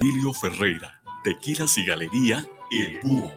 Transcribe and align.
Emilio 0.00 0.32
Ferreira, 0.32 1.02
Tequilas 1.22 1.76
y 1.76 1.84
Galería 1.84 2.46
El 2.70 3.00
Búho. 3.02 3.30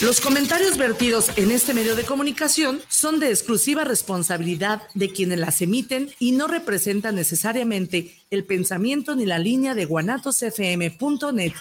Los 0.00 0.20
comentarios 0.20 0.76
vertidos 0.76 1.30
en 1.36 1.52
este 1.52 1.74
medio 1.74 1.94
de 1.94 2.02
comunicación 2.02 2.80
son 2.88 3.20
de 3.20 3.28
exclusiva 3.28 3.84
responsabilidad 3.84 4.82
de 4.94 5.10
quienes 5.10 5.38
las 5.38 5.62
emiten 5.62 6.10
y 6.18 6.32
no 6.32 6.48
representan 6.48 7.14
necesariamente 7.14 8.12
el 8.30 8.44
pensamiento 8.44 9.14
ni 9.14 9.26
la 9.26 9.38
línea 9.38 9.76
de 9.76 9.84
guanatosfm.net. 9.84 11.52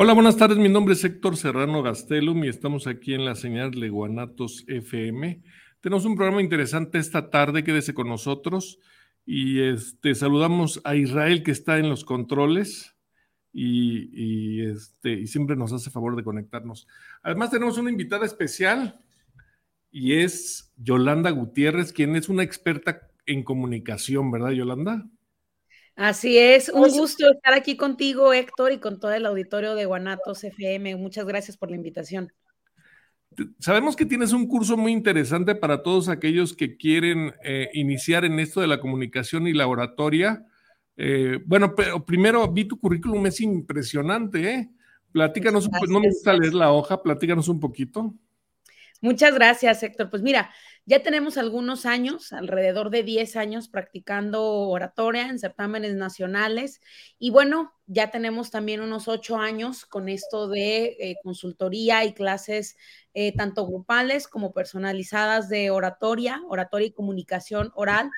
Hola, 0.00 0.12
buenas 0.12 0.36
tardes. 0.36 0.58
Mi 0.58 0.68
nombre 0.68 0.94
es 0.94 1.02
Héctor 1.02 1.36
Serrano 1.36 1.82
Gastelum 1.82 2.44
y 2.44 2.48
estamos 2.48 2.86
aquí 2.86 3.14
en 3.14 3.24
la 3.24 3.34
señal 3.34 3.72
de 3.72 3.88
Guanatos 3.88 4.64
FM. 4.68 5.42
Tenemos 5.80 6.04
un 6.04 6.14
programa 6.14 6.40
interesante 6.40 6.98
esta 6.98 7.30
tarde, 7.30 7.64
quédese 7.64 7.94
con 7.94 8.08
nosotros. 8.08 8.78
Y 9.26 9.60
este, 9.60 10.14
saludamos 10.14 10.80
a 10.84 10.94
Israel 10.94 11.42
que 11.42 11.50
está 11.50 11.78
en 11.78 11.88
los 11.88 12.04
controles 12.04 12.94
y, 13.52 14.62
este, 14.66 15.14
y 15.14 15.26
siempre 15.26 15.56
nos 15.56 15.72
hace 15.72 15.90
favor 15.90 16.14
de 16.14 16.22
conectarnos. 16.22 16.86
Además, 17.24 17.50
tenemos 17.50 17.76
una 17.76 17.90
invitada 17.90 18.24
especial 18.24 19.00
y 19.90 20.12
es 20.12 20.72
Yolanda 20.76 21.30
Gutiérrez, 21.30 21.92
quien 21.92 22.14
es 22.14 22.28
una 22.28 22.44
experta 22.44 23.10
en 23.26 23.42
comunicación, 23.42 24.30
¿verdad, 24.30 24.50
Yolanda? 24.50 25.08
Así 25.98 26.38
es, 26.38 26.68
un 26.68 26.88
gusto 26.90 27.28
estar 27.28 27.54
aquí 27.54 27.76
contigo, 27.76 28.32
Héctor, 28.32 28.70
y 28.70 28.78
con 28.78 29.00
todo 29.00 29.12
el 29.12 29.26
auditorio 29.26 29.74
de 29.74 29.84
Guanatos 29.84 30.44
FM. 30.44 30.94
Muchas 30.94 31.26
gracias 31.26 31.56
por 31.56 31.70
la 31.70 31.76
invitación. 31.76 32.32
Sabemos 33.58 33.96
que 33.96 34.06
tienes 34.06 34.32
un 34.32 34.46
curso 34.46 34.76
muy 34.76 34.92
interesante 34.92 35.56
para 35.56 35.82
todos 35.82 36.08
aquellos 36.08 36.54
que 36.54 36.76
quieren 36.76 37.34
eh, 37.42 37.68
iniciar 37.72 38.24
en 38.24 38.38
esto 38.38 38.60
de 38.60 38.68
la 38.68 38.78
comunicación 38.78 39.48
y 39.48 39.52
la 39.54 39.66
oratoria. 39.66 40.46
Eh, 40.96 41.40
bueno, 41.44 41.74
pero 41.74 42.06
primero 42.06 42.46
vi 42.46 42.66
tu 42.66 42.78
currículum, 42.78 43.26
es 43.26 43.40
impresionante, 43.40 44.54
¿eh? 44.54 44.70
Platícanos, 45.10 45.68
no 45.88 45.98
me 45.98 46.10
gusta 46.10 46.32
leer 46.32 46.54
la 46.54 46.70
hoja, 46.70 47.02
platícanos 47.02 47.48
un 47.48 47.58
poquito. 47.58 48.14
Muchas 49.00 49.34
gracias, 49.34 49.82
Héctor. 49.82 50.10
Pues 50.10 50.22
mira, 50.22 50.48
ya 50.88 51.02
tenemos 51.02 51.36
algunos 51.36 51.84
años, 51.84 52.32
alrededor 52.32 52.88
de 52.88 53.02
10 53.02 53.36
años 53.36 53.68
practicando 53.68 54.42
oratoria 54.70 55.28
en 55.28 55.38
certámenes 55.38 55.94
nacionales 55.94 56.80
y 57.18 57.30
bueno, 57.30 57.74
ya 57.86 58.10
tenemos 58.10 58.50
también 58.50 58.80
unos 58.80 59.06
8 59.06 59.36
años 59.36 59.84
con 59.84 60.08
esto 60.08 60.48
de 60.48 60.96
eh, 60.98 61.16
consultoría 61.22 62.06
y 62.06 62.14
clases 62.14 62.78
eh, 63.12 63.36
tanto 63.36 63.66
grupales 63.66 64.28
como 64.28 64.54
personalizadas 64.54 65.50
de 65.50 65.70
oratoria, 65.70 66.40
oratoria 66.48 66.86
y 66.86 66.92
comunicación 66.92 67.70
oral 67.74 68.10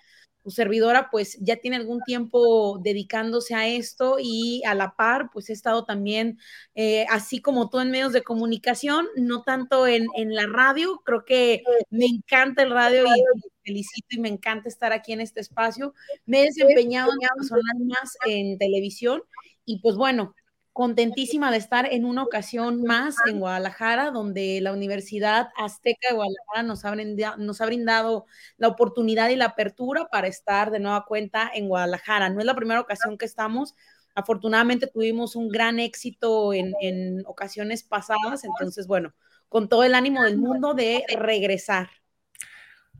tu 0.42 0.50
servidora 0.50 1.08
pues 1.10 1.38
ya 1.40 1.56
tiene 1.56 1.76
algún 1.76 2.00
tiempo 2.02 2.78
dedicándose 2.82 3.54
a 3.54 3.66
esto 3.68 4.16
y 4.20 4.62
a 4.66 4.74
la 4.74 4.94
par 4.96 5.30
pues 5.32 5.50
he 5.50 5.52
estado 5.52 5.84
también 5.84 6.38
eh, 6.74 7.06
así 7.10 7.40
como 7.40 7.70
tú 7.70 7.80
en 7.80 7.90
medios 7.90 8.12
de 8.12 8.22
comunicación, 8.22 9.06
no 9.16 9.42
tanto 9.42 9.86
en, 9.86 10.06
en, 10.16 10.34
la 10.34 10.46
radio, 10.46 11.00
creo 11.04 11.24
que 11.24 11.62
me 11.90 12.06
encanta 12.06 12.62
el 12.62 12.70
radio 12.70 13.04
y 13.04 13.22
felicito 13.62 14.08
y 14.10 14.20
me 14.20 14.28
encanta 14.28 14.68
estar 14.68 14.92
aquí 14.92 15.12
en 15.12 15.20
este 15.20 15.40
espacio. 15.40 15.94
Me 16.26 16.42
he 16.42 16.44
desempeñado 16.46 17.10
en 17.12 17.28
personal 17.36 17.76
más 17.84 18.16
en 18.26 18.58
televisión 18.58 19.22
y 19.64 19.80
pues 19.80 19.96
bueno, 19.96 20.34
contentísima 20.80 21.50
de 21.50 21.58
estar 21.58 21.86
en 21.92 22.06
una 22.06 22.22
ocasión 22.22 22.84
más 22.84 23.14
en 23.26 23.38
Guadalajara, 23.38 24.10
donde 24.12 24.62
la 24.62 24.72
Universidad 24.72 25.50
Azteca 25.58 26.08
de 26.08 26.14
Guadalajara 26.14 26.62
nos 26.62 26.86
ha, 26.86 26.90
brindado, 26.90 27.36
nos 27.36 27.60
ha 27.60 27.66
brindado 27.66 28.24
la 28.56 28.68
oportunidad 28.68 29.28
y 29.28 29.36
la 29.36 29.44
apertura 29.44 30.08
para 30.10 30.26
estar 30.26 30.70
de 30.70 30.80
nueva 30.80 31.04
cuenta 31.04 31.50
en 31.52 31.68
Guadalajara. 31.68 32.30
No 32.30 32.40
es 32.40 32.46
la 32.46 32.56
primera 32.56 32.80
ocasión 32.80 33.18
que 33.18 33.26
estamos. 33.26 33.74
Afortunadamente 34.14 34.86
tuvimos 34.86 35.36
un 35.36 35.50
gran 35.50 35.78
éxito 35.78 36.54
en, 36.54 36.72
en 36.80 37.24
ocasiones 37.26 37.82
pasadas, 37.82 38.44
entonces, 38.44 38.86
bueno, 38.86 39.12
con 39.50 39.68
todo 39.68 39.84
el 39.84 39.94
ánimo 39.94 40.22
del 40.22 40.38
mundo 40.38 40.72
de 40.72 41.04
regresar. 41.14 41.90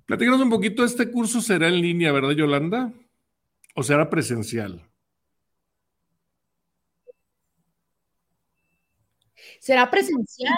Platícanos 0.05 0.43
un 0.43 0.51
poquito, 0.51 0.85
este 0.85 1.11
curso 1.11 1.41
será 1.41 1.69
en 1.69 1.81
línea, 1.81 2.13
¿verdad, 2.13 2.33
Yolanda? 2.33 2.93
¿O 3.75 3.83
será 3.83 4.11
presencial? 4.11 4.90
Será 9.61 9.91
presencial, 9.91 10.57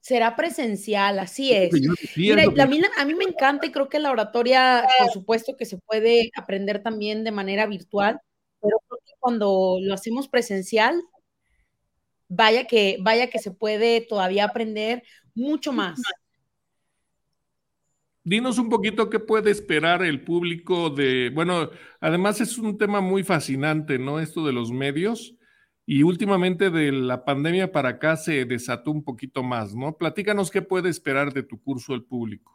será 0.00 0.36
presencial, 0.36 1.18
así 1.18 1.50
es. 1.50 1.72
Mira, 2.14 2.42
a, 2.42 2.66
mí, 2.66 2.78
a 2.98 3.04
mí 3.06 3.14
me 3.14 3.24
encanta 3.24 3.64
y 3.64 3.72
creo 3.72 3.88
que 3.88 3.98
la 3.98 4.10
oratoria, 4.10 4.86
por 4.98 5.10
supuesto 5.10 5.56
que 5.56 5.64
se 5.64 5.78
puede 5.78 6.30
aprender 6.36 6.82
también 6.82 7.24
de 7.24 7.30
manera 7.30 7.66
virtual, 7.66 8.20
pero 8.60 8.76
creo 8.86 9.00
que 9.02 9.12
cuando 9.18 9.78
lo 9.80 9.94
hacemos 9.94 10.28
presencial, 10.28 11.02
vaya 12.28 12.66
que, 12.66 12.98
vaya 13.00 13.30
que 13.30 13.38
se 13.38 13.50
puede 13.50 14.02
todavía 14.02 14.44
aprender 14.44 15.02
mucho 15.34 15.72
más. 15.72 16.02
Dinos 18.24 18.58
un 18.58 18.68
poquito 18.68 19.08
qué 19.08 19.20
puede 19.20 19.52
esperar 19.52 20.02
el 20.02 20.22
público 20.22 20.90
de, 20.90 21.30
bueno, 21.30 21.70
además 21.98 22.42
es 22.42 22.58
un 22.58 22.76
tema 22.76 23.00
muy 23.00 23.24
fascinante, 23.24 23.98
¿no? 23.98 24.20
Esto 24.20 24.44
de 24.44 24.52
los 24.52 24.70
medios. 24.70 25.34
Y 25.86 26.02
últimamente 26.02 26.70
de 26.70 26.92
la 26.92 27.24
pandemia 27.24 27.70
para 27.70 27.90
acá 27.90 28.16
se 28.16 28.44
desató 28.44 28.90
un 28.90 29.04
poquito 29.04 29.42
más, 29.42 29.74
¿no? 29.74 29.96
Platícanos 29.96 30.50
qué 30.50 30.62
puede 30.62 30.88
esperar 30.88 31.32
de 31.32 31.42
tu 31.42 31.60
curso 31.60 31.94
el 31.94 32.04
público. 32.04 32.54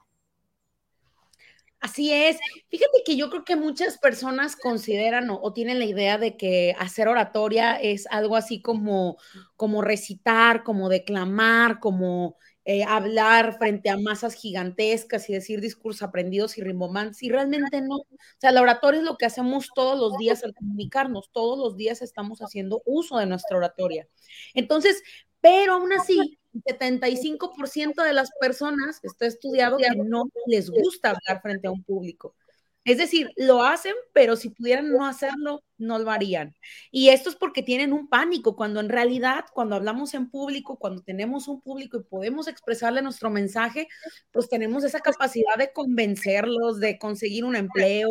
Así 1.79 2.11
es. 2.11 2.37
Fíjate 2.69 3.03
que 3.05 3.15
yo 3.15 3.29
creo 3.29 3.45
que 3.45 3.55
muchas 3.55 3.97
personas 3.97 4.57
consideran 4.57 5.29
o, 5.29 5.53
tienen 5.53 5.79
la 5.79 5.85
idea 5.85 6.17
de 6.17 6.35
que 6.35 6.75
hacer 6.77 7.07
oratoria 7.07 7.75
es 7.75 8.05
algo 8.07 8.35
así 8.35 8.61
como, 8.61 9.17
como 9.55 9.81
recitar, 9.81 10.63
como 10.63 10.89
declamar, 10.89 11.79
como 11.79 12.35
eh, 12.65 12.83
hablar 12.83 13.57
frente 13.57 13.89
a 13.89 13.97
masas 13.97 14.33
gigantescas 14.35 15.29
y 15.29 15.33
decir 15.33 15.61
discursos 15.61 16.03
aprendidos 16.03 16.57
y 16.57 16.61
rimbomantes, 16.61 17.23
y 17.23 17.29
realmente 17.29 17.81
no. 17.81 17.95
O 17.95 18.07
sea, 18.37 18.51
la 18.51 18.61
oratoria 18.61 18.99
es 18.99 19.05
lo 19.05 19.17
que 19.17 19.25
hacemos 19.25 19.69
todos 19.73 19.97
los 19.99 20.17
días 20.17 20.43
al 20.43 20.53
comunicarnos, 20.53 21.29
todos 21.31 21.57
los 21.57 21.77
días 21.77 22.01
estamos 22.01 22.39
haciendo 22.39 22.81
uso 22.85 23.17
de 23.17 23.25
nuestra 23.25 23.57
oratoria. 23.57 24.07
Entonces, 24.53 25.01
pero 25.41 25.73
aún 25.73 25.93
así, 25.93 26.37
75% 26.65 28.03
de 28.03 28.13
las 28.13 28.29
personas, 28.39 28.99
está 29.03 29.25
estudiado 29.25 29.77
que 29.77 29.89
no 29.95 30.25
les 30.47 30.69
gusta 30.69 31.09
hablar 31.09 31.41
frente 31.41 31.67
a 31.67 31.71
un 31.71 31.83
público. 31.83 32.35
Es 32.83 32.97
decir, 32.97 33.31
lo 33.35 33.63
hacen, 33.63 33.93
pero 34.13 34.35
si 34.35 34.49
pudieran 34.49 34.91
no 34.91 35.05
hacerlo, 35.05 35.63
no 35.79 35.97
lo 35.99 36.11
harían. 36.11 36.55
Y 36.91 37.09
esto 37.09 37.29
es 37.29 37.35
porque 37.35 37.63
tienen 37.63 37.93
un 37.93 38.07
pánico, 38.07 38.55
cuando 38.55 38.79
en 38.79 38.89
realidad, 38.89 39.45
cuando 39.53 39.75
hablamos 39.75 40.13
en 40.13 40.29
público, 40.29 40.77
cuando 40.77 41.01
tenemos 41.01 41.47
un 41.47 41.61
público 41.61 41.97
y 41.97 42.03
podemos 42.03 42.47
expresarle 42.47 43.01
nuestro 43.01 43.29
mensaje, 43.29 43.87
pues 44.31 44.49
tenemos 44.49 44.83
esa 44.83 44.99
capacidad 44.99 45.55
de 45.57 45.71
convencerlos, 45.73 46.79
de 46.79 46.99
conseguir 46.99 47.45
un 47.45 47.55
empleo, 47.55 48.09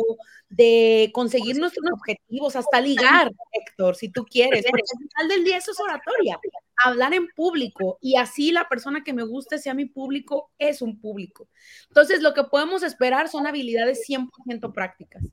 de 0.49 1.11
conseguir 1.13 1.57
nuestros 1.57 1.85
objetivos, 1.91 2.55
hasta 2.55 2.81
ligar, 2.81 3.31
Héctor, 3.51 3.95
si 3.95 4.09
tú 4.09 4.25
quieres. 4.25 4.65
Porque 4.69 4.83
al 4.91 5.09
final 5.09 5.27
del 5.29 5.43
día 5.45 5.57
eso 5.57 5.71
es 5.71 5.79
oratoria 5.79 6.39
hablar 6.83 7.13
en 7.13 7.27
público 7.27 7.97
y 8.01 8.15
así 8.15 8.51
la 8.51 8.67
persona 8.69 9.03
que 9.03 9.13
me 9.13 9.23
guste 9.23 9.59
sea 9.59 9.73
mi 9.73 9.85
público 9.85 10.51
es 10.57 10.81
un 10.81 10.99
público. 10.99 11.49
Entonces, 11.89 12.21
lo 12.21 12.33
que 12.33 12.45
podemos 12.45 12.83
esperar 12.83 13.27
son 13.29 13.47
habilidades 13.47 14.03
100% 14.07 14.73
prácticas. 14.73 15.23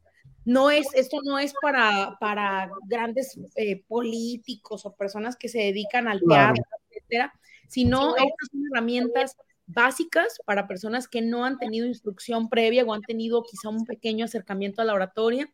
No 0.46 0.70
es, 0.70 0.87
esto 0.94 1.19
no 1.25 1.38
es 1.38 1.52
para, 1.60 2.16
para 2.20 2.70
grandes 2.87 3.37
eh, 3.56 3.82
políticos 3.88 4.87
o 4.87 4.94
personas 4.94 5.37
que 5.37 5.48
se 5.48 5.58
dedican 5.58 6.06
al 6.06 6.20
teatro, 6.20 6.62
etcétera, 6.88 7.34
sino 7.69 8.16
estas 8.16 8.48
son 8.52 8.62
herramientas 8.72 9.37
básicas 9.66 10.38
para 10.46 10.69
personas 10.69 11.08
que 11.08 11.20
no 11.20 11.44
han 11.44 11.58
tenido 11.58 11.84
instrucción 11.84 12.48
previa 12.48 12.84
o 12.84 12.94
han 12.94 13.02
tenido 13.02 13.43
quizá 13.43 13.69
un 13.69 13.84
pequeño 13.84 14.25
acercamiento 14.25 14.81
a 14.81 14.84
la 14.84 14.94
oratoria 14.94 15.52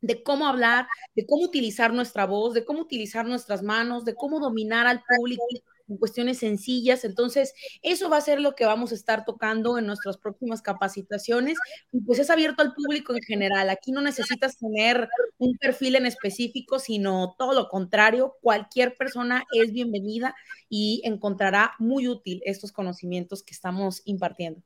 de 0.00 0.22
cómo 0.22 0.46
hablar, 0.46 0.88
de 1.14 1.24
cómo 1.24 1.44
utilizar 1.44 1.92
nuestra 1.94 2.26
voz, 2.26 2.54
de 2.54 2.64
cómo 2.64 2.80
utilizar 2.80 3.24
nuestras 3.26 3.62
manos, 3.62 4.04
de 4.04 4.14
cómo 4.14 4.40
dominar 4.40 4.86
al 4.86 5.02
público 5.16 5.46
en 5.88 5.96
cuestiones 5.96 6.38
sencillas. 6.38 7.04
Entonces, 7.04 7.54
eso 7.82 8.08
va 8.08 8.16
a 8.18 8.22
ser 8.22 8.40
lo 8.40 8.54
que 8.54 8.64
vamos 8.64 8.92
a 8.92 8.94
estar 8.94 9.24
tocando 9.24 9.78
en 9.78 9.86
nuestras 9.86 10.18
próximas 10.18 10.62
capacitaciones. 10.62 11.58
Y 11.92 12.00
pues 12.00 12.18
es 12.18 12.30
abierto 12.30 12.62
al 12.62 12.74
público 12.74 13.14
en 13.14 13.22
general. 13.22 13.70
Aquí 13.70 13.92
no 13.92 14.00
necesitas 14.00 14.56
tener 14.58 15.08
un 15.38 15.56
perfil 15.58 15.96
en 15.96 16.06
específico, 16.06 16.78
sino 16.78 17.34
todo 17.38 17.54
lo 17.54 17.68
contrario. 17.68 18.36
Cualquier 18.40 18.94
persona 18.96 19.44
es 19.52 19.72
bienvenida 19.72 20.34
y 20.68 21.02
encontrará 21.04 21.74
muy 21.78 22.08
útil 22.08 22.40
estos 22.44 22.72
conocimientos 22.72 23.42
que 23.42 23.52
estamos 23.52 24.02
impartiendo. 24.04 24.62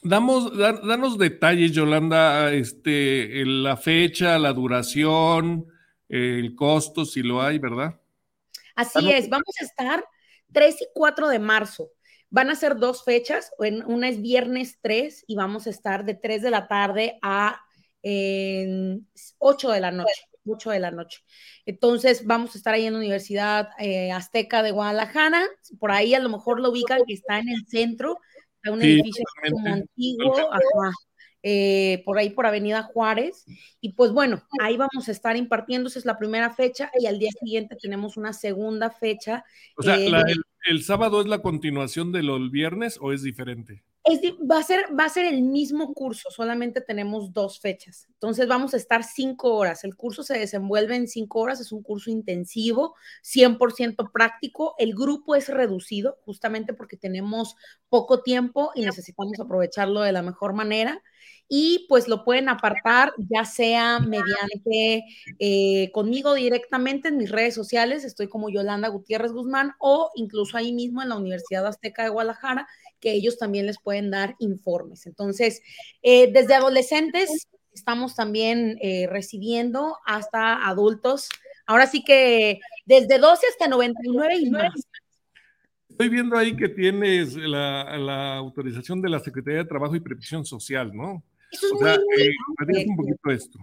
Damos, 0.00 0.56
danos 0.56 1.18
detalles, 1.18 1.72
Yolanda, 1.72 2.52
este, 2.52 3.44
la 3.44 3.76
fecha, 3.76 4.38
la 4.38 4.52
duración, 4.52 5.66
el 6.08 6.54
costo, 6.54 7.04
si 7.04 7.22
lo 7.22 7.42
hay, 7.42 7.58
¿verdad? 7.58 8.00
Así 8.76 9.10
es, 9.10 9.28
vamos 9.28 9.54
a 9.60 9.64
estar 9.64 10.04
3 10.52 10.82
y 10.82 10.88
4 10.94 11.28
de 11.28 11.38
marzo. 11.38 11.90
Van 12.30 12.50
a 12.50 12.56
ser 12.56 12.76
dos 12.76 13.04
fechas, 13.04 13.52
una 13.86 14.08
es 14.08 14.20
viernes 14.20 14.78
3 14.82 15.24
y 15.26 15.36
vamos 15.36 15.66
a 15.66 15.70
estar 15.70 16.04
de 16.04 16.14
3 16.14 16.42
de 16.42 16.50
la 16.50 16.68
tarde 16.68 17.18
a 17.22 17.62
8 18.02 19.70
de 19.70 19.80
la 19.80 19.90
noche. 19.90 20.28
8 20.46 20.70
de 20.70 20.80
la 20.80 20.90
noche. 20.90 21.20
Entonces 21.66 22.26
vamos 22.26 22.54
a 22.54 22.58
estar 22.58 22.74
ahí 22.74 22.86
en 22.86 22.94
la 22.94 22.98
Universidad 22.98 23.68
eh, 23.78 24.12
Azteca 24.12 24.62
de 24.62 24.72
Guadalajara. 24.72 25.46
Por 25.78 25.90
ahí 25.90 26.14
a 26.14 26.20
lo 26.20 26.28
mejor 26.28 26.60
lo 26.60 26.70
ubican 26.70 27.04
que 27.06 27.14
está 27.14 27.38
en 27.38 27.48
el 27.48 27.66
centro, 27.66 28.18
está 28.56 28.72
un 28.72 28.82
edificio 28.82 29.24
como 29.50 29.74
antiguo, 29.74 30.50
eh, 31.42 32.02
por 32.04 32.18
ahí 32.18 32.30
por 32.30 32.46
Avenida 32.46 32.82
Juárez. 32.82 33.44
Y 33.80 33.92
pues 33.92 34.12
bueno, 34.12 34.42
ahí 34.60 34.76
vamos 34.76 35.08
a 35.08 35.12
estar 35.12 35.36
impartiendo, 35.36 35.88
esa 35.88 35.98
es 35.98 36.04
la 36.04 36.18
primera 36.18 36.52
fecha 36.54 36.90
y 36.98 37.06
al 37.06 37.18
día 37.18 37.30
siguiente 37.38 37.76
tenemos 37.80 38.16
una 38.16 38.32
segunda 38.32 38.90
fecha. 38.90 39.44
O 39.76 39.82
sea, 39.82 39.96
eh, 39.98 40.10
el, 40.66 40.82
sábado 40.82 41.20
es 41.20 41.26
la 41.26 41.40
continuación 41.40 42.12
de 42.12 42.22
del 42.22 42.50
viernes 42.50 42.98
o 43.00 43.12
es 43.12 43.22
diferente? 43.22 43.82
Va, 44.50 44.58
a 44.58 44.62
ser, 44.62 44.86
va 44.98 45.04
a 45.04 45.08
ser 45.08 45.26
el 45.26 45.42
mismo 45.42 45.92
curso, 45.94 46.30
solamente 46.30 46.80
tenemos 46.80 47.32
dos 47.32 47.60
fechas. 47.60 48.06
Entonces 48.14 48.48
vamos 48.48 48.74
a 48.74 48.76
estar 48.76 49.04
cinco 49.04 49.54
horas. 49.54 49.84
El 49.84 49.96
curso 49.96 50.22
se 50.22 50.38
desenvuelve 50.38 50.96
en 50.96 51.08
cinco 51.08 51.40
horas, 51.40 51.60
es 51.60 51.72
un 51.72 51.82
curso 51.82 52.10
intensivo, 52.10 52.94
100% 53.22 54.10
práctico. 54.12 54.74
El 54.78 54.94
grupo 54.94 55.34
es 55.34 55.48
reducido 55.48 56.18
justamente 56.24 56.74
porque 56.74 56.96
tenemos 56.96 57.56
poco 57.88 58.22
tiempo 58.22 58.72
y 58.74 58.82
necesitamos 58.82 59.38
aprovecharlo 59.40 60.00
de 60.00 60.12
la 60.12 60.22
mejor 60.22 60.52
manera 60.52 61.02
y 61.48 61.86
pues 61.88 62.08
lo 62.08 62.24
pueden 62.24 62.48
apartar 62.48 63.12
ya 63.16 63.44
sea 63.44 64.00
mediante 64.00 65.04
eh, 65.38 65.90
conmigo 65.92 66.34
directamente 66.34 67.08
en 67.08 67.16
mis 67.16 67.30
redes 67.30 67.54
sociales, 67.54 68.04
estoy 68.04 68.28
como 68.28 68.50
Yolanda 68.50 68.88
Gutiérrez 68.88 69.32
Guzmán 69.32 69.72
o 69.80 70.10
incluso 70.14 70.58
ahí 70.58 70.72
mismo 70.72 71.02
en 71.02 71.08
la 71.08 71.16
Universidad 71.16 71.66
Azteca 71.66 72.02
de 72.02 72.10
Guadalajara, 72.10 72.68
que 73.00 73.12
ellos 73.12 73.38
también 73.38 73.66
les 73.66 73.78
pueden 73.78 74.10
dar 74.10 74.36
informes. 74.38 75.06
Entonces, 75.06 75.62
eh, 76.02 76.30
desde 76.32 76.54
adolescentes 76.54 77.48
estamos 77.72 78.14
también 78.14 78.78
eh, 78.82 79.06
recibiendo 79.08 79.96
hasta 80.04 80.66
adultos. 80.66 81.28
Ahora 81.66 81.86
sí 81.86 82.02
que 82.02 82.60
desde 82.86 83.18
12 83.18 83.46
hasta 83.50 83.68
99 83.68 84.36
y 84.36 84.50
más. 84.50 84.72
Estoy 85.88 86.08
viendo 86.08 86.36
ahí 86.36 86.56
que 86.56 86.68
tienes 86.68 87.34
la, 87.34 87.96
la 87.98 88.36
autorización 88.36 89.02
de 89.02 89.08
la 89.08 89.18
Secretaría 89.20 89.60
de 89.60 89.68
Trabajo 89.68 89.96
y 89.96 90.00
Previsión 90.00 90.44
Social, 90.44 90.92
¿no? 90.94 91.22
Eso 91.50 91.66
es 91.66 91.72
muy, 91.72 91.90
eh, 91.90 92.86
un 92.88 92.96
poquito 92.96 93.30
esto. 93.30 93.58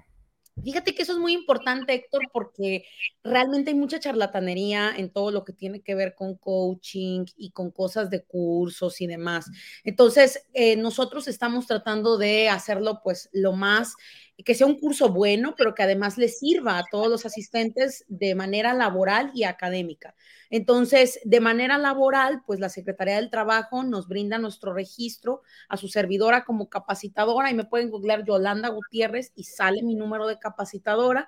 Fíjate 0.64 0.96
que 0.96 1.02
eso 1.02 1.12
es 1.12 1.20
muy 1.20 1.34
importante, 1.34 1.94
Héctor, 1.94 2.24
porque 2.32 2.86
realmente 3.24 3.72
hay 3.72 3.76
mucha 3.76 4.00
charlatanería 4.00 4.94
en 4.96 5.10
todo 5.10 5.30
lo 5.30 5.44
que 5.44 5.52
tiene 5.52 5.82
que 5.82 5.96
ver 5.96 6.16
con 6.16 6.36
coaching 6.36 7.26
y 7.36 7.52
con 7.52 7.72
cosas 7.72 8.10
de 8.10 8.24
cursos 8.24 9.02
y 9.02 9.08
demás. 9.08 9.48
Entonces, 9.84 10.46
eh, 10.54 10.78
nosotros 10.78 11.28
estamos 11.28 11.68
tratando 11.68 12.18
de 12.18 12.48
hacerlo 12.48 13.02
pues 13.04 13.30
lo 13.34 13.52
más 13.52 13.96
que 14.44 14.54
sea 14.54 14.68
un 14.68 14.80
curso 14.80 15.10
bueno, 15.10 15.56
pero 15.58 15.74
que 15.74 15.84
además 15.84 16.18
le 16.18 16.28
sirva 16.28 16.78
a 16.78 16.84
todos 16.92 17.08
los 17.08 17.26
asistentes 17.26 18.04
de 18.08 18.36
manera 18.36 18.74
laboral 18.74 19.32
y 19.34 19.44
académica. 19.44 20.14
Entonces, 20.50 21.20
de 21.24 21.40
manera 21.40 21.78
laboral, 21.78 22.42
pues 22.46 22.60
la 22.60 22.70
Secretaría 22.70 23.16
del 23.16 23.30
Trabajo 23.30 23.84
nos 23.84 24.08
brinda 24.08 24.38
nuestro 24.38 24.74
registro 24.74 25.42
a 25.70 25.78
su 25.78 25.88
servidora 25.88 26.44
como 26.44 26.70
capacitadora 26.70 27.50
y 27.50 27.54
me 27.54 27.66
pueden 27.66 27.90
googlear 27.90 28.26
Yolanda 28.26 28.70
Gutiérrez 28.70 29.32
y 29.36 29.46
sale 29.46 29.84
mi 29.84 29.96
número 29.96 30.28
de 30.28 30.38
capacitadora. 30.38 31.28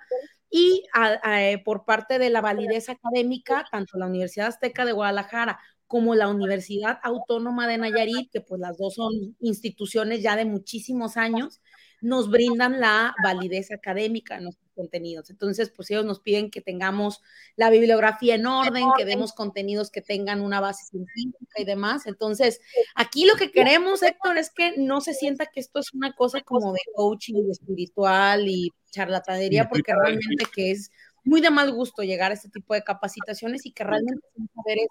Y 0.49 0.83
eh, 1.25 1.61
por 1.63 1.85
parte 1.85 2.19
de 2.19 2.29
la 2.29 2.41
validez 2.41 2.89
académica, 2.89 3.65
tanto 3.71 3.97
la 3.97 4.07
Universidad 4.07 4.47
Azteca 4.47 4.85
de 4.85 4.93
Guadalajara 4.93 5.59
como 5.87 6.15
la 6.15 6.27
Universidad 6.27 6.99
Autónoma 7.01 7.67
de 7.67 7.77
Nayarit, 7.77 8.29
que 8.31 8.41
pues 8.41 8.59
las 8.59 8.77
dos 8.77 8.95
son 8.95 9.35
instituciones 9.39 10.21
ya 10.21 10.35
de 10.35 10.45
muchísimos 10.45 11.15
años, 11.15 11.61
nos 12.01 12.29
brindan 12.29 12.79
la 12.79 13.15
validez 13.23 13.71
académica 13.71 14.35
de 14.35 14.41
nuestros 14.41 14.69
contenidos. 14.73 15.29
Entonces, 15.29 15.71
pues 15.75 15.89
ellos 15.89 16.05
nos 16.05 16.19
piden 16.19 16.51
que 16.51 16.61
tengamos 16.61 17.21
la 17.55 17.69
bibliografía 17.69 18.35
en 18.35 18.45
orden, 18.45 18.85
que 18.97 19.05
demos 19.05 19.33
contenidos 19.33 19.89
que 19.89 20.01
tengan 20.01 20.41
una 20.41 20.59
base 20.59 20.85
científica 20.85 21.59
y 21.61 21.65
demás. 21.65 22.05
Entonces, 22.05 22.61
aquí 22.95 23.25
lo 23.25 23.35
que 23.35 23.51
queremos, 23.51 24.03
Héctor, 24.03 24.37
es 24.37 24.51
que 24.51 24.77
no 24.77 25.01
se 25.01 25.13
sienta 25.13 25.47
que 25.47 25.59
esto 25.59 25.79
es 25.79 25.93
una 25.93 26.13
cosa 26.13 26.41
como 26.41 26.73
de 26.73 26.79
coaching 26.95 27.49
espiritual 27.49 28.47
y 28.47 28.71
charlatanería, 28.91 29.67
porque 29.67 29.93
realmente 29.93 30.45
que 30.53 30.71
es 30.71 30.91
muy 31.23 31.41
de 31.41 31.49
mal 31.49 31.73
gusto 31.73 32.03
llegar 32.03 32.31
a 32.31 32.35
este 32.35 32.49
tipo 32.49 32.73
de 32.73 32.83
capacitaciones 32.83 33.65
y 33.65 33.71
que 33.71 33.83
realmente 33.83 34.25
son 34.35 34.49
saberes 34.55 34.87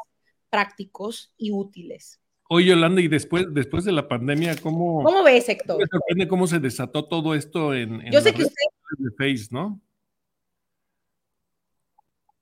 prácticos 0.51 1.33
y 1.37 1.53
útiles. 1.53 2.21
Oye, 2.49 2.67
Yolanda, 2.69 3.01
y 3.01 3.09
después, 3.09 3.47
después 3.53 3.85
de 3.85 3.93
la 3.93 4.07
pandemia, 4.07 4.57
¿cómo, 4.57 5.03
¿Cómo 5.03 5.25
ves, 5.25 5.49
Héctor? 5.49 5.79
Me 5.79 5.87
sorprende 5.87 6.29
cómo 6.29 6.47
se 6.47 6.61
desató 6.61 7.07
todo 7.07 7.35
esto 7.35 7.75
en, 7.75 8.01
Yo 8.11 8.21
sé 8.21 8.33
que 8.33 8.45
usted... 8.45 8.55
de 8.99 9.11
Face, 9.13 9.49
¿no? 9.51 9.81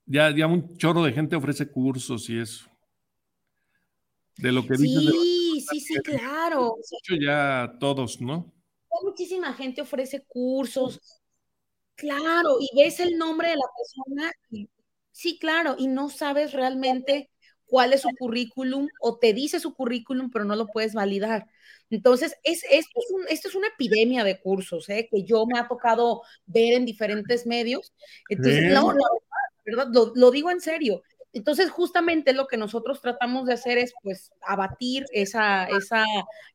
Ya, 0.05 0.29
ya 0.35 0.45
un 0.45 0.77
chorro 0.77 1.03
de 1.03 1.13
gente 1.13 1.35
ofrece 1.35 1.67
cursos 1.67 2.29
y 2.29 2.39
eso. 2.39 2.69
De 4.37 4.51
lo 4.51 4.61
que 4.67 4.75
dices. 4.77 5.11
Sí, 5.11 5.65
sí, 5.69 5.79
sí, 5.79 5.95
claro. 6.03 6.77
Hecho 7.01 7.15
ya 7.19 7.75
todos, 7.79 8.21
¿no? 8.21 8.53
Muchísima 9.03 9.53
gente 9.53 9.81
ofrece 9.81 10.23
cursos. 10.25 10.99
Claro, 11.95 12.57
y 12.59 12.69
ves 12.77 12.99
el 12.99 13.17
nombre 13.17 13.49
de 13.49 13.55
la 13.55 13.65
persona 13.75 14.31
y 14.51 14.69
sí, 15.11 15.39
claro, 15.39 15.75
y 15.77 15.87
no 15.87 16.09
sabes 16.09 16.51
realmente 16.51 17.29
cuál 17.65 17.93
es 17.93 18.01
su 18.01 18.09
currículum 18.17 18.87
o 18.99 19.17
te 19.17 19.33
dice 19.33 19.59
su 19.59 19.73
currículum, 19.73 20.29
pero 20.31 20.45
no 20.45 20.55
lo 20.55 20.67
puedes 20.67 20.93
validar. 20.93 21.47
Entonces, 21.89 22.35
es, 22.43 22.63
esto, 22.69 22.99
es 22.99 23.11
un, 23.11 23.25
esto 23.29 23.47
es 23.47 23.55
una 23.55 23.67
epidemia 23.67 24.23
de 24.23 24.39
cursos 24.39 24.89
¿eh? 24.89 25.07
que 25.11 25.23
yo 25.23 25.45
me 25.45 25.59
ha 25.59 25.67
tocado 25.67 26.21
ver 26.45 26.73
en 26.73 26.85
diferentes 26.85 27.45
medios. 27.45 27.93
Entonces, 28.29 28.71
no, 28.71 28.93
no, 28.93 29.03
¿verdad? 29.65 29.87
Lo, 30.15 30.31
digo 30.31 30.49
en 30.51 30.61
serio. 30.61 31.03
Entonces, 31.33 31.69
justamente 31.69 32.31
lo 32.31 32.47
que 32.47 32.55
nosotros 32.55 33.01
tratamos 33.01 33.45
de 33.45 33.53
hacer 33.53 33.77
es, 33.77 33.93
pues, 34.01 34.31
abatir 34.41 35.05
esa, 35.11 35.65
esa 35.65 36.05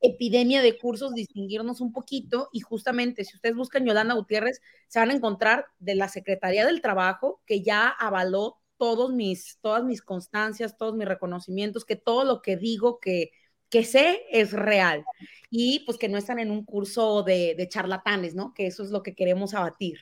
epidemia 0.01 0.63
de 0.63 0.79
cursos, 0.79 1.15
distinguirnos 1.15 1.83
un 1.83 1.93
poquito 1.93 2.49
y 2.51 2.61
justamente, 2.61 3.25
si 3.25 3.37
ustedes 3.37 3.57
buscan 3.57 3.85
Yolanda 3.85 4.15
Gutiérrez, 4.15 4.63
se 4.89 4.99
van 4.99 5.11
a 5.11 5.15
encontrar 5.15 5.67
de 5.81 5.97
la 5.97 6.09
Secretaría 6.09 6.65
del 6.65 6.81
Trabajo, 6.81 7.43
que 7.45 7.63
ya 7.63 7.89
avaló 7.89 8.60
todos 8.81 9.13
mis, 9.13 9.59
todas 9.61 9.85
mis 9.85 10.01
constancias, 10.01 10.79
todos 10.79 10.97
mis 10.97 11.07
reconocimientos, 11.07 11.85
que 11.85 11.97
todo 11.97 12.25
lo 12.25 12.41
que 12.41 12.57
digo 12.57 12.99
que, 12.99 13.31
que 13.69 13.85
sé 13.85 14.23
es 14.33 14.53
real 14.53 15.05
y 15.51 15.81
pues 15.81 15.99
que 15.99 16.09
no 16.09 16.17
están 16.17 16.39
en 16.39 16.51
un 16.51 16.65
curso 16.65 17.23
de, 17.23 17.55
de, 17.59 17.69
charlatanes, 17.69 18.35
¿no? 18.35 18.55
Que 18.55 18.67
eso 18.67 18.83
es 18.83 18.91
lo 18.91 19.03
que 19.03 19.15
queremos 19.15 19.53
abatir. 19.53 19.99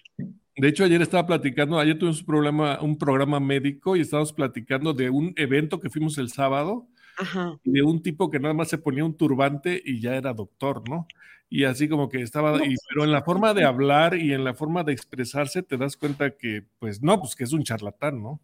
De 0.56 0.68
hecho, 0.68 0.84
ayer 0.84 1.02
estaba 1.02 1.26
platicando, 1.26 1.76
ayer 1.80 1.98
tuvimos 1.98 2.20
un 2.20 2.26
programa, 2.26 2.80
un 2.80 2.96
programa 2.96 3.40
médico 3.40 3.96
y 3.96 4.00
estábamos 4.02 4.32
platicando 4.32 4.94
de 4.94 5.10
un 5.10 5.34
evento 5.36 5.80
que 5.80 5.90
fuimos 5.90 6.16
el 6.18 6.30
sábado, 6.30 6.86
Ajá. 7.16 7.58
de 7.64 7.82
un 7.82 8.00
tipo 8.00 8.30
que 8.30 8.38
nada 8.38 8.54
más 8.54 8.68
se 8.68 8.78
ponía 8.78 9.04
un 9.04 9.16
turbante 9.16 9.82
y 9.84 10.00
ya 10.00 10.14
era 10.14 10.32
doctor, 10.32 10.88
¿no? 10.88 11.08
Y 11.50 11.64
así 11.64 11.88
como 11.88 12.08
que 12.08 12.22
estaba, 12.22 12.64
y, 12.64 12.76
pero 12.88 13.02
en 13.02 13.10
la 13.10 13.24
forma 13.24 13.54
de 13.54 13.64
hablar 13.64 14.16
y 14.16 14.34
en 14.34 14.44
la 14.44 14.54
forma 14.54 14.84
de 14.84 14.92
expresarse 14.92 15.64
te 15.64 15.76
das 15.76 15.96
cuenta 15.96 16.36
que, 16.36 16.64
pues 16.78 17.02
no, 17.02 17.18
pues 17.18 17.34
que 17.34 17.42
es 17.42 17.52
un 17.52 17.64
charlatán, 17.64 18.22
¿no? 18.22 18.40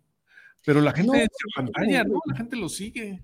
Pero 0.64 0.80
la 0.80 0.92
gente 0.92 1.24
no, 1.24 1.28
pantalla, 1.54 2.04
¿no? 2.04 2.20
La 2.26 2.36
gente 2.36 2.56
lo 2.56 2.68
sigue. 2.68 3.22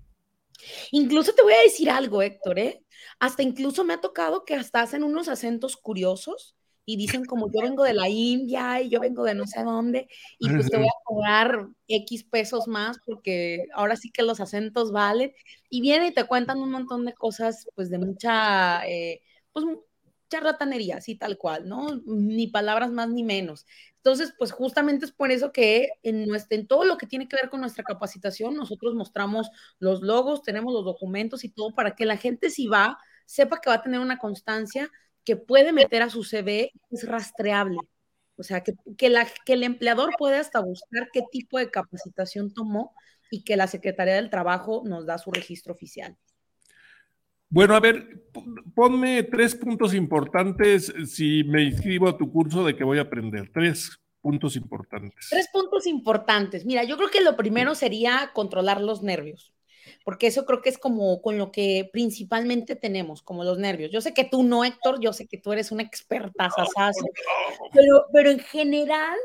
Incluso 0.91 1.33
te 1.33 1.41
voy 1.41 1.53
a 1.53 1.61
decir 1.61 1.89
algo, 1.89 2.21
Héctor, 2.21 2.59
¿eh? 2.59 2.83
Hasta 3.19 3.43
incluso 3.43 3.83
me 3.83 3.93
ha 3.93 4.01
tocado 4.01 4.45
que 4.45 4.55
hasta 4.55 4.81
hacen 4.81 5.03
unos 5.03 5.27
acentos 5.27 5.75
curiosos 5.75 6.55
y 6.85 6.97
dicen 6.97 7.25
como 7.25 7.47
yo 7.51 7.61
vengo 7.61 7.83
de 7.83 7.93
la 7.93 8.09
India 8.09 8.81
y 8.81 8.89
yo 8.89 8.99
vengo 8.99 9.23
de 9.23 9.35
no 9.35 9.45
sé 9.45 9.63
dónde 9.63 10.07
y 10.39 10.49
pues 10.49 10.69
te 10.69 10.77
voy 10.77 10.87
a 10.87 11.03
cobrar 11.03 11.67
X 11.87 12.23
pesos 12.23 12.67
más 12.67 12.97
porque 13.05 13.65
ahora 13.73 13.95
sí 13.95 14.11
que 14.11 14.23
los 14.23 14.39
acentos 14.39 14.91
valen 14.91 15.31
y 15.69 15.81
vienen 15.81 16.07
y 16.07 16.13
te 16.13 16.25
cuentan 16.25 16.59
un 16.59 16.71
montón 16.71 17.05
de 17.05 17.13
cosas 17.13 17.67
pues 17.75 17.89
de 17.89 17.99
mucha, 17.99 18.85
eh, 18.87 19.21
pues 19.53 19.65
charlatanería, 20.31 20.97
así 20.97 21.15
tal 21.15 21.37
cual, 21.37 21.67
¿no? 21.67 22.01
Ni 22.05 22.47
palabras 22.47 22.91
más 22.91 23.09
ni 23.09 23.23
menos. 23.23 23.65
Entonces, 23.97 24.33
pues 24.37 24.51
justamente 24.51 25.05
es 25.05 25.11
por 25.11 25.29
eso 25.31 25.51
que 25.51 25.89
en, 26.03 26.25
nuestro, 26.25 26.57
en 26.57 26.67
todo 26.67 26.85
lo 26.85 26.97
que 26.97 27.05
tiene 27.05 27.27
que 27.27 27.35
ver 27.35 27.49
con 27.49 27.61
nuestra 27.61 27.83
capacitación, 27.83 28.55
nosotros 28.55 28.95
mostramos 28.95 29.51
los 29.79 30.01
logos, 30.01 30.41
tenemos 30.41 30.73
los 30.73 30.85
documentos 30.85 31.43
y 31.43 31.49
todo 31.49 31.75
para 31.75 31.95
que 31.95 32.05
la 32.05 32.17
gente 32.17 32.49
si 32.49 32.67
va, 32.67 32.97
sepa 33.25 33.59
que 33.61 33.69
va 33.69 33.75
a 33.75 33.83
tener 33.83 33.99
una 33.99 34.17
constancia 34.17 34.89
que 35.23 35.35
puede 35.35 35.73
meter 35.73 36.01
a 36.01 36.09
su 36.09 36.23
CV, 36.23 36.71
es 36.89 37.07
rastreable. 37.07 37.77
O 38.37 38.43
sea, 38.43 38.63
que, 38.63 38.73
que 38.97 39.53
el 39.53 39.63
empleador 39.63 40.11
puede 40.17 40.37
hasta 40.37 40.61
buscar 40.61 41.09
qué 41.13 41.21
tipo 41.31 41.59
de 41.59 41.69
capacitación 41.69 42.53
tomó 42.53 42.95
y 43.29 43.43
que 43.43 43.57
la 43.57 43.67
Secretaría 43.67 44.15
del 44.15 44.29
Trabajo 44.29 44.83
nos 44.85 45.05
da 45.05 45.17
su 45.17 45.31
registro 45.31 45.73
oficial. 45.73 46.17
Bueno, 47.51 47.75
a 47.75 47.79
ver, 47.79 48.23
ponme 48.73 49.23
tres 49.23 49.55
puntos 49.55 49.93
importantes 49.93 50.91
si 51.05 51.43
me 51.43 51.63
inscribo 51.63 52.07
a 52.07 52.17
tu 52.17 52.31
curso 52.31 52.65
de 52.65 52.75
que 52.75 52.83
voy 52.83 52.97
a 52.97 53.03
aprender. 53.03 53.51
Tres 53.53 53.99
puntos 54.21 54.55
importantes. 54.55 55.27
Tres 55.29 55.49
puntos 55.51 55.85
importantes. 55.85 56.65
Mira, 56.65 56.83
yo 56.83 56.97
creo 56.97 57.09
que 57.09 57.21
lo 57.21 57.35
primero 57.35 57.75
sería 57.75 58.31
controlar 58.33 58.81
los 58.81 59.03
nervios 59.03 59.53
porque 60.03 60.27
eso 60.27 60.45
creo 60.45 60.61
que 60.61 60.69
es 60.69 60.77
como 60.77 61.21
con 61.21 61.37
lo 61.37 61.51
que 61.51 61.89
principalmente 61.91 62.75
tenemos, 62.75 63.21
como 63.21 63.43
los 63.43 63.57
nervios. 63.57 63.91
Yo 63.91 64.01
sé 64.01 64.13
que 64.13 64.23
tú 64.23 64.43
no, 64.43 64.63
Héctor, 64.63 64.99
yo 64.99 65.13
sé 65.13 65.27
que 65.27 65.37
tú 65.37 65.51
eres 65.53 65.71
una 65.71 65.83
experta, 65.83 66.49
sasazo, 66.49 67.05
pero, 67.73 68.05
pero 68.13 68.31
en 68.31 68.39
general, 68.39 69.17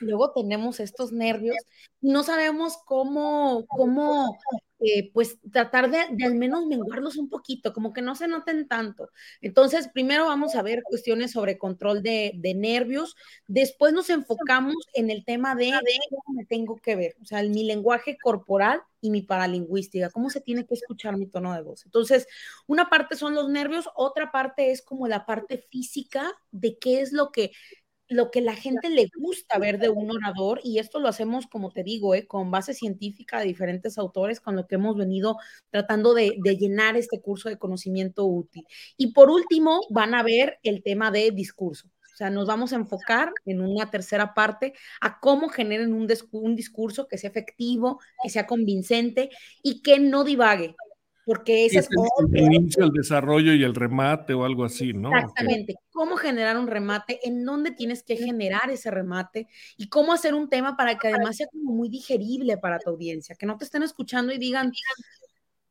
luego 0.00 0.32
tenemos 0.32 0.80
estos 0.80 1.12
nervios, 1.12 1.56
no 2.00 2.22
sabemos 2.22 2.78
cómo, 2.84 3.66
cómo 3.68 4.36
eh, 4.80 5.10
pues 5.12 5.38
tratar 5.50 5.90
de, 5.90 5.98
al 6.24 6.36
menos 6.36 6.66
menguarlos 6.66 7.16
un 7.16 7.28
poquito, 7.28 7.72
como 7.72 7.92
que 7.92 8.00
no 8.00 8.14
se 8.14 8.28
noten 8.28 8.68
tanto. 8.68 9.10
Entonces, 9.40 9.88
primero 9.88 10.26
vamos 10.26 10.54
a 10.54 10.62
ver 10.62 10.82
cuestiones 10.84 11.32
sobre 11.32 11.58
control 11.58 12.00
de, 12.02 12.32
nervios, 12.54 13.16
después 13.48 13.92
nos 13.92 14.08
enfocamos 14.08 14.76
en 14.94 15.10
el 15.10 15.24
tema 15.24 15.56
de, 15.56 15.72
cómo 16.10 16.38
me 16.38 16.44
tengo 16.44 16.76
que 16.76 16.94
ver, 16.94 17.16
o 17.20 17.24
sea, 17.24 17.42
mi 17.42 17.64
lenguaje 17.64 18.16
corporal 18.22 18.80
y 19.00 19.10
mi 19.10 19.22
paralingüística, 19.22 20.10
cómo 20.10 20.30
se 20.30 20.40
tiene 20.40 20.64
que 20.64 20.74
escuchar 20.74 21.16
mi 21.16 21.26
tono 21.26 21.54
de 21.54 21.62
voz. 21.62 21.84
Entonces, 21.84 22.28
una 22.68 22.88
parte 22.88 23.16
son 23.16 23.34
los 23.34 23.48
nervios, 23.48 23.88
otra 23.96 24.30
parte 24.30 24.70
es 24.70 24.82
como 24.82 25.08
la 25.08 25.26
parte 25.26 25.58
física 25.58 26.32
de 26.52 26.78
qué 26.78 27.00
es 27.00 27.12
lo 27.12 27.32
que 27.32 27.50
lo 28.08 28.30
que 28.30 28.40
la 28.40 28.54
gente 28.54 28.88
le 28.90 29.08
gusta 29.16 29.58
ver 29.58 29.78
de 29.78 29.88
un 29.88 30.10
orador, 30.10 30.60
y 30.64 30.78
esto 30.78 30.98
lo 31.00 31.08
hacemos, 31.08 31.46
como 31.46 31.70
te 31.70 31.82
digo, 31.82 32.14
eh, 32.14 32.26
con 32.26 32.50
base 32.50 32.74
científica 32.74 33.38
de 33.38 33.46
diferentes 33.46 33.98
autores, 33.98 34.40
con 34.40 34.56
lo 34.56 34.66
que 34.66 34.76
hemos 34.76 34.96
venido 34.96 35.36
tratando 35.70 36.14
de, 36.14 36.36
de, 36.42 36.56
llenar 36.56 36.96
este 36.96 37.20
curso 37.20 37.48
de 37.48 37.58
conocimiento 37.58 38.24
útil. 38.24 38.64
Y 38.96 39.12
por 39.12 39.30
último, 39.30 39.80
van 39.90 40.14
a 40.14 40.22
ver 40.22 40.58
el 40.62 40.82
tema 40.82 41.10
de 41.10 41.30
discurso. 41.30 41.88
O 42.12 42.16
sea, 42.18 42.30
nos 42.30 42.48
vamos 42.48 42.72
a 42.72 42.76
enfocar 42.76 43.32
en 43.46 43.60
una 43.60 43.92
tercera 43.92 44.34
parte 44.34 44.74
a 45.00 45.20
cómo 45.20 45.48
generen 45.50 45.92
un, 45.92 46.08
un 46.32 46.56
discurso 46.56 47.06
que 47.06 47.16
sea 47.16 47.30
efectivo, 47.30 48.00
que 48.20 48.28
sea 48.28 48.44
convincente 48.44 49.30
y 49.62 49.82
que 49.82 50.00
no 50.00 50.24
divague, 50.24 50.74
porque 51.28 51.66
ese 51.66 51.80
es, 51.80 51.88
el, 52.32 52.54
inicio, 52.54 52.84
el 52.84 52.90
desarrollo 52.90 53.52
y 53.52 53.62
el 53.62 53.74
remate 53.74 54.32
o 54.32 54.46
algo 54.46 54.64
así, 54.64 54.94
¿no? 54.94 55.14
Exactamente. 55.14 55.74
Cómo 55.90 56.16
generar 56.16 56.56
un 56.56 56.68
remate, 56.68 57.20
en 57.22 57.44
dónde 57.44 57.70
tienes 57.70 58.02
que 58.02 58.16
generar 58.16 58.70
ese 58.70 58.90
remate 58.90 59.46
y 59.76 59.90
cómo 59.90 60.14
hacer 60.14 60.32
un 60.32 60.48
tema 60.48 60.74
para 60.74 60.96
que 60.96 61.08
además 61.08 61.36
sea 61.36 61.46
como 61.48 61.74
muy 61.74 61.90
digerible 61.90 62.56
para 62.56 62.78
tu 62.78 62.88
audiencia, 62.88 63.34
que 63.34 63.44
no 63.44 63.58
te 63.58 63.66
estén 63.66 63.82
escuchando 63.82 64.32
y 64.32 64.38
digan, 64.38 64.72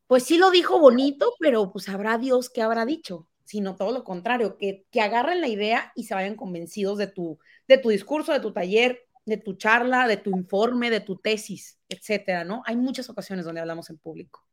pues 0.06 0.22
sí 0.22 0.38
lo 0.38 0.52
dijo 0.52 0.78
bonito, 0.78 1.34
pero 1.40 1.72
pues 1.72 1.86
sabrá 1.86 2.18
Dios 2.18 2.50
qué 2.50 2.62
habrá 2.62 2.86
dicho, 2.86 3.26
sino 3.42 3.74
todo 3.74 3.90
lo 3.90 4.04
contrario, 4.04 4.58
que, 4.58 4.86
que 4.92 5.00
agarren 5.00 5.40
la 5.40 5.48
idea 5.48 5.90
y 5.96 6.04
se 6.04 6.14
vayan 6.14 6.36
convencidos 6.36 6.98
de 6.98 7.08
tu, 7.08 7.40
de 7.66 7.78
tu 7.78 7.88
discurso, 7.88 8.32
de 8.32 8.38
tu 8.38 8.52
taller, 8.52 9.08
de 9.24 9.38
tu 9.38 9.54
charla, 9.54 10.06
de 10.06 10.18
tu 10.18 10.30
informe, 10.30 10.88
de 10.88 11.00
tu 11.00 11.16
tesis, 11.16 11.80
etcétera, 11.88 12.44
¿no? 12.44 12.62
Hay 12.64 12.76
muchas 12.76 13.10
ocasiones 13.10 13.44
donde 13.44 13.60
hablamos 13.60 13.90
en 13.90 13.98
público. 13.98 14.47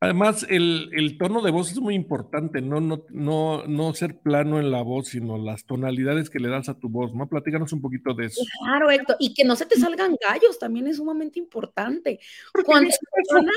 Además, 0.00 0.46
el, 0.48 1.16
tono 1.18 1.42
de 1.42 1.50
voz 1.50 1.72
es 1.72 1.80
muy 1.80 1.96
importante, 1.96 2.60
¿no? 2.60 2.80
No, 2.80 3.04
no, 3.10 3.66
no 3.66 3.94
ser 3.94 4.20
plano 4.20 4.60
en 4.60 4.70
la 4.70 4.82
voz, 4.82 5.08
sino 5.08 5.38
las 5.38 5.64
tonalidades 5.64 6.30
que 6.30 6.38
le 6.38 6.48
das 6.48 6.68
a 6.68 6.78
tu 6.78 6.88
voz, 6.88 7.12
¿no? 7.14 7.28
Platícanos 7.28 7.72
un 7.72 7.80
poquito 7.80 8.14
de 8.14 8.26
eso. 8.26 8.42
Claro, 8.62 8.92
Héctor, 8.92 9.16
y 9.18 9.34
que 9.34 9.44
no 9.44 9.56
se 9.56 9.66
te 9.66 9.76
salgan 9.76 10.16
gallos 10.24 10.58
también 10.60 10.86
es 10.86 10.98
sumamente 10.98 11.40
importante. 11.40 12.20
¿Cuántas 12.64 12.98
personas? 13.12 13.56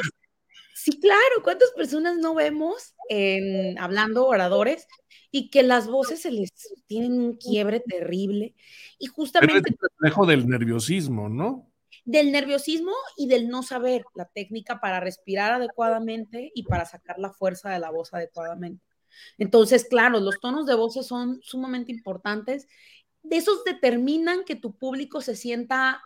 Sí, 0.74 1.00
claro, 1.00 1.44
¿cuántas 1.44 1.70
personas 1.72 2.18
no 2.18 2.34
vemos 2.34 2.96
en, 3.08 3.78
hablando 3.78 4.26
oradores 4.26 4.88
y 5.30 5.52
que 5.52 5.62
las 5.62 5.88
voces 5.88 6.24
se 6.24 6.32
les 6.32 6.50
tienen 6.88 7.22
un 7.22 7.38
quiebre 7.38 7.82
terrible? 7.82 8.56
Y 8.98 9.06
justamente... 9.06 9.60
es 9.60 9.64
el 9.68 9.78
reflejo 9.80 10.26
del 10.26 10.48
nerviosismo, 10.48 11.30
¿no? 11.30 11.71
Del 12.04 12.32
nerviosismo 12.32 12.94
y 13.18 13.28
del 13.28 13.48
no 13.50 13.64
saber 13.64 14.04
la 14.16 14.26
técnica 14.26 14.80
para 14.80 15.00
respirar 15.00 15.54
adecuadamente 15.54 16.52
y 16.56 16.64
para 16.64 16.86
sacar 16.86 17.20
la 17.20 17.32
fuerza 17.32 17.70
de 17.70 17.80
la 17.80 17.92
voz 17.92 18.14
adecuadamente. 18.14 18.84
Entonces, 19.38 19.86
claro, 19.86 20.20
los 20.20 20.40
tonos 20.40 20.66
de 20.66 20.76
voces 20.76 21.06
son 21.06 21.40
sumamente 21.42 21.92
importantes. 21.92 22.68
De 23.24 23.38
esos 23.38 23.64
determinan 23.64 24.44
que 24.46 24.56
tu 24.56 24.78
público 24.78 25.22
se 25.22 25.36
sienta, 25.36 26.02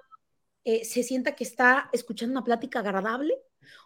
eh, 0.63 0.83
se 0.85 1.03
sienta 1.03 1.35
que 1.35 1.43
está 1.43 1.89
escuchando 1.93 2.33
una 2.33 2.43
plática 2.43 2.79
agradable 2.79 3.35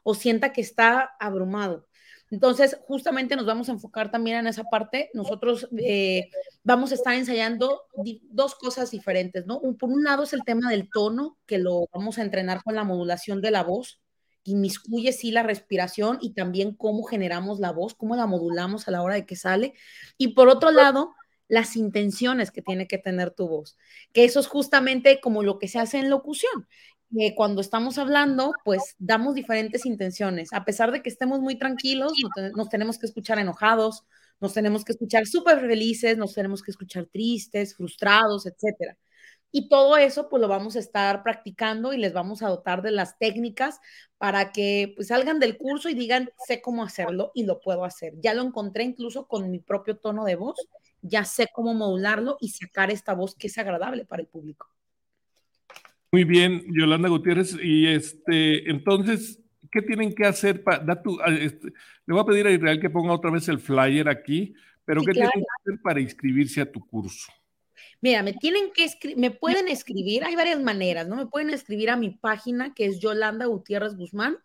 o 0.04 0.16
sienta 0.16 0.54
que 0.54 0.62
está 0.62 1.16
abrumado. 1.20 1.88
Entonces, 2.32 2.78
justamente 2.88 3.36
nos 3.36 3.46
vamos 3.46 3.70
a 3.70 3.72
enfocar 3.72 4.12
también 4.12 4.38
en 4.38 4.48
esa 4.48 4.64
parte. 4.64 5.10
Nosotros 5.14 5.68
eh, 5.78 6.30
vamos 6.64 6.92
a 6.92 6.96
estar 6.96 7.16
ensayando 7.16 7.82
dos 8.30 8.56
cosas 8.56 8.92
diferentes, 8.92 9.46
¿no? 9.46 9.62
por 9.78 9.90
un 9.90 10.04
lado 10.04 10.24
es 10.24 10.34
el 10.34 10.44
tema 10.44 10.70
del 10.70 10.90
tono, 10.90 11.38
que 11.46 11.58
lo 11.58 11.88
vamos 11.94 12.18
a 12.18 12.22
entrenar 12.22 12.64
con 12.64 12.76
la 12.76 12.84
modulación 12.84 13.42
de 13.42 13.52
la 13.52 13.64
voz, 13.64 14.00
inmiscuye 14.44 15.12
sí 15.12 15.32
la 15.32 15.44
respiración 15.44 16.18
y 16.22 16.34
también 16.34 16.74
cómo 16.74 17.04
generamos 17.04 17.60
la 17.60 17.72
voz, 17.72 17.96
cómo 17.96 18.16
la 18.16 18.26
modulamos 18.26 18.88
a 18.88 18.92
la 18.92 19.02
hora 19.02 19.16
de 19.16 19.26
que 19.26 19.36
sale. 19.36 19.74
Y 20.18 20.30
por 20.30 20.50
otro 20.50 20.72
lado, 20.72 21.14
las 21.48 21.76
intenciones 21.76 22.52
que 22.52 22.62
tiene 22.62 22.88
que 22.88 23.00
tener 23.00 23.32
tu 23.32 23.48
voz, 23.48 23.78
que 24.14 24.24
eso 24.24 24.40
es 24.40 24.48
justamente 24.48 25.20
como 25.20 25.44
lo 25.44 25.58
que 25.58 25.68
se 25.68 25.80
hace 25.80 25.98
en 25.98 26.10
locución 26.10 26.68
cuando 27.36 27.62
estamos 27.62 27.98
hablando, 27.98 28.54
pues 28.64 28.96
damos 29.00 29.36
diferentes 29.36 29.86
intenciones. 29.86 30.50
A 30.54 30.66
pesar 30.66 30.92
de 30.92 31.02
que 31.02 31.10
estemos 31.10 31.40
muy 31.40 31.58
tranquilos, 31.58 32.14
nos 32.56 32.70
tenemos 32.70 32.98
que 33.00 33.08
escuchar 33.08 33.40
enojados, 33.40 34.04
nos 34.40 34.54
tenemos 34.54 34.86
que 34.86 34.94
escuchar 34.94 35.26
súper 35.26 35.60
felices, 35.60 36.18
nos 36.18 36.34
tenemos 36.34 36.62
que 36.62 36.72
escuchar 36.72 37.08
tristes, 37.08 37.76
frustrados, 37.76 38.46
etcétera. 38.46 38.98
Y 39.52 39.68
todo 39.68 39.98
eso, 39.98 40.30
pues 40.30 40.42
lo 40.42 40.48
vamos 40.48 40.76
a 40.76 40.80
estar 40.80 41.24
practicando 41.24 41.94
y 41.94 41.98
les 41.98 42.14
vamos 42.14 42.44
a 42.44 42.50
dotar 42.50 42.84
de 42.84 42.92
las 42.92 43.18
técnicas 43.18 43.80
para 44.20 44.52
que 44.52 44.94
pues 44.96 45.08
salgan 45.08 45.40
del 45.40 45.58
curso 45.58 45.90
y 45.90 45.96
digan, 45.96 46.30
sé 46.48 46.62
cómo 46.62 46.84
hacerlo 46.84 47.32
y 47.34 47.46
lo 47.46 47.60
puedo 47.60 47.84
hacer. 47.84 48.14
Ya 48.22 48.36
lo 48.36 48.44
encontré 48.44 48.84
incluso 48.84 49.28
con 49.28 49.50
mi 49.50 49.60
propio 49.60 49.98
tono 49.98 50.24
de 50.26 50.36
voz, 50.36 50.58
ya 51.02 51.26
sé 51.26 51.48
cómo 51.52 51.74
modularlo 51.74 52.38
y 52.40 52.50
sacar 52.50 52.92
esta 52.92 53.14
voz 53.14 53.36
que 53.36 53.48
es 53.48 53.58
agradable 53.58 54.06
para 54.06 54.22
el 54.22 54.28
público. 54.28 54.68
Muy 56.12 56.24
bien, 56.24 56.64
Yolanda 56.74 57.10
Gutiérrez. 57.10 57.56
Y 57.62 57.88
este, 57.88 58.70
entonces, 58.70 59.40
¿qué 59.72 59.82
tienen 59.82 60.14
que 60.14 60.26
hacer 60.26 60.64
para 60.64 61.02
tu, 61.02 61.20
este, 61.22 61.68
le 61.68 62.14
voy 62.14 62.20
a 62.20 62.26
pedir 62.26 62.48
a 62.48 62.52
Israel 62.52 62.80
que 62.80 62.90
ponga 62.90 63.14
otra 63.14 63.32
vez 63.32 63.48
el 63.48 63.60
flyer 63.60 64.10
aquí, 64.10 64.54
pero 64.86 65.02
¿qué 65.04 65.14
tienen 65.14 65.32
que 65.32 65.46
hacer 65.62 65.82
para 65.84 66.02
inscribirse 66.02 66.62
a 66.62 66.72
tu 66.72 66.86
curso? 66.86 67.32
Mira, 68.02 68.24
me 68.24 68.34
tienen 68.34 68.72
que 68.72 69.16
me 69.16 69.30
pueden 69.30 69.68
escribir, 69.68 70.24
hay 70.24 70.36
varias 70.36 70.60
maneras, 70.62 71.08
¿no? 71.08 71.16
Me 71.16 71.28
pueden 71.28 71.50
escribir 71.50 71.90
a 71.90 71.98
mi 71.98 72.10
página 72.10 72.74
que 72.74 72.86
es 72.86 73.00
Yolanda 73.00 73.46
Gutiérrez 73.46 73.96
Guzmán. 73.96 74.38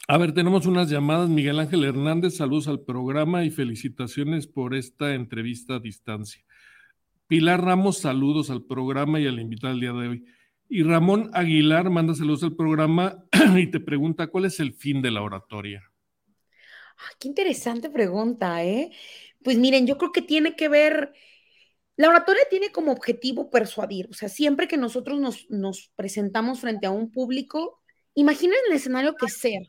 A 0.09 0.19
ver, 0.19 0.33
tenemos 0.33 0.67
unas 0.67 0.89
llamadas. 0.89 1.29
Miguel 1.29 1.59
Ángel 1.59 1.83
Hernández, 1.83 2.37
saludos 2.37 2.69
al 2.69 2.81
programa 2.81 3.45
y 3.45 3.51
felicitaciones 3.51 4.47
por 4.47 4.77
esta 4.77 5.15
entrevista 5.15 5.75
a 5.75 5.81
distancia. 5.81 6.45
Pilar 7.27 7.65
Ramos, 7.65 7.99
saludos 7.99 8.51
al 8.51 8.63
programa 8.63 9.19
y 9.19 9.27
al 9.27 9.41
invitado 9.41 9.75
el 9.75 9.81
día 9.81 9.93
de 9.93 10.09
hoy. 10.09 10.25
Y 10.69 10.85
Ramón 10.85 11.31
Aguilar 11.33 11.91
manda 11.91 12.15
saludos 12.15 12.45
al 12.45 12.55
programa 12.55 13.25
y 13.57 13.67
te 13.67 13.81
pregunta, 13.81 14.29
¿cuál 14.29 14.45
es 14.45 14.61
el 14.61 14.75
fin 14.75 15.03
de 15.03 15.11
la 15.11 15.23
oratoria? 15.23 15.83
qué 17.19 17.27
interesante 17.29 17.91
pregunta, 17.91 18.65
¿eh? 18.65 18.93
Pues 19.43 19.59
miren, 19.59 19.89
yo 19.89 19.99
creo 19.99 20.13
que 20.13 20.23
tiene 20.23 20.55
que 20.55 20.69
ver, 20.69 21.13
la 21.97 22.09
oratoria 22.09 22.43
tiene 22.49 22.71
como 22.71 22.93
objetivo 22.93 23.51
persuadir, 23.51 24.09
o 24.11 24.15
sea, 24.15 24.29
siempre 24.29 24.67
que 24.67 24.77
nosotros 24.77 25.21
nos, 25.21 25.47
nos 25.51 25.93
presentamos 25.95 26.61
frente 26.61 26.87
a 26.87 26.91
un 26.91 27.11
público, 27.11 27.83
imaginen 28.15 28.57
el 28.69 28.77
escenario 28.77 29.15
que 29.15 29.29
sea, 29.29 29.61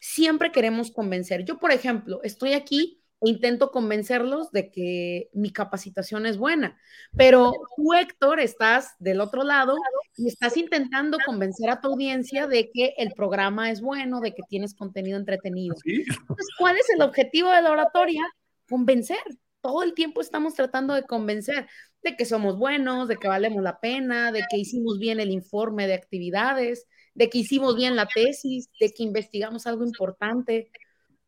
siempre 0.00 0.50
queremos 0.50 0.90
convencer. 0.90 1.44
Yo, 1.44 1.58
por 1.58 1.70
ejemplo, 1.70 2.20
estoy 2.24 2.54
aquí 2.54 3.00
e 3.22 3.28
intento 3.28 3.70
convencerlos 3.70 4.50
de 4.50 4.70
que 4.70 5.28
mi 5.34 5.52
capacitación 5.52 6.24
es 6.24 6.38
buena, 6.38 6.80
pero 7.14 7.52
tú, 7.76 7.92
Héctor, 7.92 8.40
estás 8.40 8.94
del 8.98 9.20
otro 9.20 9.44
lado 9.44 9.76
y 10.16 10.26
estás 10.26 10.56
intentando 10.56 11.18
convencer 11.26 11.68
a 11.68 11.82
tu 11.82 11.88
audiencia 11.88 12.46
de 12.46 12.70
que 12.72 12.94
el 12.96 13.12
programa 13.12 13.70
es 13.70 13.82
bueno, 13.82 14.20
de 14.20 14.34
que 14.34 14.42
tienes 14.48 14.74
contenido 14.74 15.18
entretenido. 15.18 15.76
Entonces, 15.84 16.48
¿cuál 16.58 16.76
es 16.76 16.88
el 16.94 17.02
objetivo 17.02 17.50
de 17.50 17.60
la 17.60 17.72
oratoria? 17.72 18.22
Convencer. 18.68 19.18
Todo 19.60 19.82
el 19.82 19.92
tiempo 19.92 20.22
estamos 20.22 20.54
tratando 20.54 20.94
de 20.94 21.02
convencer 21.02 21.68
de 22.02 22.16
que 22.16 22.24
somos 22.24 22.56
buenos, 22.56 23.08
de 23.08 23.16
que 23.16 23.28
valemos 23.28 23.62
la 23.62 23.78
pena, 23.80 24.32
de 24.32 24.42
que 24.50 24.56
hicimos 24.56 24.98
bien 24.98 25.20
el 25.20 25.30
informe 25.30 25.86
de 25.86 25.92
actividades, 25.92 26.86
de 27.14 27.28
que 27.28 27.38
hicimos 27.38 27.76
bien 27.76 27.96
la 27.96 28.06
tesis, 28.06 28.68
de 28.78 28.92
que 28.92 29.02
investigamos 29.02 29.66
algo 29.66 29.84
importante 29.84 30.70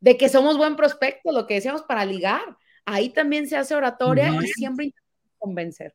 de 0.02 0.16
que 0.16 0.28
somos 0.28 0.58
buen 0.58 0.74
prospecto, 0.74 1.30
lo 1.30 1.46
que 1.46 1.54
decíamos 1.54 1.82
para 1.82 2.04
ligar. 2.04 2.58
Ahí 2.84 3.10
también 3.10 3.46
se 3.46 3.56
hace 3.56 3.76
oratoria 3.76 4.34
y 4.42 4.48
siempre 4.48 4.86
intentamos 4.86 5.32
convencer. 5.38 5.94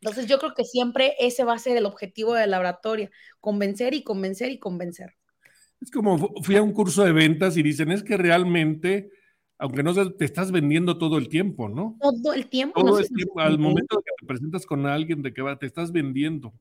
Entonces 0.00 0.26
yo 0.26 0.40
creo 0.40 0.54
que 0.54 0.64
siempre 0.64 1.14
ese 1.20 1.44
va 1.44 1.54
a 1.54 1.58
ser 1.58 1.76
el 1.76 1.86
objetivo 1.86 2.34
de 2.34 2.48
la 2.48 2.58
oratoria, 2.58 3.10
convencer 3.40 3.94
y 3.94 4.02
convencer 4.02 4.50
y 4.50 4.58
convencer. 4.58 5.14
Es 5.80 5.92
como 5.92 6.18
fui 6.42 6.56
a 6.56 6.62
un 6.62 6.72
curso 6.72 7.04
de 7.04 7.12
ventas 7.12 7.56
y 7.56 7.62
dicen, 7.62 7.92
es 7.92 8.02
que 8.02 8.16
realmente, 8.16 9.12
aunque 9.56 9.84
no 9.84 9.94
te 10.12 10.24
estás 10.24 10.50
vendiendo 10.50 10.98
todo 10.98 11.16
el 11.16 11.28
tiempo, 11.28 11.68
¿no? 11.68 11.96
Todo 12.00 12.32
el 12.32 12.48
tiempo. 12.48 12.80
Todo 12.80 12.98
el 12.98 13.08
tiempo, 13.08 13.38
al 13.38 13.60
momento 13.60 14.02
que 14.04 14.10
te 14.18 14.26
presentas 14.26 14.66
con 14.66 14.84
alguien 14.84 15.22
de 15.22 15.32
que 15.32 15.42
va, 15.42 15.56
te 15.56 15.66
estás 15.66 15.92
vendiendo. 15.92 16.52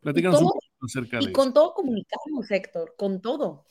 Platícanos 0.00 0.40
un 0.40 0.46
poco 0.46 0.67
acerca 0.80 1.18
de 1.18 1.24
Y 1.24 1.32
con 1.32 1.52
todo 1.52 1.74
comunicamos, 1.74 2.50
Héctor, 2.50 2.94
con 2.96 3.20
todo. 3.20 3.64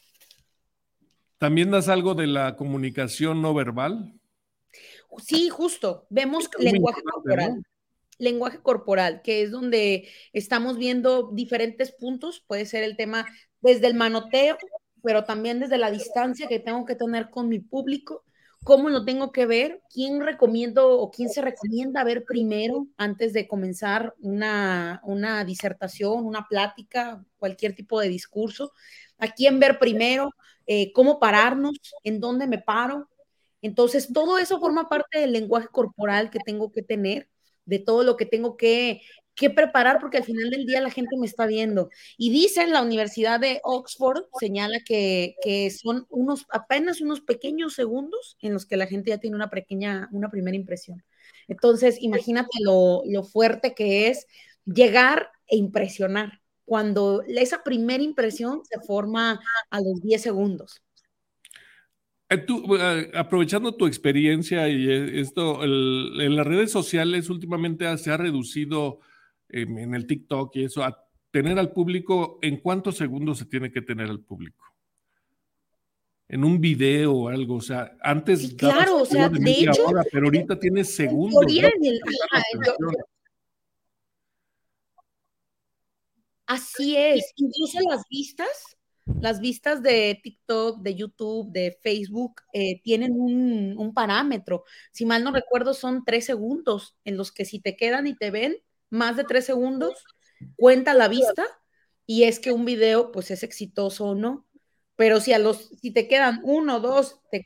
¿También 1.37 1.69
das 1.71 1.87
algo 1.87 2.15
de 2.15 2.27
la 2.27 2.55
comunicación 2.55 3.41
no 3.41 3.53
verbal? 3.53 4.13
Sí, 5.23 5.49
justo. 5.49 6.05
Vemos 6.09 6.49
lenguaje 6.57 7.01
corporal. 7.03 7.63
Lenguaje 8.19 8.59
corporal, 8.59 9.21
que 9.21 9.43
es 9.43 9.51
donde 9.51 10.09
estamos 10.33 10.77
viendo 10.77 11.29
diferentes 11.31 11.91
puntos. 11.91 12.43
Puede 12.47 12.65
ser 12.65 12.83
el 12.83 12.97
tema 12.97 13.25
desde 13.61 13.87
el 13.87 13.93
manoteo, 13.93 14.57
pero 15.03 15.23
también 15.23 15.59
desde 15.59 15.77
la 15.77 15.91
distancia 15.91 16.47
que 16.47 16.59
tengo 16.59 16.85
que 16.85 16.95
tener 16.95 17.29
con 17.29 17.47
mi 17.47 17.59
público. 17.59 18.23
¿Cómo 18.67 18.89
lo 18.89 19.05
tengo 19.05 19.31
que 19.31 19.45
ver? 19.45 19.81
¿Quién 19.89 20.19
recomiendo 20.19 20.99
o 20.99 21.09
quién 21.09 21.29
se 21.29 21.41
recomienda 21.41 22.03
ver 22.03 22.25
primero 22.25 22.85
antes 22.97 23.31
de 23.31 23.47
comenzar 23.47 24.13
una, 24.19 24.99
una 25.05 25.45
disertación, 25.45 26.25
una 26.25 26.45
plática, 26.49 27.23
cualquier 27.37 27.73
tipo 27.75 28.01
de 28.01 28.09
discurso? 28.09 28.73
¿A 29.19 29.29
quién 29.29 29.61
ver 29.61 29.79
primero? 29.79 30.31
Eh, 30.65 30.91
cómo 30.91 31.17
pararnos, 31.17 31.79
en 32.03 32.19
dónde 32.19 32.45
me 32.45 32.59
paro. 32.59 33.09
Entonces, 33.61 34.11
todo 34.11 34.37
eso 34.37 34.59
forma 34.59 34.89
parte 34.89 35.19
del 35.19 35.31
lenguaje 35.31 35.69
corporal 35.69 36.29
que 36.29 36.39
tengo 36.39 36.69
que 36.69 36.83
tener, 36.83 37.29
de 37.63 37.79
todo 37.79 38.03
lo 38.03 38.17
que 38.17 38.25
tengo 38.25 38.57
que, 38.57 39.01
que 39.37 39.51
preparar, 39.51 39.99
porque 40.01 40.17
al 40.17 40.23
final 40.23 40.49
del 40.49 40.65
día 40.65 40.81
la 40.81 40.89
gente 40.89 41.15
me 41.17 41.27
está 41.27 41.45
viendo. 41.45 41.89
Y 42.17 42.31
dicen, 42.31 42.71
la 42.71 42.81
Universidad 42.81 43.39
de 43.39 43.61
Oxford 43.63 44.23
señala 44.39 44.79
que, 44.83 45.35
que, 45.43 45.69
son 45.69 46.07
unos, 46.09 46.45
apenas 46.49 47.01
unos 47.01 47.21
pequeños 47.21 47.75
segundos 47.75 48.35
en 48.41 48.53
los 48.53 48.65
que 48.65 48.77
la 48.77 48.87
gente 48.87 49.11
ya 49.11 49.19
tiene 49.19 49.35
una 49.35 49.51
pequeña, 49.51 50.09
una 50.11 50.29
primera 50.29 50.57
impresión. 50.57 51.03
Entonces, 51.47 51.97
imagínate 52.01 52.57
lo, 52.61 53.03
lo 53.05 53.23
fuerte 53.23 53.75
que 53.75 54.09
es 54.09 54.25
llegar 54.65 55.29
e 55.45 55.55
impresionar 55.55 56.41
cuando 56.65 57.23
esa 57.27 57.63
primera 57.63 58.03
impresión 58.03 58.63
se 58.65 58.79
forma 58.81 59.39
a 59.69 59.79
los 59.79 60.01
10 60.01 60.21
segundos. 60.21 60.81
Eh, 62.29 62.45
eh, 62.49 63.11
aprovechando 63.13 63.75
tu 63.75 63.85
experiencia 63.85 64.67
y 64.67 64.89
eh, 64.89 65.21
esto, 65.21 65.63
en 65.63 66.35
las 66.35 66.45
redes 66.45 66.71
sociales 66.71 67.29
últimamente 67.29 67.97
se 67.97 68.11
ha 68.11 68.17
reducido 68.17 68.99
en 69.49 69.93
el 69.93 70.07
TikTok 70.07 70.55
y 70.55 70.63
eso, 70.65 70.83
a 70.83 71.07
tener 71.31 71.59
al 71.59 71.71
público, 71.71 72.39
¿en 72.41 72.57
cuántos 72.57 72.97
segundos 72.97 73.37
se 73.37 73.45
tiene 73.45 73.71
que 73.71 73.81
tener 73.81 74.09
al 74.09 74.21
público? 74.21 74.65
En 76.29 76.43
un 76.43 76.59
video 76.59 77.13
o 77.13 77.29
algo, 77.29 77.55
o 77.55 77.61
sea, 77.61 77.95
antes... 78.01 78.53
claro, 78.55 78.97
o 78.97 79.05
sea, 79.05 79.29
de, 79.29 79.51
hecho... 79.51 79.85
pero 80.11 80.25
ahorita 80.25 80.59
tienes 80.59 80.93
segundos. 80.93 81.45
Así 86.45 86.95
es, 86.95 87.33
incluso 87.35 87.79
las 87.89 88.03
vistas, 88.09 88.77
las 89.21 89.39
vistas 89.39 89.83
de 89.83 90.19
TikTok, 90.21 90.81
de 90.81 90.95
YouTube, 90.95 91.51
de 91.51 91.77
Facebook, 91.81 92.41
eh, 92.53 92.81
tienen 92.81 93.13
un, 93.13 93.93
parámetro. 93.93 94.63
Si 94.91 95.05
mal 95.05 95.23
no 95.23 95.31
recuerdo, 95.31 95.73
son 95.73 96.03
tres 96.05 96.25
segundos 96.25 96.95
en 97.03 97.17
los 97.17 97.31
que 97.31 97.45
si 97.45 97.59
te 97.59 97.75
quedan 97.75 98.07
y 98.07 98.15
te 98.15 98.31
ven 98.31 98.57
más 98.89 99.17
de 99.17 99.23
tres 99.23 99.45
segundos, 99.45 100.03
cuenta 100.55 100.93
la 100.93 101.07
vista 101.07 101.45
y 102.05 102.23
es 102.23 102.39
que 102.39 102.51
un 102.51 102.65
video 102.65 103.11
pues 103.11 103.31
es 103.31 103.43
exitoso 103.43 104.07
o 104.07 104.15
no. 104.15 104.45
Pero 104.95 105.19
si 105.21 105.33
a 105.33 105.39
los, 105.39 105.69
si 105.81 105.91
te 105.91 106.07
quedan 106.07 106.41
uno, 106.43 106.79
dos, 106.79 107.21
te, 107.31 107.43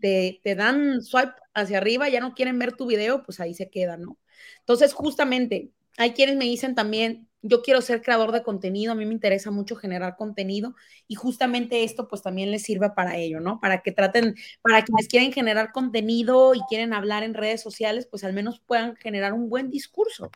te, 0.00 0.40
te 0.42 0.54
dan 0.54 1.02
swipe 1.02 1.32
hacia 1.54 1.78
arriba, 1.78 2.08
ya 2.08 2.20
no 2.20 2.34
quieren 2.34 2.58
ver 2.58 2.76
tu 2.76 2.86
video, 2.86 3.22
pues 3.24 3.40
ahí 3.40 3.54
se 3.54 3.70
queda, 3.70 3.96
¿no? 3.96 4.18
Entonces, 4.60 4.92
justamente, 4.92 5.72
hay 5.96 6.12
quienes 6.12 6.36
me 6.36 6.44
dicen 6.44 6.74
también, 6.74 7.28
yo 7.42 7.62
quiero 7.62 7.80
ser 7.80 8.02
creador 8.02 8.32
de 8.32 8.42
contenido, 8.42 8.92
a 8.92 8.94
mí 8.94 9.06
me 9.06 9.14
interesa 9.14 9.50
mucho 9.50 9.74
generar 9.76 10.16
contenido 10.16 10.74
y 11.08 11.14
justamente 11.14 11.84
esto 11.84 12.06
pues 12.08 12.22
también 12.22 12.50
les 12.50 12.62
sirve 12.62 12.90
para 12.90 13.16
ello, 13.16 13.40
¿no? 13.40 13.60
Para 13.60 13.82
que 13.82 13.92
traten, 13.92 14.34
para 14.62 14.84
quienes 14.84 15.08
quieren 15.08 15.32
generar 15.32 15.72
contenido 15.72 16.54
y 16.54 16.60
quieren 16.68 16.92
hablar 16.92 17.22
en 17.22 17.34
redes 17.34 17.62
sociales, 17.62 18.06
pues 18.06 18.24
al 18.24 18.34
menos 18.34 18.60
puedan 18.60 18.96
generar 18.96 19.32
un 19.32 19.48
buen 19.48 19.70
discurso. 19.70 20.30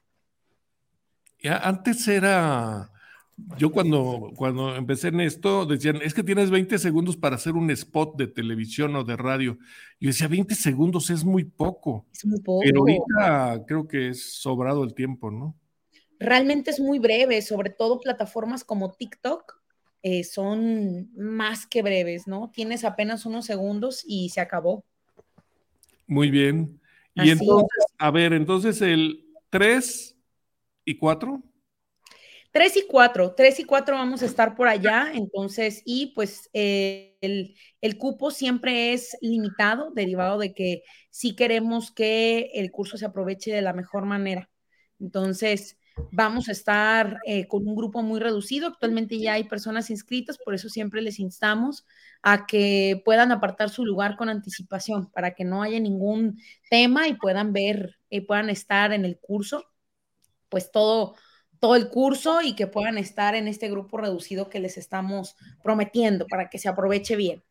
Ya, 1.45 1.59
antes 1.59 2.09
era, 2.09 2.91
yo 3.57 3.71
cuando, 3.71 4.33
cuando 4.35 4.75
empecé 4.75 5.09
en 5.09 5.21
esto, 5.21 5.65
decían, 5.65 6.01
es 6.03 6.13
que 6.13 6.25
tienes 6.25 6.51
20 6.51 6.77
segundos 6.79 7.17
para 7.17 7.37
hacer 7.37 7.53
un 7.53 7.71
spot 7.71 8.17
de 8.17 8.27
televisión 8.27 8.97
o 8.97 9.05
de 9.05 9.17
radio. 9.17 9.59
Y 10.01 10.09
decía, 10.09 10.27
20 10.27 10.57
segundos 10.57 11.11
es 11.11 11.23
muy 11.23 11.45
poco. 11.45 12.07
Es 12.13 12.25
muy 12.25 12.41
poco. 12.41 12.63
Pero 12.65 12.81
ahorita 12.81 13.65
creo 13.67 13.87
que 13.87 14.09
es 14.09 14.35
sobrado 14.41 14.83
el 14.83 14.95
tiempo, 14.95 15.31
¿no? 15.31 15.55
realmente 16.19 16.71
es 16.71 16.81
muy 16.81 16.99
breve, 16.99 17.43
sobre 17.43 17.71
todo 17.71 18.01
plataformas 18.01 18.65
como 18.65 18.93
TikTok 18.93 19.61
eh, 20.03 20.25
son 20.25 21.11
más 21.17 21.67
que 21.67 21.83
breves, 21.83 22.27
¿no? 22.27 22.51
Tienes 22.53 22.85
apenas 22.85 23.25
unos 23.25 23.47
segundos 23.47 24.05
y 24.07 24.29
se 24.29 24.41
acabó. 24.41 24.85
Muy 26.07 26.31
bien. 26.31 26.79
Y 27.15 27.31
entonces, 27.31 27.87
a 27.97 28.11
ver, 28.11 28.35
entonces 28.35 28.83
el 28.83 29.25
3 29.49 30.14
y 30.85 30.99
4. 30.99 31.43
3 32.53 32.77
y 32.77 32.87
4, 32.87 33.35
3 33.37 33.61
y 33.61 33.65
4 33.65 33.97
vamos 33.97 34.23
a 34.23 34.27
estar 34.27 34.55
por 34.55 34.69
allá, 34.69 35.11
entonces, 35.13 35.83
y 35.85 36.13
pues 36.15 36.49
eh, 36.53 37.19
el, 37.21 37.57
el, 37.81 37.99
cupo 37.99 38.31
siempre 38.31 38.93
es 38.93 39.17
limitado, 39.21 39.91
derivado 39.91 40.39
de 40.39 40.55
que 40.55 40.85
sí 41.11 41.35
queremos 41.35 41.91
que 41.91 42.53
el 42.55 42.71
curso 42.71 42.97
se 42.97 43.07
aproveche 43.07 43.53
de 43.53 43.63
la 43.63 43.73
mejor 43.73 44.05
manera. 44.05 44.51
Entonces, 45.01 45.79
Vamos 46.11 46.49
a 46.49 46.53
estar 46.53 47.21
eh, 47.25 47.47
con 47.47 47.67
un 47.69 47.77
grupo 47.77 48.03
muy 48.03 48.19
reducido. 48.19 48.67
Actualmente 48.69 49.19
ya 49.19 49.35
hay 49.35 49.45
personas 49.45 49.91
inscritas, 49.91 50.39
por 50.39 50.55
eso 50.55 50.69
siempre 50.69 51.03
les 51.03 51.21
instamos 51.21 51.87
a 52.23 52.47
que 52.47 53.01
puedan 53.05 53.31
apartar 53.31 53.71
su 53.71 53.85
lugar 53.85 54.17
con 54.17 54.29
anticipación 54.29 55.11
para 55.11 55.35
que 55.35 55.45
no 55.45 55.63
haya 55.63 55.79
ningún 55.79 56.41
tema 56.69 57.07
y 57.07 57.15
puedan 57.15 57.53
ver, 57.53 57.97
y 58.11 58.19
eh, 58.19 58.23
puedan 58.27 58.51
estar 58.51 58.93
en 58.93 59.05
el 59.05 59.19
curso, 59.21 59.67
pues 60.55 60.71
todo, 60.71 61.17
todo 61.59 61.75
el 61.75 61.89
curso 61.89 62.41
y 62.41 62.55
que 62.55 62.69
puedan 62.69 62.97
estar 62.97 63.35
en 63.35 63.49
este 63.49 63.69
grupo 63.69 63.99
reducido 63.99 64.49
que 64.49 64.61
les 64.61 64.79
estamos 64.79 65.35
prometiendo 65.65 66.29
para 66.29 66.49
que 66.49 66.61
se 66.61 66.69
aproveche 66.69 67.17
bien. 67.17 67.43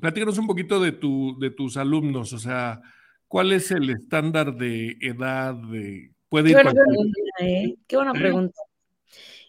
Platícanos 0.00 0.38
un 0.38 0.46
poquito 0.46 0.78
de, 0.78 0.92
tu, 0.92 1.36
de 1.40 1.50
tus 1.50 1.76
alumnos, 1.76 2.32
o 2.32 2.38
sea, 2.38 2.80
¿cuál 3.26 3.50
es 3.50 3.72
el 3.72 3.90
estándar 3.90 4.54
de 4.54 4.96
edad 5.00 5.54
de 5.54 6.12
Qué 6.30 6.52
buena 6.52 6.70
pregunta, 6.70 7.20
¿eh? 7.40 7.74
Qué 7.88 7.96
buena 7.96 8.12
pregunta. 8.12 8.60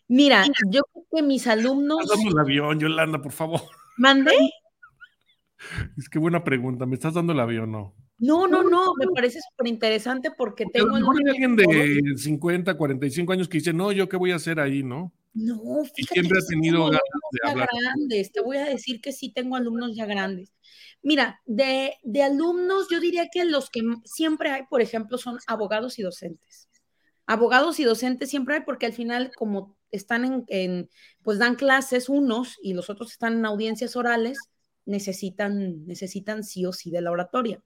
Mira, 0.07 0.43
yo 0.71 0.81
creo 0.91 1.05
que 1.11 1.21
mis 1.21 1.45
alumnos. 1.45 2.09
Dame 2.09 2.29
el 2.29 2.39
avión, 2.39 2.79
Yolanda, 2.79 3.21
por 3.21 3.31
favor. 3.31 3.61
¿Mande? 3.97 4.31
Es 5.97 6.09
que 6.09 6.19
buena 6.19 6.43
pregunta. 6.43 6.85
¿Me 6.85 6.95
estás 6.95 7.13
dando 7.13 7.33
el 7.33 7.39
avión 7.39 7.75
o 7.75 7.77
no? 7.77 7.95
No, 8.19 8.47
no, 8.47 8.63
no, 8.63 8.93
me 8.95 9.05
parece 9.13 9.39
súper 9.41 9.67
interesante 9.67 10.31
porque 10.35 10.65
tengo... 10.65 10.95
Hay 10.95 11.03
alguien 11.29 11.55
de 11.55 12.01
50, 12.17 12.75
45 12.75 13.31
años 13.33 13.47
que 13.47 13.59
dice, 13.59 13.73
no, 13.73 13.91
¿yo 13.91 14.09
qué 14.09 14.17
voy 14.17 14.31
a 14.31 14.37
hacer 14.37 14.59
ahí, 14.59 14.81
no? 14.81 15.13
No, 15.35 15.83
fíjate. 15.83 16.01
Y 16.01 16.03
siempre 16.05 16.39
ha 16.39 16.47
tenido 16.47 16.85
ganas 16.85 17.01
de 17.31 17.49
hablar. 17.49 17.69
Grandes. 17.79 18.31
Te 18.31 18.41
voy 18.41 18.57
a 18.57 18.65
decir 18.65 19.01
que 19.01 19.11
sí 19.11 19.31
tengo 19.31 19.55
alumnos 19.55 19.95
ya 19.95 20.07
grandes. 20.07 20.51
Mira, 21.03 21.41
de, 21.45 21.93
de 22.03 22.23
alumnos, 22.23 22.87
yo 22.89 22.99
diría 22.99 23.27
que 23.31 23.45
los 23.45 23.69
que 23.69 23.81
siempre 24.03 24.49
hay, 24.49 24.63
por 24.67 24.81
ejemplo, 24.81 25.19
son 25.19 25.37
abogados 25.45 25.99
y 25.99 26.01
docentes. 26.01 26.69
Abogados 27.27 27.79
y 27.79 27.83
docentes 27.83 28.29
siempre 28.29 28.55
hay 28.55 28.61
porque 28.61 28.87
al 28.87 28.93
final, 28.93 29.31
como 29.35 29.77
están 29.91 30.45
en, 30.47 30.89
pues 31.21 31.39
dan 31.39 31.55
clases 31.55 32.09
unos 32.09 32.57
y 32.61 32.73
los 32.73 32.89
otros 32.89 33.11
están 33.11 33.33
en 33.33 33.45
audiencias 33.45 33.95
orales, 33.95 34.37
necesitan, 34.87 35.85
necesitan 35.85 36.43
sí 36.43 36.65
o 36.65 36.73
sí 36.73 36.89
de 36.89 37.01
la 37.01 37.11
oratoria. 37.11 37.61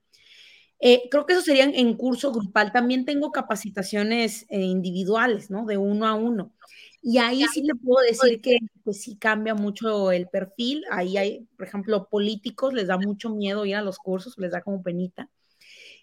Eh, 0.84 1.08
creo 1.10 1.26
que 1.26 1.34
eso 1.34 1.42
sería 1.42 1.64
en 1.64 1.96
curso 1.96 2.32
grupal. 2.32 2.72
También 2.72 3.04
tengo 3.04 3.30
capacitaciones 3.30 4.46
eh, 4.48 4.62
individuales, 4.62 5.48
¿no? 5.48 5.64
De 5.64 5.78
uno 5.78 6.06
a 6.08 6.14
uno. 6.14 6.52
Y 7.00 7.18
ahí 7.18 7.44
sí 7.52 7.62
te 7.64 7.74
puedo 7.76 8.04
decir 8.04 8.40
que 8.40 8.58
pues, 8.82 9.00
sí 9.00 9.16
cambia 9.16 9.54
mucho 9.54 10.10
el 10.10 10.28
perfil. 10.28 10.84
Ahí 10.90 11.16
hay, 11.16 11.46
por 11.56 11.68
ejemplo, 11.68 12.08
políticos, 12.08 12.74
les 12.74 12.88
da 12.88 12.98
mucho 12.98 13.30
miedo 13.30 13.64
ir 13.64 13.76
a 13.76 13.82
los 13.82 13.98
cursos, 13.98 14.36
les 14.38 14.50
da 14.50 14.60
como 14.60 14.82
penita. 14.82 15.30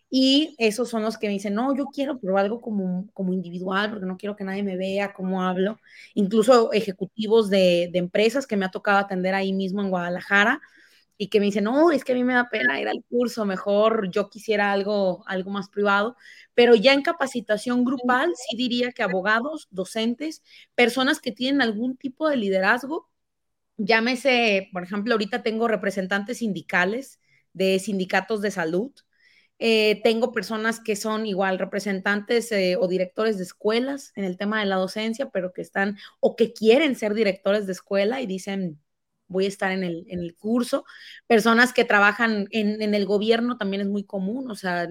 Y 0.10 0.56
esos 0.58 0.90
son 0.90 1.04
los 1.04 1.18
que 1.18 1.28
me 1.28 1.34
dicen, 1.34 1.54
no, 1.54 1.76
yo 1.76 1.86
quiero 1.88 2.20
probar 2.20 2.46
algo 2.46 2.62
como, 2.62 3.08
como 3.14 3.34
individual, 3.34 3.90
porque 3.90 4.06
no 4.06 4.18
quiero 4.18 4.36
que 4.36 4.44
nadie 4.44 4.64
me 4.64 4.78
vea 4.78 5.14
cómo 5.14 5.44
hablo. 5.44 5.78
Incluso 6.16 6.72
ejecutivos 6.72 7.50
de, 7.50 7.90
de 7.92 8.00
empresas 8.00 8.48
que 8.48 8.58
me 8.58 8.66
ha 8.66 8.72
tocado 8.72 8.98
atender 8.98 9.36
ahí 9.36 9.54
mismo 9.54 9.82
en 9.82 9.90
Guadalajara, 9.90 10.62
y 11.22 11.28
que 11.28 11.42
me 11.42 11.48
dicen, 11.48 11.66
no, 11.66 11.92
es 11.92 12.06
que 12.06 12.14
a 12.14 12.16
mí 12.16 12.24
me 12.24 12.34
da 12.34 12.50
pena 12.50 12.80
ir 12.80 12.88
al 12.88 13.04
curso, 13.10 13.46
mejor 13.46 14.10
yo 14.10 14.30
quisiera 14.30 14.72
algo, 14.72 15.24
algo 15.28 15.52
más 15.52 15.68
privado, 15.70 16.16
pero 16.56 16.76
ya 16.76 16.94
en 16.94 17.02
capacitación 17.02 17.84
grupal 17.84 18.34
sí 18.38 18.56
diría 18.56 18.94
que 18.94 19.04
abogados, 19.04 19.68
docentes, 19.70 20.44
personas 20.76 21.20
que 21.20 21.34
tienen 21.34 21.62
algún 21.62 21.98
tipo 21.98 22.30
de 22.30 22.38
liderazgo, 22.38 23.10
llámese, 23.78 24.70
por 24.74 24.84
ejemplo, 24.84 25.14
ahorita 25.14 25.44
tengo 25.44 25.68
representantes 25.68 26.40
sindicales 26.40 27.20
de 27.54 27.80
sindicatos 27.80 28.42
de 28.42 28.52
salud, 28.52 28.94
eh, 29.60 30.02
tengo 30.04 30.32
personas 30.32 30.80
que 30.80 30.96
son 30.96 31.26
igual 31.26 31.60
representantes 31.60 32.52
eh, 32.54 32.78
o 32.80 32.88
directores 32.88 33.38
de 33.38 33.44
escuelas 33.44 34.14
en 34.16 34.24
el 34.24 34.38
tema 34.38 34.62
de 34.62 34.68
la 34.68 34.78
docencia, 34.78 35.32
pero 35.32 35.52
que 35.54 35.62
están 35.62 35.98
o 36.22 36.38
que 36.38 36.54
quieren 36.54 36.96
ser 36.96 37.14
directores 37.14 37.68
de 37.68 37.74
escuela 37.74 38.22
y 38.22 38.28
dicen, 38.28 38.80
voy 39.30 39.46
a 39.46 39.48
estar 39.48 39.72
en 39.72 39.84
el, 39.86 40.06
en 40.10 40.20
el 40.20 40.36
curso. 40.36 40.84
Personas 41.28 41.72
que 41.72 41.86
trabajan 41.86 42.48
en, 42.52 42.94
el 42.94 43.06
gobierno 43.06 43.58
también 43.58 43.82
es 43.82 43.88
muy 43.88 44.04
común, 44.04 44.52
o 44.52 44.56
sea, 44.56 44.88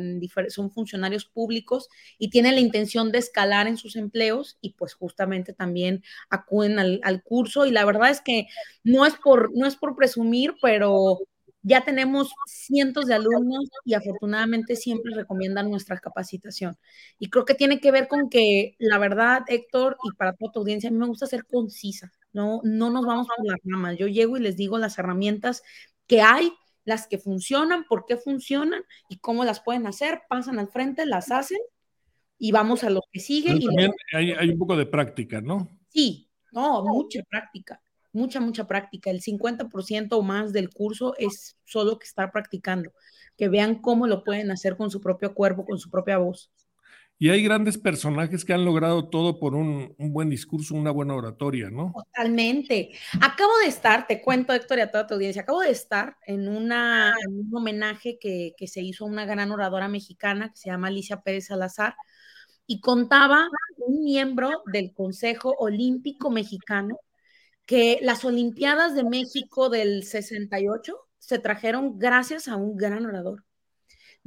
son 0.48 0.70
funcionarios 0.70 1.26
públicos 1.26 1.88
y 2.18 2.30
tienen 2.30 2.54
la 2.54 2.60
intención 2.60 3.12
de 3.12 3.18
escalar 3.18 3.66
en 3.66 3.76
sus 3.76 3.96
empleos 3.96 4.56
y 4.62 4.72
pues 4.74 4.94
justamente 4.94 5.52
también 5.52 6.02
acuden 6.30 6.78
al, 6.78 7.00
al 7.02 7.22
curso. 7.22 7.66
Y 7.66 7.70
la 7.72 7.84
verdad 7.84 8.10
es 8.10 8.20
que 8.22 8.46
no 8.84 9.04
es 9.04 9.14
por, 9.16 9.54
no 9.54 9.66
es 9.66 9.76
por 9.76 9.96
presumir, 9.96 10.54
pero 10.62 11.18
ya 11.62 11.84
tenemos 11.84 12.32
cientos 12.46 13.06
de 13.06 13.14
alumnos 13.14 13.68
y 13.84 13.94
afortunadamente 13.94 14.76
siempre 14.76 15.14
recomiendan 15.14 15.70
nuestra 15.70 15.98
capacitación. 15.98 16.76
Y 17.18 17.30
creo 17.30 17.44
que 17.44 17.54
tiene 17.54 17.80
que 17.80 17.90
ver 17.90 18.08
con 18.08 18.30
que, 18.30 18.74
la 18.78 18.98
verdad, 18.98 19.42
Héctor, 19.48 19.96
y 20.04 20.16
para 20.16 20.32
toda 20.34 20.52
tu 20.52 20.60
audiencia, 20.60 20.88
a 20.88 20.92
mí 20.92 20.98
me 20.98 21.06
gusta 21.06 21.26
ser 21.26 21.44
concisa, 21.46 22.12
no, 22.38 22.60
no 22.62 22.90
nos 22.90 23.04
vamos 23.04 23.26
por 23.26 23.46
las 23.46 23.58
ramas. 23.64 23.96
Yo 23.98 24.06
llego 24.06 24.36
y 24.36 24.40
les 24.40 24.56
digo 24.56 24.78
las 24.78 24.98
herramientas 24.98 25.62
que 26.06 26.22
hay, 26.22 26.52
las 26.84 27.06
que 27.06 27.18
funcionan, 27.18 27.84
por 27.88 28.06
qué 28.06 28.16
funcionan 28.16 28.82
y 29.08 29.18
cómo 29.18 29.44
las 29.44 29.60
pueden 29.60 29.86
hacer, 29.86 30.22
pasan 30.28 30.58
al 30.58 30.68
frente, 30.68 31.04
las 31.04 31.30
hacen 31.30 31.58
y 32.38 32.52
vamos 32.52 32.84
a 32.84 32.90
lo 32.90 33.00
que 33.12 33.20
sigue. 33.20 33.54
y 33.54 33.66
también 33.66 33.92
hay, 34.12 34.32
hay 34.32 34.50
un 34.50 34.58
poco 34.58 34.76
de 34.76 34.86
práctica, 34.86 35.40
¿no? 35.40 35.68
Sí, 35.88 36.30
no, 36.52 36.84
mucha 36.84 37.22
práctica 37.28 37.80
mucha, 38.12 38.40
mucha 38.40 38.66
práctica. 38.66 39.10
El 39.10 39.22
50% 39.22 40.12
o 40.12 40.22
más 40.22 40.52
del 40.52 40.70
curso 40.70 41.14
es 41.18 41.56
solo 41.64 41.98
que 41.98 42.06
estar 42.06 42.32
practicando, 42.32 42.92
que 43.36 43.48
vean 43.48 43.80
cómo 43.80 44.06
lo 44.06 44.24
pueden 44.24 44.50
hacer 44.50 44.76
con 44.76 44.90
su 44.90 45.00
propio 45.00 45.34
cuerpo, 45.34 45.64
con 45.64 45.78
su 45.78 45.90
propia 45.90 46.18
voz. 46.18 46.50
Y 47.20 47.30
hay 47.30 47.42
grandes 47.42 47.76
personajes 47.78 48.44
que 48.44 48.52
han 48.52 48.64
logrado 48.64 49.08
todo 49.08 49.40
por 49.40 49.56
un, 49.56 49.94
buen 49.98 50.30
discurso, 50.30 50.76
una 50.76 50.92
buena 50.92 51.14
oratoria, 51.14 51.68
¿no? 51.68 51.92
Totalmente. 51.92 52.90
Acabo 53.20 53.58
de 53.58 53.66
estar, 53.66 54.06
te 54.06 54.22
cuento, 54.22 54.52
Héctor, 54.52 54.78
y 54.78 54.82
a 54.82 54.90
toda 54.90 55.06
tu 55.06 55.14
audiencia, 55.14 55.42
acabo 55.42 55.60
de 55.60 55.70
estar 55.70 56.16
en, 56.26 56.48
una, 56.48 57.16
un 57.28 57.50
homenaje 57.54 58.18
que, 58.20 58.54
que 58.56 58.68
se 58.68 58.82
hizo 58.82 59.04
a 59.04 59.08
una 59.08 59.26
gran 59.26 59.50
oradora 59.50 59.88
mexicana 59.88 60.50
que 60.50 60.58
se 60.58 60.70
llama 60.70 60.88
Alicia 60.88 61.20
Pérez 61.22 61.46
Salazar 61.46 61.96
y 62.68 62.80
contaba 62.80 63.48
un 63.78 64.04
miembro 64.04 64.62
del 64.72 64.92
Consejo 64.92 65.56
Olímpico 65.58 66.30
Mexicano 66.30 67.00
que 67.66 67.98
las 68.00 68.24
Olimpiadas 68.24 68.94
de 68.94 69.04
México 69.04 69.68
del 69.70 70.04
68 70.04 70.96
se 71.18 71.38
trajeron 71.38 71.98
gracias 71.98 72.48
a 72.48 72.56
un 72.56 72.76
gran 72.76 73.04
orador. 73.04 73.44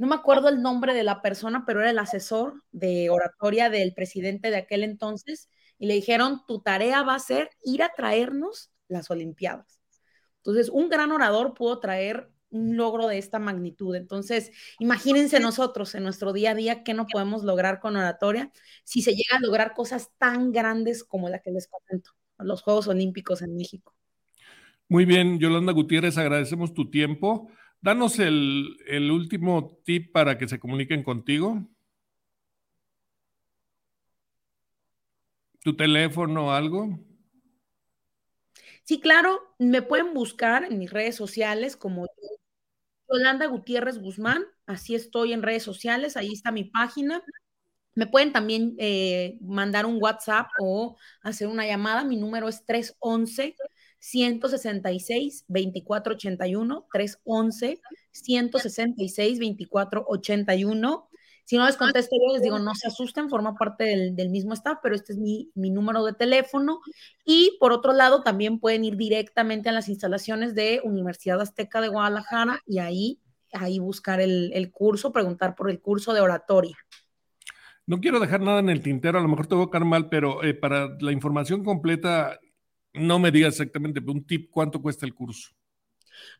No 0.02 0.08
me 0.08 0.16
acuerdo 0.16 0.48
el 0.48 0.60
nombre 0.60 0.94
de 0.94 1.04
la 1.04 1.22
persona, 1.22 1.62
pero 1.64 1.78
era 1.78 1.90
el 1.90 1.98
asesor 2.00 2.64
de 2.72 3.08
oratoria 3.08 3.70
del 3.70 3.94
presidente 3.94 4.50
de 4.50 4.56
aquel 4.56 4.82
entonces, 4.82 5.48
y 5.78 5.86
le 5.86 5.94
dijeron, 5.94 6.40
tu 6.44 6.60
tarea 6.60 7.04
va 7.04 7.14
a 7.14 7.20
ser 7.20 7.50
ir 7.62 7.84
a 7.84 7.92
traernos 7.96 8.72
las 8.88 9.12
Olimpiadas. 9.12 9.80
Entonces, 10.38 10.70
un 10.70 10.88
gran 10.88 11.12
orador 11.12 11.54
pudo 11.54 11.78
traer 11.78 12.32
un 12.50 12.76
logro 12.76 13.06
de 13.06 13.18
esta 13.18 13.38
magnitud. 13.38 13.94
Entonces, 13.94 14.50
imagínense 14.80 15.38
nosotros 15.38 15.94
en 15.94 16.02
nuestro 16.02 16.32
día 16.32 16.50
a 16.50 16.56
día 16.56 16.82
qué 16.82 16.94
no 16.94 17.06
podemos 17.06 17.44
lograr 17.44 17.78
con 17.78 17.94
oratoria 17.94 18.50
si 18.82 19.02
se 19.02 19.12
llega 19.12 19.36
a 19.36 19.40
lograr 19.40 19.72
cosas 19.72 20.10
tan 20.18 20.50
grandes 20.50 21.04
como 21.04 21.28
la 21.28 21.38
que 21.38 21.52
les 21.52 21.68
comento 21.68 22.10
los 22.38 22.62
Juegos 22.62 22.88
Olímpicos 22.88 23.40
en 23.40 23.54
México. 23.54 23.94
Muy 24.88 25.04
bien, 25.04 25.38
Yolanda 25.38 25.72
Gutiérrez, 25.72 26.18
agradecemos 26.18 26.74
tu 26.74 26.90
tiempo. 26.90 27.48
Danos 27.82 28.20
el, 28.20 29.10
último 29.10 29.80
tip 29.84 30.12
para 30.12 30.38
que 30.38 30.46
se 30.46 30.60
comuniquen 30.60 31.02
contigo. 31.02 31.66
¿Tu 35.64 35.74
teléfono 35.74 36.46
o 36.46 36.50
algo? 36.52 36.96
Sí, 38.84 39.00
claro, 39.00 39.56
me 39.58 39.82
pueden 39.82 40.14
buscar 40.14 40.62
en 40.62 40.78
mis 40.78 40.92
redes 40.92 41.16
sociales 41.16 41.76
como 41.76 42.06
Yolanda 43.08 43.46
Gutiérrez 43.46 43.98
Guzmán, 43.98 44.44
así 44.64 44.94
estoy 44.94 45.32
en 45.32 45.42
redes 45.42 45.64
sociales, 45.64 46.16
ahí 46.16 46.32
está 46.32 46.52
mi 46.52 46.62
página. 46.62 47.20
Me 47.94 48.06
pueden 48.06 48.32
también 48.32 48.76
eh, 48.78 49.38
mandar 49.40 49.86
un 49.86 49.98
WhatsApp 50.00 50.46
o 50.60 50.96
hacer 51.20 51.48
una 51.48 51.66
llamada. 51.66 52.04
Mi 52.04 52.16
número 52.16 52.48
es 52.48 52.64
311 52.64 53.56
166 54.02 55.44
2481 55.46 56.86
311 56.92 57.80
166 58.10 59.38
2481. 59.38 61.08
Si 61.44 61.56
no 61.56 61.66
les 61.66 61.76
contesto 61.76 62.16
yo, 62.16 62.32
les 62.32 62.42
digo, 62.42 62.58
no 62.58 62.74
se 62.74 62.88
asusten, 62.88 63.28
forma 63.28 63.54
parte 63.54 63.84
del, 63.84 64.16
del 64.16 64.30
mismo 64.30 64.54
staff, 64.54 64.78
pero 64.82 64.94
este 64.94 65.12
es 65.12 65.18
mi, 65.18 65.50
mi, 65.54 65.70
número 65.70 66.04
de 66.04 66.14
teléfono. 66.14 66.80
Y 67.24 67.56
por 67.60 67.72
otro 67.72 67.92
lado, 67.92 68.22
también 68.22 68.58
pueden 68.58 68.84
ir 68.84 68.96
directamente 68.96 69.68
a 69.68 69.72
las 69.72 69.88
instalaciones 69.88 70.54
de 70.54 70.80
Universidad 70.82 71.40
Azteca 71.40 71.80
de 71.80 71.88
Guadalajara 71.88 72.60
y 72.66 72.78
ahí, 72.78 73.20
ahí 73.52 73.78
buscar 73.78 74.20
el, 74.20 74.52
el 74.54 74.72
curso, 74.72 75.12
preguntar 75.12 75.54
por 75.54 75.70
el 75.70 75.80
curso 75.80 76.12
de 76.12 76.20
oratoria. 76.20 76.76
No 77.86 78.00
quiero 78.00 78.20
dejar 78.20 78.40
nada 78.40 78.60
en 78.60 78.68
el 78.68 78.82
tintero, 78.82 79.18
a 79.18 79.22
lo 79.22 79.28
mejor 79.28 79.46
te 79.46 79.54
voy 79.54 79.66
a 79.66 79.70
caer 79.70 79.84
mal, 79.84 80.08
pero 80.08 80.42
eh, 80.42 80.54
para 80.54 80.96
la 81.00 81.12
información 81.12 81.64
completa, 81.64 82.38
no 82.94 83.18
me 83.18 83.30
digas 83.30 83.54
exactamente 83.54 84.00
un 84.00 84.24
tip, 84.24 84.50
¿cuánto 84.50 84.80
cuesta 84.80 85.06
el 85.06 85.14
curso? 85.14 85.50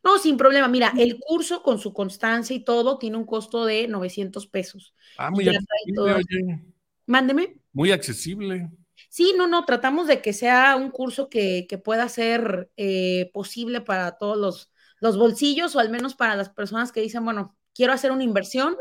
No, 0.04 0.18
sin 0.18 0.36
problema. 0.36 0.68
Mira, 0.68 0.92
el 0.98 1.18
curso 1.18 1.62
con 1.62 1.78
su 1.78 1.92
constancia 1.92 2.54
y 2.54 2.60
todo 2.60 2.98
tiene 2.98 3.16
un 3.16 3.24
costo 3.24 3.64
de 3.64 3.88
900 3.88 4.46
pesos. 4.46 4.94
Ah, 5.16 5.30
muy 5.30 5.48
accesible. 5.48 6.62
Mándeme. 7.06 7.56
Muy 7.72 7.90
accesible. 7.90 8.70
Sí, 9.08 9.34
no, 9.36 9.46
no, 9.46 9.64
tratamos 9.64 10.06
de 10.06 10.22
que 10.22 10.32
sea 10.32 10.76
un 10.76 10.90
curso 10.90 11.28
que, 11.28 11.66
que 11.68 11.78
pueda 11.78 12.08
ser 12.08 12.70
eh, 12.76 13.30
posible 13.32 13.80
para 13.80 14.16
todos 14.18 14.36
los, 14.36 14.70
los 15.00 15.18
bolsillos 15.18 15.74
o 15.74 15.80
al 15.80 15.90
menos 15.90 16.14
para 16.14 16.36
las 16.36 16.48
personas 16.48 16.92
que 16.92 17.00
dicen, 17.00 17.24
bueno, 17.24 17.56
quiero 17.74 17.92
hacer 17.92 18.12
una 18.12 18.24
inversión, 18.24 18.76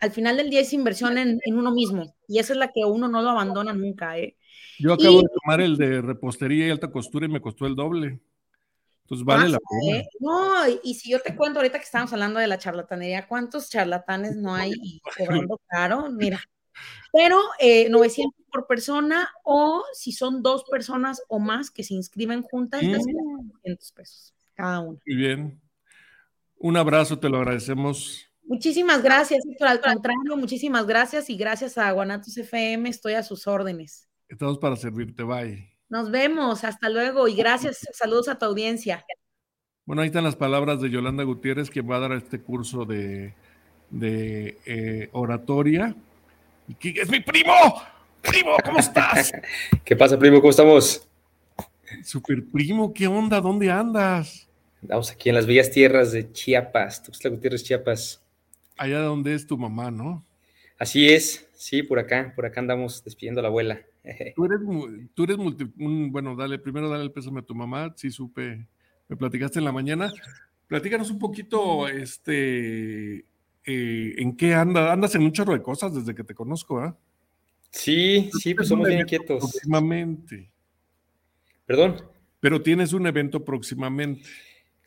al 0.00 0.10
final 0.10 0.36
del 0.36 0.50
día 0.50 0.60
es 0.60 0.72
inversión 0.72 1.18
en, 1.18 1.40
uno 1.46 1.70
mismo 1.70 2.16
y 2.28 2.38
esa 2.38 2.52
es 2.52 2.58
la 2.58 2.72
que 2.72 2.84
uno 2.84 3.08
no 3.08 3.22
lo 3.22 3.30
abandona 3.30 3.72
nunca. 3.72 4.18
¿eh? 4.18 4.36
Yo 4.78 4.92
acabo 4.92 5.22
de 5.22 5.28
tomar 5.42 5.60
el 5.60 5.76
de 5.76 6.02
repostería 6.02 6.66
y 6.66 6.70
alta 6.70 6.90
costura 6.90 7.26
y 7.26 7.30
me 7.30 7.40
costó 7.40 7.66
el 7.66 7.74
doble. 7.74 8.20
Entonces 9.02 9.24
vale 9.24 9.48
la 9.48 9.58
pena. 9.58 9.98
¿eh? 9.98 10.08
No, 10.18 10.68
y, 10.82 10.94
si 10.94 11.10
yo 11.10 11.20
te 11.20 11.36
cuento 11.36 11.60
ahorita 11.60 11.78
que 11.78 11.84
estamos 11.84 12.12
hablando 12.12 12.40
de 12.40 12.48
la 12.48 12.58
charlatanería, 12.58 13.28
¿cuántos 13.28 13.70
charlatanes 13.70 14.36
no 14.36 14.54
hay 14.54 14.72
y 14.82 15.00
cobrando 15.18 15.60
caro? 15.68 16.10
Mira, 16.10 16.40
pero 17.12 17.40
900 17.88 18.16
eh, 18.38 18.44
por 18.50 18.66
persona 18.66 19.30
o 19.44 19.84
si 19.92 20.12
son 20.12 20.42
dos 20.42 20.64
personas 20.64 21.22
o 21.28 21.38
más 21.38 21.70
que 21.70 21.84
se 21.84 21.94
inscriben 21.94 22.42
juntas, 22.42 22.82
mm. 22.82 22.90
900 22.90 23.92
pesos 23.92 24.34
cada 24.54 24.80
uno. 24.80 24.98
Muy 25.06 25.16
bien. 25.16 25.60
Un 26.58 26.76
abrazo, 26.76 27.18
te 27.18 27.28
lo 27.28 27.36
agradecemos. 27.36 28.26
Muchísimas 28.42 29.02
gracias, 29.02 29.44
Héctor. 29.46 29.68
Al 29.68 29.80
contrario, 29.80 30.36
muchísimas 30.36 30.86
gracias 30.86 31.30
y 31.30 31.36
gracias 31.36 31.78
a 31.78 31.92
Guanatos 31.92 32.36
FM 32.36 32.88
estoy 32.88 33.14
a 33.14 33.22
sus 33.22 33.46
órdenes. 33.46 34.08
Estamos 34.28 34.58
para 34.58 34.76
servirte. 34.76 35.22
Bye. 35.22 35.70
Nos 35.88 36.10
vemos, 36.10 36.64
hasta 36.64 36.88
luego 36.88 37.28
y 37.28 37.34
gracias, 37.36 37.86
saludos 37.92 38.28
a 38.28 38.38
tu 38.38 38.44
audiencia. 38.44 39.04
Bueno, 39.84 40.02
ahí 40.02 40.08
están 40.08 40.24
las 40.24 40.34
palabras 40.34 40.80
de 40.80 40.90
Yolanda 40.90 41.22
Gutiérrez, 41.22 41.70
que 41.70 41.80
va 41.80 41.96
a 41.96 42.00
dar 42.00 42.12
este 42.12 42.40
curso 42.40 42.84
de, 42.84 43.34
de 43.90 44.58
eh, 44.66 45.08
oratoria. 45.12 45.94
Y 46.66 46.74
que 46.74 47.00
es 47.00 47.08
mi 47.08 47.20
primo. 47.20 47.52
Primo, 48.20 48.56
¿cómo 48.64 48.80
estás? 48.80 49.32
¿Qué 49.84 49.94
pasa, 49.94 50.18
primo? 50.18 50.40
¿Cómo 50.40 50.50
estamos? 50.50 51.06
Super 52.02 52.44
primo, 52.44 52.92
¿qué 52.92 53.06
onda? 53.06 53.40
¿Dónde 53.40 53.70
andas? 53.70 54.48
Andamos 54.82 55.12
aquí 55.12 55.28
en 55.28 55.36
las 55.36 55.46
bellas 55.46 55.70
tierras 55.70 56.10
de 56.10 56.32
Chiapas, 56.32 57.04
Tuxtla 57.04 57.30
Gutiérrez, 57.30 57.62
Chiapas. 57.62 58.22
Allá 58.76 58.98
donde 58.98 59.34
es 59.34 59.46
tu 59.46 59.56
mamá, 59.56 59.92
¿no? 59.92 60.24
Así 60.78 61.08
es, 61.08 61.45
sí, 61.56 61.82
por 61.82 61.98
acá, 61.98 62.32
por 62.34 62.46
acá 62.46 62.60
andamos 62.60 63.02
despidiendo 63.04 63.40
a 63.40 63.42
la 63.42 63.48
abuela. 63.48 63.80
Tú 64.36 64.44
eres, 64.44 64.60
tú 65.14 65.24
eres 65.24 65.36
multi, 65.36 65.68
bueno, 65.74 66.36
dale, 66.36 66.60
primero 66.60 66.88
dale 66.88 67.02
el 67.02 67.10
pésame 67.10 67.40
a 67.40 67.42
tu 67.42 67.56
mamá, 67.56 67.92
sí 67.96 68.12
supe, 68.12 68.68
me 69.08 69.16
platicaste 69.16 69.58
en 69.58 69.64
la 69.64 69.72
mañana. 69.72 70.12
Platícanos 70.68 71.10
un 71.10 71.18
poquito, 71.18 71.88
este, 71.88 73.24
eh, 73.64 74.14
¿en 74.16 74.36
qué 74.36 74.54
andas? 74.54 74.92
Andas 74.92 75.14
en 75.16 75.22
un 75.22 75.32
chorro 75.32 75.54
de 75.54 75.62
cosas 75.62 75.92
desde 75.92 76.14
que 76.14 76.22
te 76.22 76.36
conozco, 76.36 76.78
¿ah? 76.78 76.96
Sí, 77.70 78.30
sí, 78.40 78.54
pues 78.54 78.68
somos 78.68 78.86
bien 78.88 79.00
inquietos. 79.00 79.38
Próximamente. 79.38 80.50
Perdón. 81.66 81.96
Pero 82.40 82.62
tienes 82.62 82.92
un 82.92 83.06
evento 83.06 83.44
próximamente. 83.44 84.28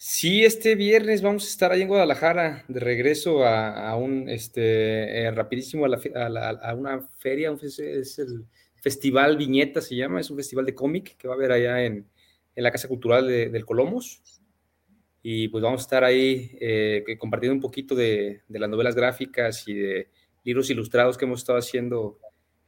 Sí, 0.02 0.46
este 0.46 0.76
viernes 0.76 1.22
vamos 1.22 1.44
a 1.44 1.50
estar 1.50 1.74
ahí 1.74 1.82
en 1.82 1.90
Guadalajara, 1.90 2.64
de 2.70 2.80
regreso 2.80 3.46
a, 3.46 3.94
un, 3.98 4.30
este, 4.30 5.24
eh, 5.24 5.32
rapidísimo 5.32 5.86
a, 5.86 6.74
una 6.74 7.02
feria, 7.18 7.54
es 7.62 8.18
el 8.18 8.46
Festival 8.78 9.36
Viñeta 9.36 9.82
se 9.82 9.98
llama, 9.98 10.22
es 10.22 10.30
un 10.30 10.38
festival 10.38 10.66
de 10.66 10.74
cómic 10.74 11.18
que 11.18 11.28
va 11.28 11.34
a 11.34 11.36
haber 11.36 11.52
allá 11.52 11.84
en, 11.84 12.08
en 12.56 12.64
la 12.64 12.72
Casa 12.72 12.88
Cultural 12.88 13.28
del 13.28 13.66
Colomos. 13.66 14.22
Y 15.22 15.50
pues 15.50 15.62
vamos 15.62 15.82
a 15.82 15.84
estar 15.84 16.06
ahí 16.06 16.58
eh, 16.62 17.04
compartiendo 17.18 17.56
un 17.56 17.62
poquito 17.62 17.94
de, 17.94 18.44
de, 18.48 18.60
las 18.60 18.70
novelas 18.70 18.96
gráficas 18.96 19.68
y 19.68 19.74
de 19.74 20.08
libros 20.46 20.70
ilustrados 20.70 21.18
que 21.18 21.26
hemos 21.26 21.42
estado 21.42 21.60
haciendo 21.60 22.20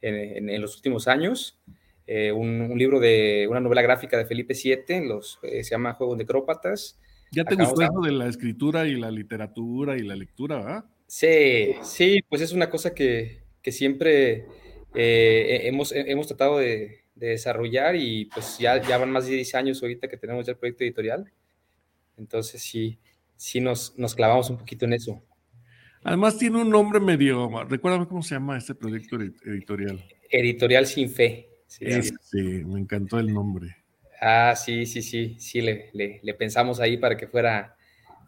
en, 0.02 0.50
en, 0.50 0.60
los 0.60 0.76
últimos 0.76 1.08
años. 1.08 1.58
Eh, 2.06 2.30
un, 2.30 2.76
libro 2.76 3.00
de 3.00 3.46
una 3.48 3.60
novela 3.60 3.80
gráfica 3.80 4.18
de 4.18 4.26
Felipe 4.26 4.52
VII, 4.52 5.08
los, 5.08 5.38
se 5.40 5.62
llama 5.62 5.94
Juego 5.94 6.14
de 6.14 6.26
Crópatas 6.26 6.98
¿Ya 7.32 7.44
te 7.44 7.54
gustó 7.54 7.82
eso 7.82 8.00
de 8.02 8.12
la 8.12 8.28
escritura 8.28 8.86
y 8.86 8.94
la 8.96 9.10
literatura 9.10 9.96
y 9.96 10.02
la 10.02 10.14
lectura, 10.14 10.56
verdad? 10.58 10.84
Sí, 11.06 11.74
sí, 11.82 12.20
pues 12.28 12.42
es 12.42 12.52
una 12.52 12.68
cosa 12.70 12.94
que, 12.94 13.42
que 13.62 13.72
siempre 13.72 14.46
eh, 14.94 15.62
hemos, 15.64 15.92
hemos 15.92 16.26
tratado 16.26 16.58
de, 16.58 17.00
desarrollar 17.14 17.94
y 17.94 18.24
pues 18.26 18.58
ya, 18.58 18.82
ya 18.82 18.98
van 18.98 19.10
más 19.12 19.26
de 19.26 19.34
10 19.34 19.54
años 19.54 19.82
ahorita 19.82 20.08
que 20.08 20.16
tenemos 20.16 20.44
ya 20.44 20.52
el 20.52 20.58
proyecto 20.58 20.82
editorial. 20.82 21.30
Entonces 22.16 22.60
sí, 22.62 22.98
sí 23.36 23.60
nos, 23.60 23.96
nos 23.98 24.14
clavamos 24.14 24.50
un 24.50 24.58
poquito 24.58 24.86
en 24.86 24.94
eso. 24.94 25.22
Además 26.02 26.36
tiene 26.36 26.60
un 26.60 26.70
nombre 26.70 26.98
medio, 26.98 27.48
recuérdame 27.64 28.08
cómo 28.08 28.22
se 28.22 28.34
llama 28.34 28.58
este 28.58 28.74
proyecto 28.74 29.20
editorial. 29.20 30.04
Editorial 30.30 30.86
Sin 30.86 31.08
Fe. 31.10 31.48
Sí, 31.66 31.86
sí, 32.02 32.64
me 32.66 32.80
encantó 32.80 33.18
el 33.18 33.32
nombre. 33.32 33.81
Ah, 34.24 34.54
sí, 34.54 34.86
sí, 34.86 35.02
sí, 35.02 35.34
sí, 35.40 35.60
le, 35.60 35.90
le, 35.92 36.34
pensamos 36.34 36.78
ahí 36.78 36.96
para 36.96 37.16
que 37.16 37.26
fuera, 37.26 37.76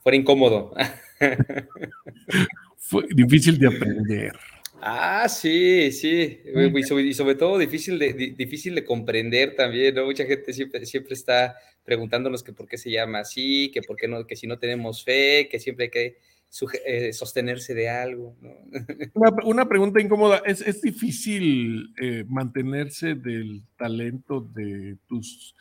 fuera 0.02 0.16
incómodo. 0.16 0.74
Fue 2.78 3.04
difícil 3.14 3.56
de 3.60 3.68
aprender. 3.68 4.32
Ah, 4.80 5.28
sí, 5.28 5.92
sí, 5.92 6.40
y 6.44 7.14
sobre, 7.14 7.36
todo 7.36 7.58
difícil 7.58 7.96
de, 8.00 8.12
difícil 8.36 8.74
de 8.74 8.84
comprender 8.84 9.54
también, 9.54 9.94
¿no? 9.94 10.04
Mucha 10.06 10.26
gente 10.26 10.52
siempre, 10.52 10.84
siempre 10.84 11.14
está 11.14 11.54
preguntándonos 11.84 12.42
que 12.42 12.52
por 12.52 12.66
qué 12.66 12.76
se 12.76 12.90
llama 12.90 13.20
así, 13.20 13.70
que 13.72 13.80
por 13.80 13.96
qué 13.96 14.08
no, 14.08 14.26
que 14.26 14.34
si 14.34 14.48
no 14.48 14.58
tenemos 14.58 15.04
fe, 15.04 15.48
que 15.48 15.60
siempre 15.60 15.84
hay 15.84 15.90
que 15.90 16.18
eh, 16.86 17.12
sostenerse 17.12 17.72
de 17.72 17.88
algo, 17.88 18.36
¿no? 18.40 18.50
Una, 19.44 19.68
pregunta 19.68 20.00
incómoda, 20.00 20.42
¿es, 20.44 20.60
es 20.60 20.82
difícil 20.82 21.94
eh, 22.02 22.24
mantenerse 22.26 23.14
del 23.14 23.62
talento 23.76 24.40
de 24.40 24.96
tus 25.06 25.54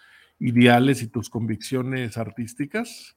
ideales 0.44 1.02
y 1.02 1.08
tus 1.08 1.30
convicciones 1.30 2.18
artísticas? 2.18 3.16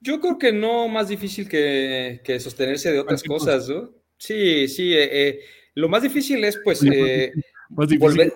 Yo 0.00 0.20
creo 0.20 0.38
que 0.38 0.52
no 0.52 0.88
más 0.88 1.08
difícil 1.08 1.48
que, 1.48 2.38
sostenerse 2.40 2.92
de 2.92 3.00
otras 3.00 3.22
cosas, 3.24 3.68
¿no? 3.68 3.90
Sí, 4.16 4.68
sí. 4.68 4.92
Eh, 4.92 5.28
eh, 5.28 5.40
lo 5.74 5.88
más 5.88 6.02
difícil 6.02 6.44
es, 6.44 6.58
pues, 6.62 6.82
eh, 6.84 7.32
más 7.70 7.88
difícil 7.88 8.32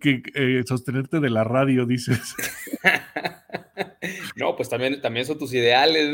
que 0.00 0.62
sostenerte 0.66 1.18
de 1.18 1.30
la 1.30 1.44
radio, 1.44 1.84
dices. 1.84 2.34
no, 4.36 4.56
pues 4.56 4.68
también, 4.68 5.00
también 5.00 5.26
son 5.26 5.38
tus 5.38 5.52
ideales, 5.54 6.08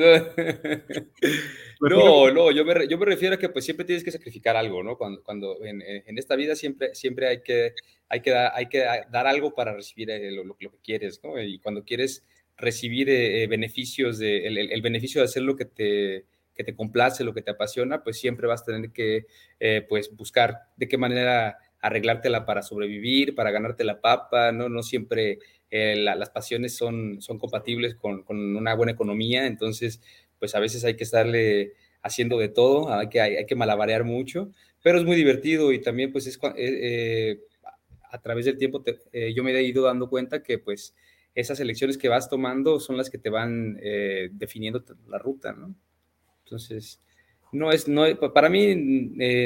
¿no? 1.80 1.88
no, 1.88 2.30
no, 2.30 2.50
yo 2.50 2.64
me, 2.64 2.88
yo 2.88 2.98
me 2.98 3.06
refiero 3.06 3.34
a 3.34 3.38
que 3.38 3.48
pues 3.48 3.64
siempre 3.64 3.86
tienes 3.86 4.04
que 4.04 4.10
sacrificar 4.10 4.56
algo, 4.56 4.82
¿no? 4.82 4.96
Cuando, 4.96 5.22
cuando 5.22 5.64
en, 5.64 5.82
en 5.82 6.18
esta 6.18 6.36
vida 6.36 6.54
siempre, 6.56 6.94
siempre 6.94 7.28
hay, 7.28 7.42
que, 7.42 7.72
hay, 8.08 8.20
que 8.20 8.30
dar, 8.30 8.52
hay 8.54 8.66
que 8.68 8.84
dar 9.10 9.26
algo 9.26 9.54
para 9.54 9.74
recibir 9.74 10.10
eh, 10.10 10.30
lo, 10.30 10.44
lo, 10.44 10.56
que 10.56 10.68
quieres, 10.82 11.20
¿no? 11.22 11.40
Y 11.40 11.58
cuando 11.58 11.84
quieres 11.84 12.24
recibir 12.56 13.08
eh, 13.08 13.46
beneficios, 13.46 14.18
de, 14.18 14.46
el, 14.46 14.58
el, 14.58 14.82
beneficio 14.82 15.20
de 15.20 15.26
hacer 15.26 15.42
lo 15.42 15.56
que 15.56 15.64
te, 15.64 16.24
que 16.58 16.64
te 16.64 16.74
complace, 16.74 17.22
lo 17.22 17.32
que 17.32 17.40
te 17.40 17.52
apasiona, 17.52 18.02
pues 18.02 18.18
siempre 18.18 18.48
vas 18.48 18.62
a 18.62 18.64
tener 18.66 18.90
que 18.90 19.26
eh, 19.60 19.86
pues 19.88 20.14
buscar 20.14 20.56
de 20.76 20.88
qué 20.88 20.98
manera 20.98 21.56
arreglártela 21.80 22.44
para 22.44 22.62
sobrevivir, 22.62 23.34
para 23.34 23.50
ganarte 23.50 23.84
la 23.84 24.00
papa, 24.00 24.52
¿no? 24.52 24.68
No 24.68 24.82
siempre 24.82 25.38
eh, 25.70 25.96
las 25.96 26.30
pasiones 26.30 26.76
son, 26.76 27.20
son 27.20 27.38
compatibles 27.38 27.94
con, 27.94 28.24
una 28.28 28.74
buena 28.74 28.92
economía, 28.92 29.46
entonces 29.46 30.00
pues 30.38 30.54
a 30.54 30.60
veces 30.60 30.84
hay 30.84 30.96
que 30.96 31.04
estarle 31.04 31.72
haciendo 32.02 32.38
de 32.38 32.48
todo, 32.48 32.92
hay 32.92 33.08
que, 33.08 33.20
hay, 33.20 33.46
que 33.46 33.54
malabarear 33.54 34.04
mucho, 34.04 34.50
pero 34.82 34.98
es 34.98 35.04
muy 35.04 35.16
divertido 35.16 35.72
y 35.72 35.80
también 35.80 36.12
pues 36.12 36.26
es 36.26 36.36
eh, 36.36 36.50
eh, 36.56 37.40
a 38.10 38.20
través 38.20 38.46
del 38.46 38.56
tiempo 38.56 38.82
yo 39.34 39.44
me 39.44 39.52
he 39.52 39.62
ido 39.62 39.82
dando 39.82 40.08
cuenta 40.08 40.42
que 40.42 40.58
pues 40.58 40.94
esas 41.34 41.60
elecciones 41.60 41.98
que 41.98 42.08
vas 42.08 42.30
tomando 42.30 42.80
son 42.80 42.96
las 42.96 43.10
que 43.10 43.18
te 43.18 43.28
van 43.28 43.78
definiendo 44.32 44.82
la 45.08 45.18
ruta, 45.18 45.52
¿no? 45.52 45.74
Entonces, 46.44 47.02
no 47.52 47.70
es, 47.70 47.86
no, 47.86 48.04
para 48.32 48.48
mí 48.48 48.74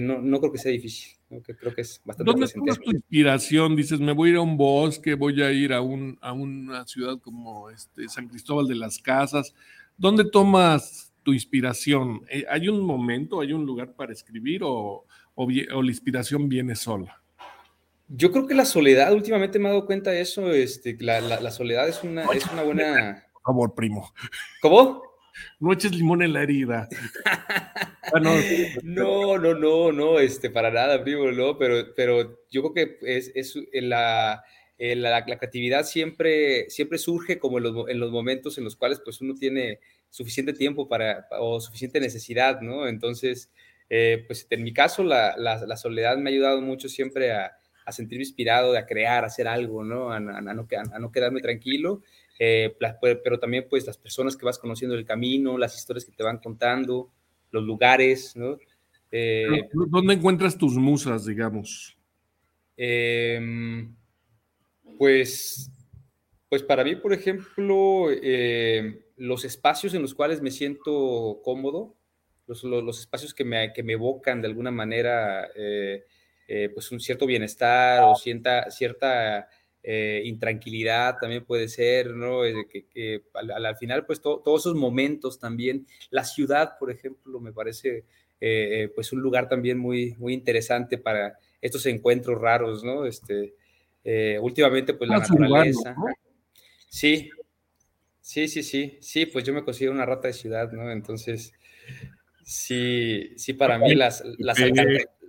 no, 0.01 0.23
no 0.23 0.41
creo 0.41 0.53
que 0.53 0.59
sea 0.59 0.71
difícil 0.71 1.17
creo 1.41 1.75
que 1.75 1.81
es 1.81 2.01
bastante 2.05 2.31
¿Dónde 2.31 2.47
es 2.47 2.53
tu 2.53 2.91
inspiración? 2.91 3.77
Dices, 3.77 4.01
me 4.01 4.13
voy 4.13 4.29
a 4.29 4.33
ir 4.33 4.39
a 4.39 4.43
un 4.43 4.57
bosque, 4.57 5.15
voy 5.15 5.43
a 5.43 5.51
ir 5.51 5.73
a, 5.73 5.81
un, 5.81 6.19
a 6.21 6.33
una 6.33 6.87
ciudad 6.87 7.19
como 7.21 7.71
este, 7.71 8.09
San 8.09 8.29
Cristóbal 8.29 8.67
de 8.67 8.75
las 8.75 8.99
Casas. 8.99 9.55
¿Dónde 9.97 10.25
tomas 10.25 11.13
tu 11.23 11.33
inspiración? 11.33 12.23
Eh, 12.29 12.45
¿Hay 12.51 12.69
un 12.69 12.81
momento, 12.81 13.41
hay 13.41 13.53
un 13.53 13.65
lugar 13.65 13.95
para 13.95 14.13
escribir 14.13 14.63
o, 14.65 15.07
o, 15.35 15.49
la 15.49 15.91
inspiración 15.91 16.49
viene 16.49 16.75
sola? 16.75 17.23
Yo 18.09 18.31
creo 18.31 18.47
que 18.47 18.55
la 18.55 18.67
soledad, 18.67 19.13
últimamente 19.15 19.59
me 19.59 19.69
he 19.69 19.73
dado 19.73 19.87
cuenta 19.87 20.11
de 20.11 20.21
eso, 20.21 20.51
este, 20.51 20.97
la, 21.01 21.21
la, 21.21 21.51
soledad 21.51 21.89
es 21.89 22.03
una, 22.03 22.25
es 22.25 22.47
una 22.53 22.63
buena... 22.63 23.27
Por 23.33 23.43
favor, 23.43 23.75
primo. 23.75 24.13
¿Cómo? 24.61 25.12
No 25.61 25.73
eches 25.73 25.95
limón 25.95 26.23
en 26.23 26.33
la 26.33 26.43
herida. 26.43 26.89
Ah, 27.25 28.21
no, 28.83 29.39
no, 29.39 29.55
no, 29.55 29.93
no, 29.93 30.19
este, 30.19 30.51
para 30.51 30.71
nada, 30.71 31.03
primo, 31.03 31.31
no, 31.31 31.57
pero, 31.57 31.95
pero 31.95 32.41
yo 32.51 32.63
creo 32.63 32.75
que 32.75 32.99
es, 33.03 33.33
es 33.35 33.57
la, 33.75 34.45
la, 34.79 35.25
creatividad 35.25 35.85
siempre, 35.85 36.69
siempre 36.71 36.99
surge 36.99 37.39
como 37.39 37.59
en 37.59 37.65
los, 37.65 37.89
en 37.89 38.01
los, 38.01 38.11
momentos 38.11 38.59
en 38.59 38.65
los 38.65 38.77
cuales 38.77 39.01
pues 39.05 39.21
uno 39.21 39.35
tiene 39.35 39.81
suficiente 40.11 40.53
tiempo 40.53 40.89
para, 40.89 41.27
o 41.39 41.61
suficiente 41.61 42.01
necesidad, 42.01 42.61
¿no? 42.61 42.87
Entonces, 42.87 43.51
eh, 43.89 44.25
pues 44.27 44.47
en 44.51 44.63
mi 44.63 44.73
caso 44.73 45.05
la, 45.05 45.35
la, 45.37 45.77
soledad 45.77 46.17
me 46.17 46.31
ha 46.31 46.33
ayudado 46.33 46.61
mucho 46.61 46.89
siempre 46.89 47.33
a, 47.33 47.53
a 47.85 47.93
sentirme 47.93 48.25
inspirado, 48.25 48.77
a 48.77 48.87
crear, 48.87 49.25
a 49.25 49.29
hacer 49.29 49.49
algo, 49.49 49.85
¿no? 49.85 50.11
A, 50.13 50.21
no, 50.21 50.33
a 50.35 50.99
no 50.99 51.13
quedarme 51.13 51.41
tranquilo 51.41 52.03
eh, 52.39 52.75
pero 53.23 53.39
también 53.39 53.67
pues 53.69 53.87
las 53.87 53.99
personas 53.99 54.37
que 54.37 54.45
vas 54.45 54.59
conociendo 54.59 54.97
el 54.97 55.05
camino, 55.05 55.59
las 55.59 55.77
historias 55.77 56.05
que 56.05 56.13
te 56.13 56.23
van 56.23 56.39
contando, 56.39 57.13
los 57.51 57.63
lugares, 57.65 58.35
¿no? 58.37 58.59
Eh, 59.11 59.69
¿Dónde 59.73 60.15
encuentras 60.15 60.57
tus 60.57 60.75
musas, 60.77 61.27
digamos? 61.27 61.97
Em, 62.77 63.95
pues, 64.99 65.71
pues 66.49 66.63
para 66.63 66.83
mí, 66.83 66.97
por 66.97 67.13
ejemplo, 67.13 68.07
eh, 68.11 69.05
los 69.17 69.45
espacios 69.45 69.93
en 69.95 70.03
los 70.03 70.15
cuales 70.15 70.41
me 70.41 70.51
siento 70.51 71.41
cómodo, 71.45 71.95
los, 72.47 72.65
los, 72.65 72.99
espacios 72.99 73.35
que 73.35 73.45
me, 73.45 73.73
que 73.73 73.83
me, 73.83 73.93
evocan 73.93 74.41
de 74.41 74.49
alguna 74.49 74.71
manera 74.71 75.49
pues 76.75 76.93
un 76.93 77.01
cierto 77.01 77.25
bienestar 77.25 78.03
o 78.03 78.15
sienta, 78.15 78.71
cierta 78.71 79.49
eh, 79.85 80.23
intranquilidad 80.25 81.19
también 81.19 81.45
puede 81.45 81.69
ser, 81.69 82.15
¿no? 82.15 82.43
que, 82.43 83.23
al, 83.35 83.77
final, 83.77 84.07
pues 84.07 84.21
todos 84.21 84.61
esos 84.61 84.75
momentos 84.75 85.39
también, 85.39 85.87
la 86.11 86.25
ciudad, 86.25 86.79
por 86.79 86.91
ejemplo, 86.91 87.41
me 87.41 87.53
parece 87.53 88.05
eh, 88.41 88.91
pues 88.95 89.13
un 89.13 89.21
lugar 89.21 89.49
también 89.49 89.79
muy, 89.79 90.15
muy 90.19 90.35
interesante 90.35 90.99
para 90.99 91.39
estos 91.61 91.87
encuentros 91.87 92.41
raros, 92.41 92.83
¿no? 92.85 93.07
Este, 93.07 93.55
Eh, 94.05 94.37
últimamente, 94.41 94.95
pues 94.95 95.09
la 95.09 95.19
naturaleza. 95.19 95.95
Sí, 96.89 97.31
sí, 98.21 98.49
sí, 98.49 98.65
sí, 98.65 98.99
sí, 99.01 99.27
pues 99.27 99.45
yo 99.45 99.53
me 99.53 99.63
considero 99.63 99.93
una 99.93 100.05
rata 100.05 100.27
de 100.27 100.35
ciudad, 100.35 100.73
¿no? 100.73 100.91
Entonces, 100.91 101.53
sí, 102.43 103.33
sí, 103.37 103.53
para 103.53 103.79
mí 103.79 103.95
las, 103.95 104.25
las, 104.39 104.59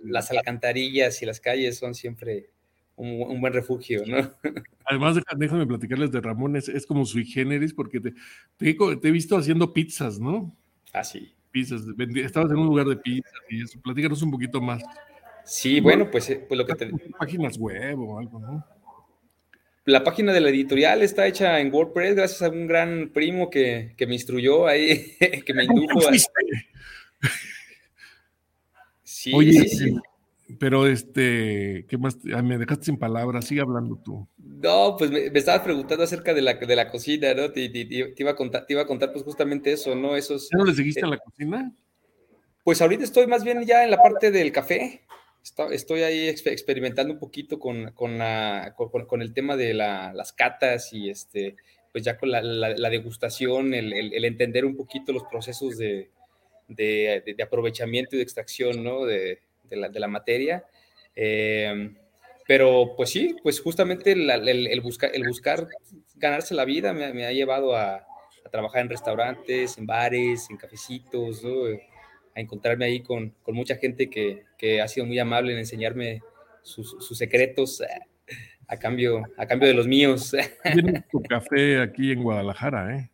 las 0.02 0.30
alcantarillas 0.32 1.22
y 1.22 1.26
las 1.26 1.38
calles 1.40 1.78
son 1.78 1.94
siempre 1.94 2.50
un, 2.96 3.40
buen 3.40 3.52
refugio, 3.52 4.02
¿no? 4.06 4.30
Además, 4.86 5.20
déjame 5.36 5.66
platicarles 5.66 6.12
de 6.12 6.20
Ramón, 6.20 6.56
es, 6.56 6.86
como 6.86 7.04
sui 7.04 7.24
generis, 7.24 7.72
porque 7.72 8.00
te, 8.00 8.14
te, 8.56 8.76
he 9.08 9.10
visto 9.10 9.36
haciendo 9.36 9.72
pizzas, 9.72 10.20
¿no? 10.20 10.54
Ah, 10.92 11.04
sí. 11.04 11.32
Pizzas, 11.50 11.82
estabas 12.16 12.50
en 12.50 12.58
un 12.58 12.66
lugar 12.66 12.86
de 12.86 12.96
pizzas 12.96 13.32
y 13.48 13.62
eso, 13.62 13.80
platícanos 13.80 14.22
un 14.22 14.30
poquito 14.30 14.60
más. 14.60 14.82
Sí, 15.44 15.80
bueno, 15.80 16.10
pues, 16.10 16.30
eh, 16.30 16.44
pues 16.48 16.58
lo 16.58 16.66
que 16.66 16.74
te... 16.74 16.90
Páginas 17.18 17.58
web 17.58 18.00
o 18.00 18.18
algo, 18.18 18.40
¿no? 18.40 18.64
La 19.86 20.02
página 20.02 20.32
de 20.32 20.40
la 20.40 20.48
editorial 20.48 21.02
está 21.02 21.26
hecha 21.26 21.60
en 21.60 21.72
WordPress 21.72 22.14
gracias 22.14 22.42
a 22.42 22.48
un 22.48 22.66
gran 22.66 23.10
primo 23.12 23.50
que, 23.50 23.94
me 23.98 24.14
instruyó 24.14 24.66
ahí, 24.66 25.14
que 25.46 25.52
me 25.52 25.64
indujo 25.64 26.08
a... 26.08 26.12
Sí, 29.02 29.32
sí, 29.32 29.68
sí. 29.68 29.96
Pero 30.58 30.86
este, 30.86 31.86
¿qué 31.88 31.98
más? 31.98 32.18
me 32.24 32.58
dejaste 32.58 32.86
sin 32.86 32.98
palabras, 32.98 33.46
sigue 33.46 33.60
hablando 33.60 33.96
tú. 34.04 34.28
No, 34.38 34.96
pues 34.98 35.10
me, 35.10 35.26
estabas 35.26 35.62
preguntando 35.62 36.04
acerca 36.04 36.34
de 36.34 36.42
la, 36.42 36.54
de 36.54 36.76
la 36.76 36.90
cocina, 36.90 37.34
¿no? 37.34 37.50
Te, 37.50 37.70
iba 38.16 38.30
a 38.30 38.36
contar, 38.36 38.66
te 38.66 38.74
iba 38.74 38.82
a 38.82 38.86
contar 38.86 39.12
pues 39.12 39.24
justamente 39.24 39.72
eso, 39.72 39.94
¿no? 39.94 40.16
Esos, 40.16 40.48
¿Ya 40.50 40.58
no 40.58 40.64
le 40.64 40.74
seguiste 40.74 41.04
a 41.04 41.08
la 41.08 41.18
cocina? 41.18 41.72
Pues 42.62 42.80
ahorita 42.80 43.04
estoy 43.04 43.26
más 43.26 43.44
bien 43.44 43.64
ya 43.64 43.84
en 43.84 43.90
la 43.90 43.98
parte 43.98 44.30
del 44.30 44.52
café. 44.52 45.02
Estoy 45.70 46.02
ahí 46.02 46.28
experimentando 46.28 47.12
un 47.12 47.18
poquito 47.18 47.58
con, 47.58 47.90
con, 47.92 48.16
la, 48.16 48.74
con, 48.76 49.20
el 49.20 49.34
tema 49.34 49.56
de 49.56 49.74
las 49.74 50.32
catas 50.32 50.94
y 50.94 51.10
este, 51.10 51.56
pues 51.92 52.02
ya 52.02 52.16
con 52.16 52.30
la, 52.30 52.40
la, 52.40 52.90
degustación, 52.90 53.74
el, 53.74 53.92
el, 53.92 54.24
entender 54.24 54.64
un 54.64 54.74
poquito 54.74 55.12
los 55.12 55.24
procesos 55.24 55.76
de, 55.76 56.08
de, 56.68 57.34
de 57.36 57.42
aprovechamiento 57.42 58.16
y 58.16 58.18
de 58.18 58.22
extracción, 58.22 58.82
¿no? 58.82 59.04
De, 59.04 59.40
de 59.74 59.80
la, 59.80 59.88
de 59.88 60.00
la 60.00 60.08
materia. 60.08 60.64
Eh, 61.14 61.90
pero 62.46 62.94
pues 62.96 63.10
sí, 63.10 63.36
pues 63.42 63.60
justamente 63.60 64.12
el, 64.12 64.30
el, 64.30 64.80
buscar, 64.80 65.10
el 65.14 65.26
buscar 65.26 65.68
ganarse 66.16 66.54
la 66.54 66.64
vida 66.64 66.92
me, 66.92 67.24
ha 67.24 67.32
llevado 67.32 67.76
a, 67.76 68.06
trabajar 68.50 68.82
en 68.82 68.90
restaurantes, 68.90 69.78
en 69.78 69.86
bares, 69.86 70.48
en 70.50 70.56
cafecitos, 70.56 71.42
a 71.44 72.40
encontrarme 72.40 72.84
ahí 72.84 73.02
con, 73.02 73.30
con 73.42 73.54
mucha 73.54 73.76
gente 73.76 74.10
que, 74.10 74.44
que, 74.58 74.80
ha 74.80 74.86
sido 74.86 75.06
muy 75.06 75.18
amable 75.18 75.52
en 75.52 75.58
enseñarme 75.58 76.20
sus, 76.62 76.96
sus 77.00 77.16
secretos 77.16 77.82
a 78.68 78.76
cambio, 78.76 79.22
a 79.36 79.46
cambio 79.46 79.68
de 79.68 79.74
los 79.74 79.88
míos. 79.88 80.36
Tienes 80.62 81.08
tu 81.10 81.22
café 81.22 81.80
aquí 81.80 82.12
en 82.12 82.22
Guadalajara, 82.22 82.96
¿eh? 82.96 83.10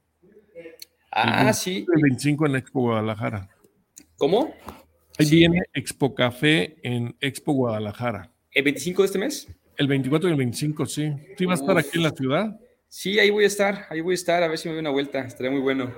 Ah, 1.12 1.52
sí. 1.52 1.86
El 1.94 2.02
25 2.02 2.46
en 2.46 2.56
Expo 2.56 2.80
Guadalajara. 2.82 3.48
¿Cómo? 4.16 4.54
Ahí 5.20 5.30
viene 5.30 5.62
Expo 5.74 6.14
Café 6.14 6.76
en 6.82 7.14
Expo 7.20 7.52
Guadalajara. 7.52 8.32
¿El 8.52 8.64
25 8.64 9.02
de 9.02 9.06
este 9.06 9.18
mes? 9.18 9.48
El 9.76 9.86
24 9.86 10.28
y 10.28 10.32
el 10.32 10.38
25, 10.38 10.86
sí. 10.86 11.12
¿Tú 11.36 11.46
vas 11.46 11.60
a 11.60 11.62
estar 11.62 11.78
aquí 11.78 11.98
en 11.98 12.02
la 12.04 12.10
ciudad? 12.10 12.60
Sí, 12.88 13.18
ahí 13.18 13.28
voy 13.28 13.44
a 13.44 13.46
estar, 13.46 13.86
ahí 13.90 14.00
voy 14.00 14.12
a 14.12 14.14
estar, 14.14 14.42
a 14.42 14.48
ver 14.48 14.58
si 14.58 14.68
me 14.68 14.74
doy 14.74 14.80
una 14.80 14.90
vuelta, 14.90 15.20
estaría 15.20 15.50
muy 15.50 15.60
bueno. 15.60 15.94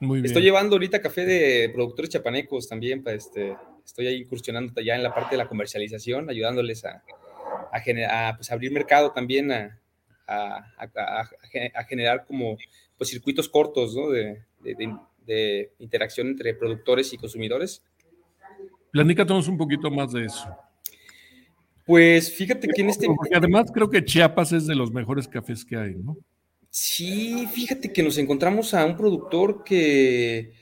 Muy 0.00 0.20
bien. 0.20 0.26
Estoy 0.26 0.42
llevando 0.42 0.74
ahorita 0.74 1.00
café 1.02 1.24
de 1.26 1.70
productores 1.72 2.10
chapanecos 2.10 2.66
también, 2.66 3.02
para 3.02 3.16
este, 3.16 3.56
estoy 3.84 4.06
ahí 4.06 4.22
incursionando 4.22 4.80
ya 4.80 4.96
en 4.96 5.02
la 5.02 5.14
parte 5.14 5.32
de 5.32 5.36
la 5.36 5.48
comercialización, 5.48 6.30
ayudándoles 6.30 6.84
a, 6.84 7.02
a, 7.72 8.36
pues, 8.36 8.50
abrir 8.50 8.72
mercado 8.72 9.12
también, 9.12 9.52
a, 9.52 9.78
a, 10.26 11.84
generar 11.88 12.24
como 12.24 12.56
pues, 12.96 13.10
circuitos 13.10 13.48
cortos 13.48 13.94
¿no? 13.94 14.08
de, 14.10 14.42
de 14.60 14.74
interacción 15.78 16.28
entre 16.28 16.54
productores 16.54 17.12
y 17.12 17.18
consumidores. 17.18 17.82
Planícanos 18.90 19.48
un 19.48 19.56
poquito 19.56 19.90
más 19.90 20.12
de 20.12 20.26
eso. 20.26 20.48
Pues 21.86 22.32
fíjate 22.32 22.68
que 22.68 22.82
en 22.82 22.90
este... 22.90 23.06
Porque 23.06 23.34
además 23.34 23.70
creo 23.72 23.90
que 23.90 24.04
Chiapas 24.04 24.52
es 24.52 24.66
de 24.66 24.74
los 24.74 24.92
mejores 24.92 25.26
cafés 25.26 25.64
que 25.64 25.76
hay, 25.76 25.94
¿no? 25.94 26.16
Sí, 26.70 27.46
fíjate 27.52 27.92
que 27.92 28.02
nos 28.02 28.16
encontramos 28.18 28.72
a 28.72 28.84
un 28.86 28.96
productor 28.96 29.62
que 29.64 30.52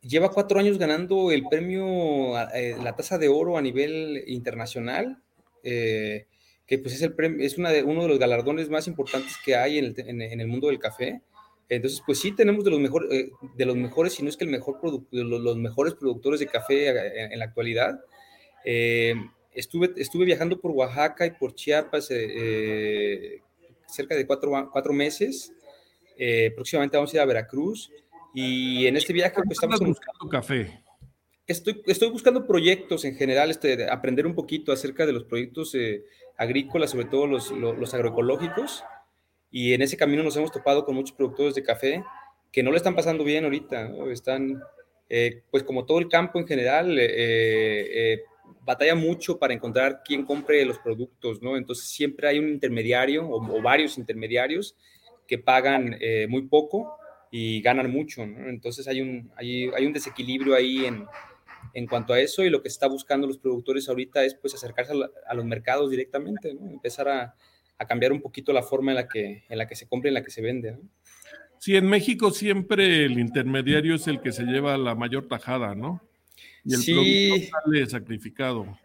lleva 0.00 0.30
cuatro 0.30 0.58
años 0.58 0.78
ganando 0.78 1.30
el 1.30 1.46
premio, 1.48 2.38
eh, 2.54 2.76
la 2.82 2.96
tasa 2.96 3.18
de 3.18 3.28
oro 3.28 3.58
a 3.58 3.62
nivel 3.62 4.24
internacional, 4.26 5.22
eh, 5.62 6.26
que 6.66 6.78
pues 6.78 6.94
es, 6.94 7.02
el 7.02 7.14
es 7.40 7.58
una 7.58 7.70
de, 7.70 7.82
uno 7.82 8.02
de 8.02 8.08
los 8.08 8.18
galardones 8.18 8.70
más 8.70 8.86
importantes 8.86 9.36
que 9.44 9.56
hay 9.56 9.78
en 9.78 9.84
el, 9.84 9.94
en 10.22 10.40
el 10.40 10.46
mundo 10.46 10.68
del 10.68 10.78
café. 10.78 11.20
Entonces, 11.70 12.02
pues 12.04 12.18
sí 12.18 12.32
tenemos 12.32 12.64
de 12.64 12.72
los 12.72 12.80
mejores, 12.80 13.12
eh, 13.12 13.30
de 13.54 13.64
los 13.64 13.76
mejores, 13.76 14.12
si 14.12 14.24
no 14.24 14.28
es 14.28 14.36
que 14.36 14.44
el 14.44 14.50
mejor 14.50 14.80
de 15.12 15.24
los, 15.24 15.56
mejores 15.56 15.94
productores 15.94 16.40
de 16.40 16.48
café 16.48 16.88
eh, 16.88 17.28
en, 17.32 17.38
la 17.38 17.44
actualidad. 17.44 18.00
Eh, 18.64 19.14
estuve, 19.52 19.92
estuve 19.96 20.24
viajando 20.24 20.60
por 20.60 20.72
Oaxaca 20.72 21.26
y 21.26 21.30
por 21.30 21.54
Chiapas 21.54 22.08
cerca 22.08 22.18
de 24.16 24.26
cuatro, 24.26 24.68
cuatro 24.72 24.92
meses. 24.92 25.52
próximamente 26.56 26.96
vamos 26.96 27.12
a 27.12 27.16
ir 27.16 27.20
a 27.20 27.24
Veracruz. 27.24 27.92
Y 28.34 28.86
en 28.86 28.96
este 28.96 29.12
viaje 29.12 29.36
pues, 29.36 29.52
estamos 29.52 29.78
buscando 29.78 30.28
café. 30.28 30.82
Estoy, 31.46 31.82
estoy 31.86 32.10
buscando 32.10 32.48
proyectos 32.48 33.04
en 33.04 33.14
general, 33.14 33.50
este, 33.50 33.88
aprender 33.88 34.26
un 34.26 34.34
poquito 34.34 34.72
acerca 34.72 35.06
de 35.06 35.12
los 35.12 35.24
proyectos 35.24 35.76
agrícolas, 36.36 36.90
sobre 36.90 37.06
todo 37.06 37.28
los, 37.28 37.52
los, 37.52 37.78
los 37.78 37.94
agroecológicos. 37.94 38.82
Y 39.50 39.72
en 39.74 39.82
ese 39.82 39.96
camino 39.96 40.22
nos 40.22 40.36
hemos 40.36 40.52
topado 40.52 40.84
con 40.84 40.94
muchos 40.94 41.16
productores 41.16 41.54
de 41.54 41.62
café 41.62 42.04
que 42.52 42.62
no 42.62 42.70
le 42.70 42.76
están 42.76 42.94
pasando 42.94 43.24
bien 43.24 43.44
ahorita, 43.44 43.90
están, 44.10 44.60
eh, 45.08 45.42
pues 45.50 45.62
como 45.62 45.86
todo 45.86 45.98
el 45.98 46.08
campo 46.08 46.38
en 46.38 46.46
general, 46.46 46.98
eh, 46.98 47.06
eh, 47.10 48.22
batalla 48.62 48.94
mucho 48.94 49.38
para 49.38 49.54
encontrar 49.54 50.02
quién 50.04 50.24
compre 50.24 50.64
los 50.64 50.78
productos, 50.78 51.40
¿no? 51.42 51.56
Entonces 51.56 51.86
siempre 51.86 52.28
hay 52.28 52.38
un 52.38 52.48
intermediario 52.48 53.28
o, 53.28 53.62
varios 53.62 53.98
intermediarios 53.98 54.76
que 55.26 55.38
pagan 55.38 55.96
muy 56.28 56.42
poco 56.42 56.96
y 57.30 57.62
ganan 57.62 57.90
mucho, 57.90 58.26
¿no? 58.26 58.48
Entonces 58.48 58.88
hay 58.88 59.00
un, 59.00 59.30
hay, 59.36 59.70
hay 59.76 59.86
un 59.86 59.92
desequilibrio 59.92 60.56
ahí 60.56 60.84
en, 60.84 61.06
en 61.72 61.86
cuanto 61.86 62.12
a 62.12 62.20
eso 62.20 62.42
y 62.42 62.50
lo 62.50 62.62
que 62.62 62.68
está 62.68 62.88
buscando 62.88 63.28
los 63.28 63.38
productores 63.38 63.88
ahorita 63.88 64.24
es 64.24 64.34
pues 64.34 64.54
acercarse 64.54 64.92
a, 65.26 65.34
los 65.34 65.44
mercados 65.44 65.90
directamente, 65.90 66.52
¿no? 66.54 66.68
Empezar 66.68 67.08
a, 67.08 67.36
a 67.80 67.86
cambiar 67.86 68.12
un 68.12 68.20
poquito 68.20 68.52
la 68.52 68.62
forma 68.62 68.92
en 68.92 68.96
la 68.96 69.08
que, 69.08 69.44
en 69.48 69.58
la 69.58 69.66
que 69.66 69.74
se 69.74 69.88
compra 69.88 70.08
y 70.08 70.10
en 70.10 70.14
la 70.14 70.22
que 70.22 70.30
se 70.30 70.42
vende. 70.42 70.72
¿no? 70.72 70.80
Sí, 71.58 71.76
en 71.76 71.86
México 71.88 72.30
siempre 72.30 73.06
el 73.06 73.18
intermediario 73.18 73.94
es 73.94 74.06
el 74.06 74.20
que 74.20 74.32
se 74.32 74.44
lleva 74.44 74.76
la 74.76 74.94
mayor 74.94 75.28
tajada, 75.28 75.74
¿no? 75.74 76.02
Y 76.62 76.74
el 76.74 76.80
sí. 76.80 77.48
sale 77.50 77.86
sacrificado. 77.86 78.78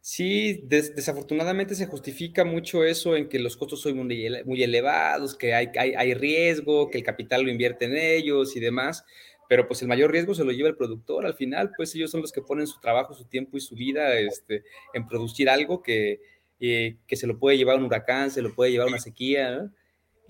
Sí, 0.00 0.62
desafortunadamente 0.64 1.74
se 1.74 1.86
justifica 1.86 2.42
mucho 2.46 2.84
eso 2.84 3.16
en 3.16 3.28
que 3.28 3.38
los 3.38 3.58
costos 3.58 3.82
son 3.82 3.98
muy, 3.98 4.26
muy 4.46 4.62
elevados, 4.62 5.36
que 5.36 5.52
hay, 5.52 5.68
hay, 5.78 5.92
hay, 5.94 6.14
riesgo, 6.14 6.88
que 6.88 6.96
el 6.96 7.04
capital 7.04 7.42
lo 7.42 7.50
invierte 7.50 7.84
en 7.84 7.96
ellos 7.96 8.56
y 8.56 8.60
demás, 8.60 9.04
pero 9.46 9.68
pues 9.68 9.82
el 9.82 9.88
mayor 9.88 10.10
riesgo 10.10 10.34
se 10.34 10.44
lo 10.44 10.52
lleva 10.52 10.70
el 10.70 10.76
productor 10.76 11.26
al 11.26 11.34
final, 11.34 11.72
pues 11.76 11.94
ellos 11.94 12.10
son 12.10 12.22
los 12.22 12.32
que 12.32 12.40
ponen 12.40 12.66
su 12.66 12.80
trabajo, 12.80 13.12
su 13.12 13.26
tiempo 13.26 13.58
y 13.58 13.60
su 13.60 13.74
vida 13.74 14.18
este, 14.18 14.64
en 14.94 15.06
producir 15.06 15.50
algo 15.50 15.82
que, 15.82 16.20
que 16.58 17.16
se 17.16 17.26
lo 17.26 17.38
puede 17.38 17.56
llevar 17.56 17.78
un 17.78 17.84
huracán, 17.84 18.30
se 18.30 18.42
lo 18.42 18.54
puede 18.54 18.70
llevar 18.70 18.88
una 18.88 18.98
sequía, 18.98 19.70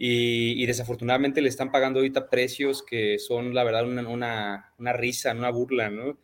y, 0.01 0.64
desafortunadamente 0.64 1.43
le 1.43 1.49
están 1.49 1.73
pagando 1.73 1.99
ahorita 1.99 2.31
precios 2.31 2.85
que 2.85 3.19
son, 3.19 3.53
la 3.53 3.64
verdad, 3.64 3.85
una, 3.85 4.71
una, 4.79 4.93
risa, 4.93 5.33
una 5.33 5.51
burla, 5.51 5.91
¿no? 5.91 6.17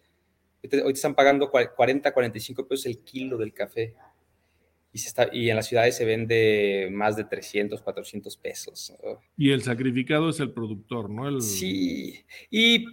Hoy 0.85 0.93
están 0.93 1.17
pagando 1.17 1.51
40, 1.51 2.15
45 2.15 2.69
pesos 2.69 2.87
el 2.87 3.01
kilo 3.01 3.37
del 3.37 3.53
café. 3.53 3.95
Y, 4.93 4.99
se 4.99 5.09
está, 5.09 5.29
y 5.33 5.51
en 5.51 5.57
las 5.57 5.67
ciudades 5.67 5.97
se 5.97 6.05
vende 6.05 6.89
más 6.93 7.17
de 7.17 7.25
300, 7.25 7.83
400 7.83 8.37
pesos. 8.37 8.95
Y 9.37 9.51
el 9.51 9.63
sacrificado 9.63 10.31
es 10.31 10.39
el 10.39 10.53
productor, 10.53 11.11
¿no? 11.11 11.29
El... 11.29 11.43
Sí, 11.43 12.25
y 12.51 12.87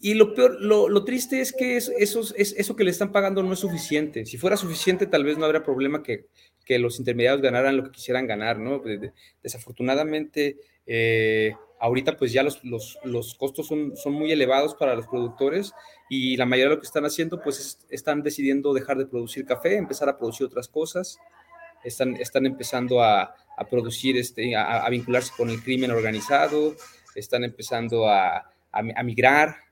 y 0.00 0.14
lo 0.14 0.34
peor, 0.34 0.60
lo, 0.60 1.04
triste 1.04 1.40
es 1.40 1.52
que 1.52 1.76
eso, 1.76 1.92
es, 1.98 2.54
eso 2.56 2.76
que 2.76 2.84
le 2.84 2.90
están 2.90 3.10
pagando 3.10 3.42
no 3.42 3.52
es 3.52 3.58
suficiente. 3.58 4.26
Si 4.26 4.38
fuera 4.38 4.56
suficiente, 4.56 5.06
tal 5.06 5.24
vez 5.24 5.38
no 5.38 5.44
habría 5.44 5.64
problema 5.64 6.02
que, 6.02 6.28
los 6.78 6.98
intermediarios 6.98 7.40
ganaran 7.40 7.76
lo 7.76 7.84
que 7.84 7.92
quisieran 7.92 8.26
ganar, 8.26 8.58
¿no? 8.58 8.82
Desafortunadamente, 9.42 10.56
eh, 10.86 11.54
ahorita 11.80 12.16
pues 12.16 12.32
ya 12.32 12.42
los, 12.42 12.62
los, 12.64 13.34
costos 13.36 13.66
son, 13.66 13.96
son, 13.96 14.12
muy 14.12 14.32
elevados 14.32 14.74
para 14.74 14.94
los 14.94 15.06
productores 15.06 15.72
y 16.10 16.36
la 16.36 16.46
mayoría 16.46 16.70
de 16.70 16.74
lo 16.76 16.80
que 16.80 16.86
están 16.86 17.04
haciendo 17.04 17.40
pues 17.40 17.86
están 17.88 18.22
decidiendo 18.22 18.74
dejar 18.74 18.98
de 18.98 19.06
producir 19.06 19.46
café, 19.46 19.76
empezar 19.76 20.08
a 20.08 20.18
producir 20.18 20.46
otras 20.46 20.68
cosas, 20.68 21.18
están, 21.84 22.16
están 22.16 22.46
empezando 22.46 23.02
a, 23.02 23.34
producir, 23.70 24.16
este, 24.16 24.54
a, 24.56 24.88
vincularse 24.90 25.32
con 25.36 25.50
el 25.50 25.62
crimen 25.62 25.90
organizado, 25.90 26.74
están 27.14 27.44
empezando 27.44 28.08
a, 28.08 28.50
a 28.72 29.02
migrar 29.02 29.67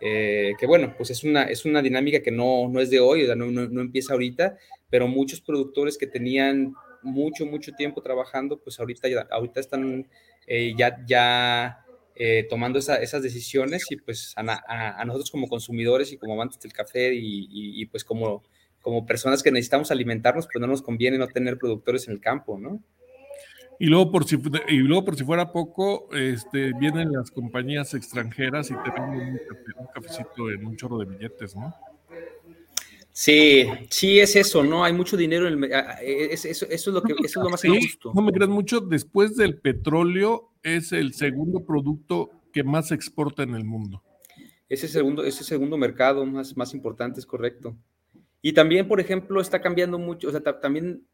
eh, 0.00 0.54
que 0.58 0.66
bueno, 0.66 0.94
pues 0.96 1.10
es 1.10 1.24
una, 1.24 1.44
es 1.44 1.64
una 1.64 1.82
dinámica 1.82 2.22
que 2.22 2.30
no, 2.30 2.68
no 2.68 2.80
es 2.80 2.88
de 2.90 3.00
hoy, 3.00 3.26
no, 3.36 3.50
no, 3.50 3.80
empieza 3.80 4.14
ahorita, 4.14 4.56
pero 4.88 5.06
muchos 5.06 5.40
productores 5.40 5.98
que 5.98 6.06
tenían 6.06 6.74
mucho, 7.02 7.44
mucho 7.46 7.72
tiempo 7.72 8.02
trabajando, 8.02 8.58
pues 8.58 8.80
ahorita, 8.80 9.08
ya, 9.08 9.26
ahorita 9.30 9.60
están 9.60 10.08
eh, 10.46 10.74
ya, 10.76 10.96
ya 11.06 11.84
eh, 12.14 12.46
tomando 12.48 12.78
esas 12.78 13.22
decisiones 13.22 13.84
y 13.90 13.96
pues 13.96 14.34
a, 14.36 15.04
nosotros 15.04 15.30
como 15.30 15.48
consumidores 15.48 16.12
y 16.12 16.16
como 16.16 16.34
amantes 16.34 16.60
del 16.60 16.72
café 16.72 17.12
y, 17.14 17.84
pues 17.86 18.04
como, 18.04 18.42
como 18.80 19.06
personas 19.06 19.42
que 19.42 19.50
necesitamos 19.50 19.90
alimentarnos, 19.90 20.46
pues 20.50 20.60
no 20.60 20.66
nos 20.66 20.82
conviene 20.82 21.18
no 21.18 21.28
tener 21.28 21.58
productores 21.58 22.08
en 22.08 22.14
el 22.14 22.20
campo, 22.20 22.58
¿no? 22.58 22.82
Y 23.82 23.86
luego, 23.86 24.12
por 24.12 24.26
si, 24.26 24.36
y 24.68 24.76
luego, 24.76 25.06
por 25.06 25.16
si 25.16 25.24
fuera 25.24 25.50
poco, 25.52 26.06
este, 26.12 26.74
vienen 26.78 27.12
las 27.12 27.30
compañías 27.30 27.94
extranjeras 27.94 28.70
y 28.70 28.74
te 28.74 28.90
venden 28.90 29.40
un, 29.78 29.86
cafecito 29.94 30.50
en 30.50 30.66
un 30.66 30.76
chorro 30.76 30.98
de 30.98 31.06
billetes, 31.06 31.56
¿no? 31.56 31.74
Sí, 33.10 33.64
sí 33.88 34.20
es 34.20 34.36
eso, 34.36 34.62
¿no? 34.62 34.84
Hay 34.84 34.92
mucho 34.92 35.16
dinero 35.16 35.48
en 35.48 35.64
el 35.64 35.72
eso, 36.02 36.46
eso, 36.46 36.66
es 36.68 36.86
lo 36.88 37.02
que 37.02 37.14
eso 37.24 37.40
es 37.40 37.44
lo 37.44 37.48
más 37.48 37.64
injusto. 37.64 38.12
No 38.14 38.20
me 38.20 38.32
creas 38.32 38.50
mucho, 38.50 38.80
después 38.80 39.34
del 39.34 39.58
petróleo 39.58 40.50
es 40.62 40.92
el 40.92 41.14
segundo 41.14 41.64
producto 41.64 42.30
que 42.52 42.62
más 42.62 42.88
se 42.88 42.94
exporta 42.94 43.44
en 43.44 43.54
el 43.54 43.64
mundo. 43.64 44.02
Ese 44.68 44.88
segundo, 44.88 45.24
ese 45.24 45.42
segundo 45.42 45.78
mercado 45.78 46.26
más, 46.26 46.54
más 46.54 46.74
importante, 46.74 47.18
es 47.18 47.24
correcto. 47.24 47.74
Y 48.42 48.52
también, 48.52 48.86
por 48.86 49.00
ejemplo, 49.00 49.40
está 49.40 49.62
cambiando 49.62 49.98
mucho, 49.98 50.28
o 50.28 50.30
sea, 50.30 50.42
también 50.60 51.06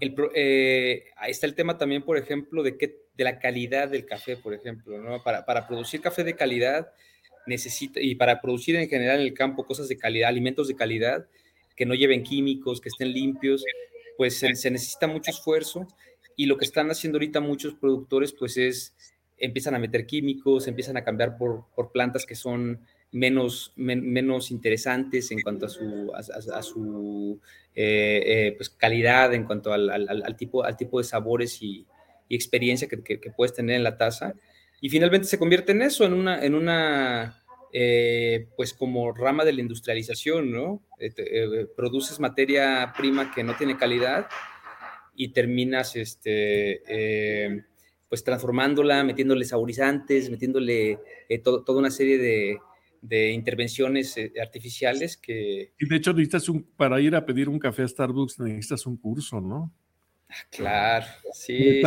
el, 0.00 0.14
eh, 0.34 1.04
ahí 1.16 1.30
está 1.30 1.46
el 1.46 1.54
tema 1.54 1.78
también, 1.78 2.02
por 2.02 2.16
ejemplo, 2.16 2.62
de, 2.62 2.76
que, 2.76 2.96
de 3.14 3.24
la 3.24 3.38
calidad 3.38 3.88
del 3.88 4.06
café, 4.06 4.36
por 4.36 4.54
ejemplo, 4.54 4.98
¿no? 4.98 5.22
Para, 5.22 5.44
para 5.44 5.66
producir 5.66 6.00
café 6.00 6.24
de 6.24 6.34
calidad 6.34 6.92
necesita, 7.46 8.00
y 8.00 8.14
para 8.14 8.40
producir 8.40 8.76
en 8.76 8.88
general 8.88 9.20
en 9.20 9.26
el 9.26 9.34
campo 9.34 9.64
cosas 9.64 9.88
de 9.88 9.96
calidad, 9.96 10.28
alimentos 10.28 10.68
de 10.68 10.76
calidad, 10.76 11.26
que 11.76 11.86
no 11.86 11.94
lleven 11.94 12.22
químicos, 12.22 12.80
que 12.80 12.88
estén 12.88 13.12
limpios, 13.12 13.64
pues 14.16 14.38
se, 14.38 14.70
necesita 14.70 15.06
mucho 15.06 15.30
esfuerzo 15.30 15.88
y 16.36 16.46
lo 16.46 16.56
que 16.56 16.64
están 16.64 16.90
haciendo 16.90 17.16
ahorita 17.16 17.40
muchos 17.40 17.74
productores 17.74 18.32
pues 18.32 18.56
es, 18.56 18.94
empiezan 19.38 19.74
a 19.74 19.78
meter 19.78 20.06
químicos, 20.06 20.68
empiezan 20.68 20.96
a 20.96 21.04
cambiar 21.04 21.36
por, 21.36 21.64
por 21.74 21.92
plantas 21.92 22.26
que 22.26 22.34
son 22.34 22.86
menos, 23.12 23.72
menos 23.76 24.50
interesantes 24.50 25.30
en 25.30 25.42
cuanto 25.42 25.66
a 25.66 25.68
su, 25.68 26.10
a, 26.14 26.62
su 26.62 27.38
eh, 27.74 28.22
eh, 28.26 28.54
pues 28.56 28.70
calidad, 28.70 29.32
en 29.34 29.44
cuanto 29.44 29.72
al, 29.72 29.90
al, 29.90 30.36
tipo, 30.36 30.64
al 30.64 30.76
tipo 30.76 30.98
de 30.98 31.04
sabores 31.04 31.62
y, 31.62 31.86
y 32.28 32.34
experiencia 32.34 32.88
que, 32.88 33.02
que, 33.02 33.30
puedes 33.30 33.54
tener 33.54 33.76
en 33.76 33.84
la 33.84 33.98
taza. 33.98 34.34
Y 34.80 34.88
finalmente 34.88 35.28
se 35.28 35.38
convierte 35.38 35.72
en 35.72 35.82
eso, 35.82 36.04
en 36.04 36.14
una, 36.14 36.42
en 36.42 36.54
una 36.54 37.42
eh, 37.72 38.48
pues 38.56 38.72
como 38.72 39.12
rama 39.12 39.44
de 39.44 39.52
la 39.52 39.60
industrialización, 39.60 40.50
¿no? 40.50 40.82
produces 41.76 42.18
materia 42.18 42.92
prima 42.96 43.32
que 43.34 43.44
no 43.44 43.56
tiene 43.56 43.76
calidad 43.76 44.26
y 45.14 45.28
terminas, 45.28 45.96
este, 45.96 47.64
pues 48.08 48.24
transformándola, 48.24 49.04
metiéndole 49.04 49.44
saborizantes, 49.44 50.30
metiéndole 50.30 50.98
toda 51.42 51.78
una 51.78 51.90
serie 51.90 52.18
de, 52.18 52.58
de 53.02 53.32
intervenciones 53.32 54.16
eh, 54.16 54.32
artificiales 54.40 55.16
que... 55.16 55.72
Y 55.78 55.88
de 55.88 55.96
hecho 55.96 56.12
necesitas 56.12 56.48
un, 56.48 56.62
para 56.62 57.00
ir 57.00 57.14
a 57.14 57.26
pedir 57.26 57.48
un 57.48 57.58
café 57.58 57.82
a 57.82 57.88
Starbucks 57.88 58.38
necesitas 58.38 58.86
un 58.86 58.96
curso, 58.96 59.40
¿no? 59.40 59.72
Ah, 60.30 60.46
claro, 60.50 61.06
sí, 61.34 61.82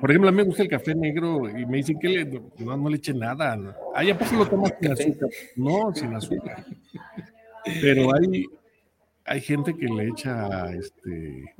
Por 0.00 0.10
ejemplo, 0.10 0.28
a 0.28 0.32
mí 0.32 0.38
me 0.38 0.42
gusta 0.42 0.64
el 0.64 0.68
café 0.68 0.92
negro 0.92 1.48
y 1.48 1.64
me 1.66 1.76
dicen 1.76 1.96
que 2.00 2.24
no, 2.58 2.76
no, 2.76 2.88
le 2.88 2.96
eche 2.96 3.14
nada. 3.14 3.56
Ah, 3.94 4.02
ya 4.02 4.18
pues 4.18 4.32
lo 4.32 4.44
tomas 4.44 4.72
sin 4.80 4.90
azúcar. 4.90 5.28
No, 5.54 5.94
sin 5.94 6.14
azúcar. 6.14 6.64
Pero 7.80 8.12
hay, 8.12 8.46
hay 9.24 9.40
gente 9.40 9.72
que 9.76 9.86
le 9.86 10.08
echa 10.08 10.72
este 10.72 11.54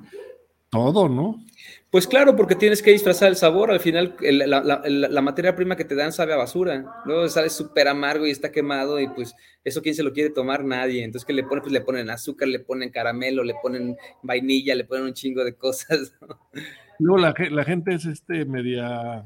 todo, 0.70 1.08
¿no? 1.08 1.44
Pues 1.90 2.06
claro, 2.06 2.36
porque 2.36 2.54
tienes 2.54 2.82
que 2.82 2.90
disfrazar 2.90 3.28
el 3.28 3.36
sabor. 3.36 3.70
Al 3.70 3.80
final, 3.80 4.14
la, 4.20 5.22
materia 5.22 5.56
prima 5.56 5.76
que 5.76 5.84
te 5.84 5.94
dan 5.94 6.12
sabe 6.12 6.34
a 6.34 6.36
basura, 6.36 7.02
¿no? 7.06 7.28
Sale 7.28 7.48
súper 7.48 7.88
amargo 7.88 8.26
y 8.26 8.30
está 8.30 8.52
quemado, 8.52 9.00
y 9.00 9.08
pues 9.08 9.34
eso, 9.64 9.80
¿quién 9.80 9.94
se 9.94 10.02
lo 10.02 10.12
quiere 10.12 10.30
tomar? 10.30 10.64
Nadie. 10.64 11.02
Entonces, 11.02 11.26
¿qué 11.26 11.32
le 11.32 11.44
ponen? 11.44 11.62
Pues 11.62 11.72
le 11.72 11.80
ponen 11.80 12.10
azúcar, 12.10 12.48
le 12.48 12.60
ponen 12.60 12.90
caramelo, 12.90 13.42
le 13.42 13.54
ponen 13.62 13.96
vainilla, 14.22 14.74
le 14.74 14.84
ponen 14.84 15.04
un 15.04 15.14
chingo 15.14 15.44
de 15.44 15.54
cosas. 15.54 16.14
¿no? 16.98 17.16
la, 17.16 17.34
la 17.50 17.64
gente 17.64 17.94
es 17.94 18.04
este 18.04 18.44
media 18.44 19.24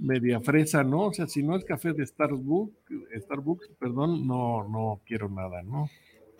media 0.00 0.40
fresa, 0.40 0.82
¿no? 0.82 1.06
O 1.06 1.12
sea, 1.12 1.26
si 1.26 1.42
no 1.42 1.56
es 1.56 1.64
café 1.64 1.92
de 1.92 2.06
Starbucks, 2.06 2.74
Starbucks, 3.18 3.68
perdón, 3.78 4.26
no, 4.26 4.66
no 4.66 5.00
quiero 5.06 5.28
nada, 5.28 5.62
¿no? 5.62 5.90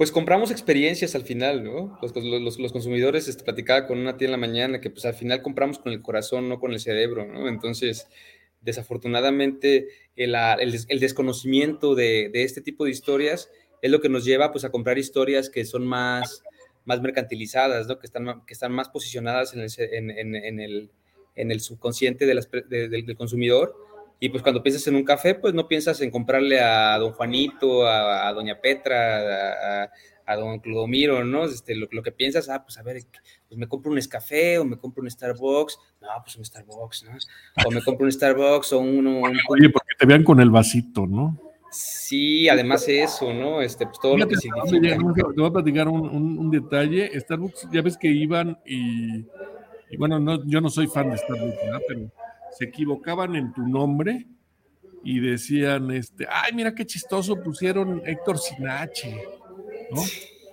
Pues 0.01 0.13
compramos 0.13 0.51
experiencias 0.51 1.15
al 1.15 1.25
final, 1.25 1.63
¿no? 1.63 1.99
Los, 2.01 2.59
los, 2.59 2.73
consumidores, 2.73 3.29
este, 3.29 3.45
platicaba 3.45 3.87
con 3.87 3.99
una 3.99 4.17
tía 4.17 4.29
en 4.29 4.33
la 4.33 4.39
mañana 4.39 4.81
que 4.81 4.89
pues 4.89 5.05
al 5.05 5.13
final 5.13 5.43
compramos 5.43 5.79
con 5.79 5.93
el 5.93 6.01
corazón, 6.01 6.49
no 6.49 6.59
con 6.59 6.73
el 6.73 6.81
cerebro, 6.81 7.27
¿no? 7.27 7.49
Entonces, 7.49 8.09
desafortunadamente, 8.63 9.89
el, 10.17 10.35
el, 10.35 11.01
desconocimiento 11.01 11.95
de, 11.95 12.31
de, 12.33 12.45
este 12.45 12.63
tipo 12.63 12.87
de 12.87 12.93
historias 12.93 13.51
es 13.83 13.91
lo 13.91 14.01
que 14.01 14.09
nos 14.09 14.25
lleva 14.25 14.53
pues 14.53 14.65
a 14.65 14.71
comprar 14.71 14.97
historias 14.97 15.51
que 15.51 15.67
son 15.67 15.87
más, 15.87 16.45
más 16.87 17.03
mercantilizadas, 17.03 17.87
¿no? 17.87 17.99
Que 17.99 18.07
están, 18.07 18.47
que 18.47 18.55
están 18.55 18.73
más 18.73 18.89
posicionadas 18.89 19.53
en 19.53 19.61
el, 19.61 20.11
en, 20.35 20.61
el, 20.61 20.91
en 21.37 21.53
el 21.53 21.61
subconsciente 21.61 22.25
de 22.25 22.35
las, 22.37 22.49
del 22.51 23.17
consumidor 23.17 23.77
y 24.23 24.29
pues 24.29 24.43
cuando 24.43 24.63
piensas 24.63 24.87
en 24.87 24.97
un 24.97 25.03
café, 25.03 25.35
pues 25.35 25.55
no 25.55 25.67
piensas 25.67 25.99
en 26.03 26.11
comprarle 26.11 26.61
a 26.61 26.99
don 26.99 27.13
Juanito, 27.13 27.87
a, 27.87 28.31
doña 28.35 28.61
Petra, 28.61 29.91
a, 30.27 30.37
don 30.37 30.59
Clodomiro, 30.61 31.25
¿no? 31.25 31.47
Este, 31.47 31.75
lo, 31.75 32.03
que 32.03 32.13
piensas, 32.13 32.51
ah, 32.51 32.63
pues 32.63 32.77
a 32.77 32.83
ver, 32.83 33.03
pues 33.49 33.59
me 33.59 33.67
compro 33.67 33.91
un 33.91 33.97
Nescafé 33.97 34.59
o 34.59 34.65
me 34.67 34.77
compro 34.77 35.03
un 35.03 35.11
Starbucks. 35.11 35.79
No, 36.03 36.09
pues 36.23 36.37
un 36.37 36.45
Starbucks, 36.45 37.05
¿no? 37.05 37.17
O 37.67 37.71
me 37.71 37.83
compro 37.83 38.05
un 38.05 38.13
Starbucks 38.13 38.75
o 38.75 38.81
uno... 38.81 39.21
Un, 39.21 39.39
Oye, 39.49 39.71
porque 39.71 39.95
te 39.99 40.05
vean 40.05 40.23
con 40.23 40.39
el 40.39 40.51
vasito, 40.51 41.07
¿no? 41.07 41.39
Sí, 41.71 42.47
además 42.47 42.87
eso, 42.89 43.33
¿no? 43.33 43.63
Este, 43.63 43.87
pues 43.87 43.99
todo 44.01 44.19
lo 44.19 44.29
que 44.29 44.37
significa. 44.37 44.99
Te 44.99 45.41
voy 45.41 45.47
a 45.47 45.53
platicar 45.53 45.89
un, 45.89 46.39
un, 46.39 46.51
detalle. 46.51 47.19
Starbucks, 47.19 47.69
ya 47.73 47.81
ves 47.81 47.97
que 47.97 48.09
iban 48.09 48.59
y, 48.67 49.25
y 49.89 49.97
bueno, 49.97 50.21
no, 50.21 50.45
yo 50.47 50.61
no 50.61 50.69
soy 50.69 50.89
fan 50.89 51.11
de 51.11 51.17
Starbucks, 51.17 51.57
¿verdad? 51.65 51.81
Pero 51.89 52.11
se 52.59 52.65
equivocaban 52.67 53.37
en 53.37 53.53
tu 53.53 53.63
nombre 53.67 54.27
y 55.03 55.21
decían, 55.21 55.91
este, 55.91 56.27
ay, 56.31 56.53
mira 56.53 56.75
qué 56.75 56.85
chistoso 56.85 57.43
pusieron 57.43 58.03
Héctor 58.05 58.39
Sinache, 58.39 59.25
¿no? 59.91 60.03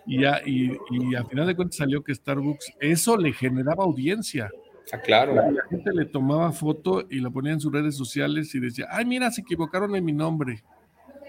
Y, 0.05 0.21
ya, 0.21 0.41
y, 0.45 0.71
y 0.89 1.15
a 1.15 1.25
final 1.25 1.47
de 1.47 1.55
cuentas 1.55 1.77
salió 1.77 2.01
que 2.01 2.15
Starbucks, 2.15 2.73
eso 2.79 3.17
le 3.17 3.33
generaba 3.33 3.83
audiencia. 3.83 4.49
Ah, 4.93 4.99
claro. 4.99 5.35
la 5.35 5.63
gente 5.69 5.91
le 5.93 6.05
tomaba 6.05 6.51
foto 6.53 7.05
y 7.09 7.19
la 7.19 7.29
ponía 7.29 7.51
en 7.51 7.59
sus 7.59 7.73
redes 7.73 7.97
sociales 7.97 8.53
y 8.55 8.59
decía, 8.59 8.87
ay, 8.89 9.05
mira, 9.05 9.29
se 9.31 9.41
equivocaron 9.41 9.95
en 9.95 10.05
mi 10.05 10.13
nombre. 10.13 10.63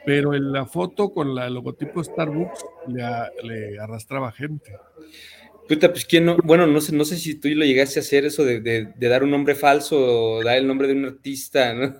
Pero 0.07 0.33
en 0.33 0.53
la 0.53 0.65
foto 0.65 1.11
con 1.13 1.35
la 1.35 1.51
logotipo 1.51 2.03
Starbucks 2.03 2.65
le, 2.87 3.03
le 3.43 3.79
arrastraba 3.81 4.31
gente. 4.31 4.73
Puta, 5.69 5.91
pues 5.91 6.07
quién 6.07 6.25
no, 6.25 6.39
bueno, 6.43 6.67
no 6.67 6.81
sé, 6.81 6.95
no 6.95 7.05
sé 7.05 7.17
si 7.19 7.35
tú 7.35 7.49
lo 7.49 7.65
llegaste 7.65 7.99
a 7.99 8.03
hacer 8.03 8.25
eso 8.25 8.45
de, 8.45 8.93
dar 8.99 9.23
un 9.23 9.31
nombre 9.31 9.55
falso 9.55 9.99
o 10.39 10.43
dar 10.43 10.57
el 10.57 10.67
nombre 10.67 10.89
de 10.89 10.95
un 10.95 11.05
artista, 11.05 11.75
¿no? 11.75 11.95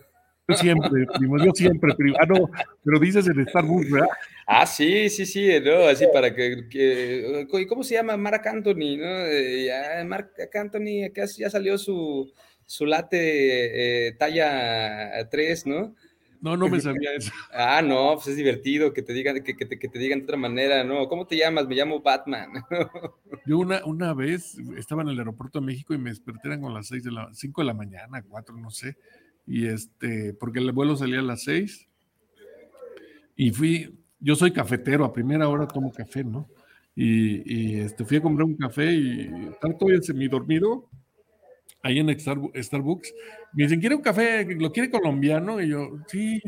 Yo 0.49 0.55
siempre, 0.57 1.07
primo, 1.19 1.45
yo 1.45 1.53
siempre, 1.55 1.95
primo. 1.95 2.17
Ah, 2.19 2.25
no, 2.25 2.49
pero 2.83 2.99
dices 2.99 3.27
en 3.29 3.47
Starbucks, 3.47 3.91
¿verdad? 3.91 4.09
Ah, 4.47 4.65
sí, 4.65 5.11
sí, 5.11 5.27
sí, 5.27 5.47
¿no? 5.63 5.85
Así 5.85 6.07
para 6.11 6.35
que, 6.35 7.47
¿cómo 7.69 7.85
se 7.85 7.97
llama? 7.97 8.17
Marc 8.17 8.47
Anthony, 8.47 8.97
¿no? 8.97 9.31
Ya, 9.67 10.03
Marc 10.07 10.31
Anthony, 10.57 11.05
acá 11.05 11.27
ya 11.37 11.51
salió 11.51 11.77
su, 11.77 12.33
su 12.65 12.87
late 12.87 14.07
eh, 14.07 14.13
talla 14.13 15.29
3, 15.29 15.67
¿no? 15.67 15.95
No, 16.41 16.57
no 16.57 16.69
me 16.69 16.81
sabía 16.81 17.15
eso. 17.15 17.33
ah, 17.53 17.83
no, 17.83 18.15
pues 18.15 18.29
es 18.29 18.37
divertido 18.37 18.93
que 18.93 19.03
te 19.03 19.13
digan, 19.13 19.43
que, 19.43 19.55
te, 19.55 19.79
que 19.79 19.89
te 19.89 19.99
digan 19.99 20.21
de 20.21 20.25
otra 20.25 20.37
manera, 20.37 20.85
¿no? 20.85 21.09
¿Cómo 21.09 21.27
te 21.27 21.37
llamas? 21.37 21.67
Me 21.67 21.75
llamo 21.75 22.01
Batman. 22.01 22.51
Yo 23.47 23.59
una, 23.59 23.85
una 23.85 24.15
vez 24.15 24.59
estaba 24.77 25.03
en 25.03 25.09
el 25.09 25.19
aeropuerto 25.19 25.61
de 25.61 25.67
México 25.67 25.95
y 25.95 25.99
me 25.99 26.11
desperté 26.11 26.59
con 26.61 26.73
las 26.73 26.89
seis 26.89 27.03
de 27.03 27.11
la, 27.11 27.29
5 27.33 27.61
de 27.61 27.67
la 27.67 27.75
mañana, 27.75 28.23
4, 28.23 28.57
no 28.57 28.71
sé. 28.71 28.97
Y 29.47 29.67
este, 29.67 30.35
porque 30.35 30.61
el 30.61 30.73
vuelo 30.73 30.97
salía 30.97 31.21
a 31.21 31.23
las 31.23 31.43
6. 31.45 31.89
Y 33.37 33.51
fui, 33.51 33.99
yo 34.21 34.35
soy 34.37 34.53
cafetero, 34.53 35.05
a 35.05 35.13
primera 35.13 35.49
hora 35.49 35.67
tomo 35.67 35.93
café, 35.93 36.25
¿no? 36.25 36.49
Y, 36.95 37.77
y 37.77 37.81
este, 37.81 38.05
fui 38.05 38.17
a 38.17 38.23
comprar 38.23 38.45
un 38.45 38.57
café 38.57 38.93
y 38.93 39.31
estaba 39.51 39.77
todavía 39.77 40.01
dormido 40.29 40.89
ahí 41.83 41.99
en 41.99 42.19
Starbucks. 42.19 43.15
Me 43.53 43.65
dicen, 43.65 43.81
¿quiere 43.81 43.95
un 43.95 44.03
café? 44.03 44.45
¿Lo 44.55 44.73
quiere 44.73 44.91
colombiano? 44.91 45.61
Y 45.61 45.69
yo, 45.69 45.99
sí, 46.07 46.41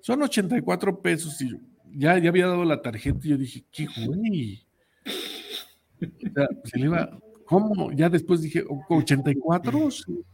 son 0.00 0.22
84 0.22 1.00
pesos. 1.00 1.40
Y 1.40 1.50
ya, 1.94 2.18
ya 2.18 2.30
había 2.30 2.46
dado 2.46 2.64
la 2.64 2.80
tarjeta 2.80 3.18
y 3.22 3.30
yo 3.30 3.36
dije, 3.36 3.64
¿qué 3.70 3.86
güey? 4.06 4.66
se 6.64 6.78
le 6.78 6.86
iba, 6.86 7.18
¿cómo? 7.44 7.92
Ya 7.92 8.08
después 8.08 8.42
dije, 8.42 8.64
¿84? 8.64 10.24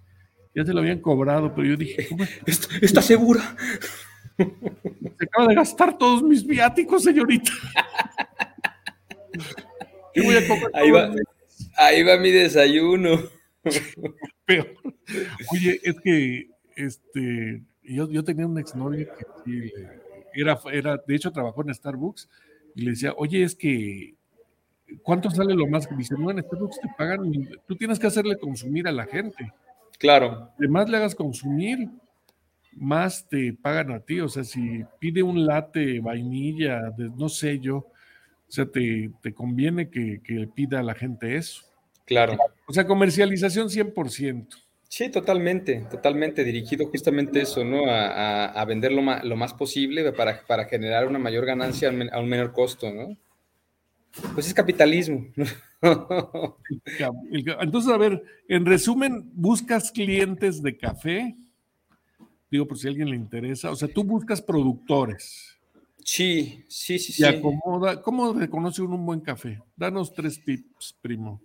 Ya 0.54 0.64
se 0.64 0.72
lo 0.72 0.80
habían 0.80 1.00
cobrado, 1.00 1.54
pero 1.54 1.68
yo 1.68 1.76
dije, 1.76 2.08
¿cómo 2.08 2.24
¿Está 2.82 3.02
segura? 3.02 3.56
Se 4.38 5.24
acaba 5.24 5.48
de 5.48 5.54
gastar 5.54 5.98
todos 5.98 6.22
mis 6.22 6.46
viáticos, 6.46 7.02
señorita. 7.02 7.52
voy 10.24 10.36
a 10.36 10.78
Ahí 10.78 10.90
va. 10.90 11.10
Ahí 11.76 12.02
va 12.02 12.16
mi 12.18 12.30
desayuno. 12.30 13.18
Peor. 14.44 14.66
Oye, 15.52 15.80
es 15.82 16.00
que 16.00 16.50
este, 16.76 17.62
yo, 17.82 18.10
yo 18.10 18.24
tenía 18.24 18.46
una 18.46 18.60
exnovia 18.60 19.08
que 19.44 19.72
era, 20.34 20.58
era, 20.72 20.96
de 21.04 21.14
hecho 21.14 21.32
trabajó 21.32 21.62
en 21.62 21.74
Starbucks 21.74 22.28
y 22.74 22.82
le 22.82 22.90
decía, 22.90 23.12
oye, 23.16 23.42
es 23.42 23.54
que, 23.54 24.14
¿cuánto 25.02 25.30
sale 25.30 25.54
lo 25.54 25.66
más? 25.66 25.88
Dice, 25.96 26.14
no, 26.18 26.30
en 26.30 26.42
Starbucks 26.42 26.80
te 26.80 26.88
pagan, 26.96 27.32
tú 27.66 27.76
tienes 27.76 27.98
que 27.98 28.06
hacerle 28.06 28.38
consumir 28.38 28.86
a 28.86 28.92
la 28.92 29.06
gente. 29.06 29.52
Claro. 29.98 30.52
De 30.58 30.68
más 30.68 30.88
le 30.88 30.96
hagas 30.96 31.14
consumir, 31.14 31.88
más 32.72 33.28
te 33.28 33.52
pagan 33.52 33.90
a 33.90 34.00
ti. 34.00 34.20
O 34.20 34.28
sea, 34.28 34.44
si 34.44 34.84
pide 35.00 35.22
un 35.22 35.44
latte 35.44 36.00
vainilla, 36.00 36.90
de, 36.90 37.10
no 37.10 37.28
sé 37.28 37.58
yo, 37.58 37.76
o 37.78 38.50
sea, 38.50 38.66
te, 38.66 39.10
te 39.20 39.34
conviene 39.34 39.90
que, 39.90 40.20
que 40.22 40.46
pida 40.46 40.80
a 40.80 40.84
la 40.84 40.94
gente 40.94 41.36
eso. 41.36 41.64
Claro. 42.04 42.38
O 42.66 42.72
sea, 42.72 42.86
comercialización 42.86 43.68
100%. 43.68 44.46
Sí, 44.88 45.10
totalmente, 45.10 45.86
totalmente 45.90 46.42
dirigido 46.44 46.86
justamente 46.86 47.42
eso, 47.42 47.62
¿no? 47.62 47.90
A, 47.90 48.46
a, 48.46 48.64
vender 48.64 48.90
lo 48.90 49.02
más, 49.02 49.22
lo 49.22 49.36
más 49.36 49.52
posible 49.52 50.10
para, 50.12 50.46
para, 50.46 50.64
generar 50.64 51.06
una 51.06 51.18
mayor 51.18 51.44
ganancia 51.44 51.90
a 51.90 52.20
un 52.20 52.28
menor 52.28 52.52
costo, 52.52 52.90
¿no? 52.90 53.16
Pues 54.34 54.46
es 54.46 54.54
capitalismo. 54.54 55.26
Entonces, 57.60 57.92
a 57.92 57.98
ver, 57.98 58.22
en 58.48 58.64
resumen, 58.64 59.30
¿buscas 59.34 59.92
clientes 59.92 60.62
de 60.62 60.76
café? 60.76 61.36
Digo, 62.50 62.66
por 62.66 62.78
si 62.78 62.86
a 62.86 62.90
alguien 62.90 63.10
le 63.10 63.16
interesa. 63.16 63.70
O 63.70 63.76
sea, 63.76 63.88
tú 63.88 64.02
buscas 64.02 64.40
productores. 64.40 65.58
Sí, 66.02 66.64
sí, 66.66 66.98
sí, 66.98 67.12
sí. 67.12 67.22
Y 67.22 67.26
acomoda. 67.26 68.00
¿Cómo 68.00 68.32
reconoce 68.32 68.80
uno 68.80 68.96
un 68.96 69.04
buen 69.04 69.20
café? 69.20 69.60
Danos 69.76 70.14
tres 70.14 70.42
tips, 70.42 70.96
primo. 71.02 71.42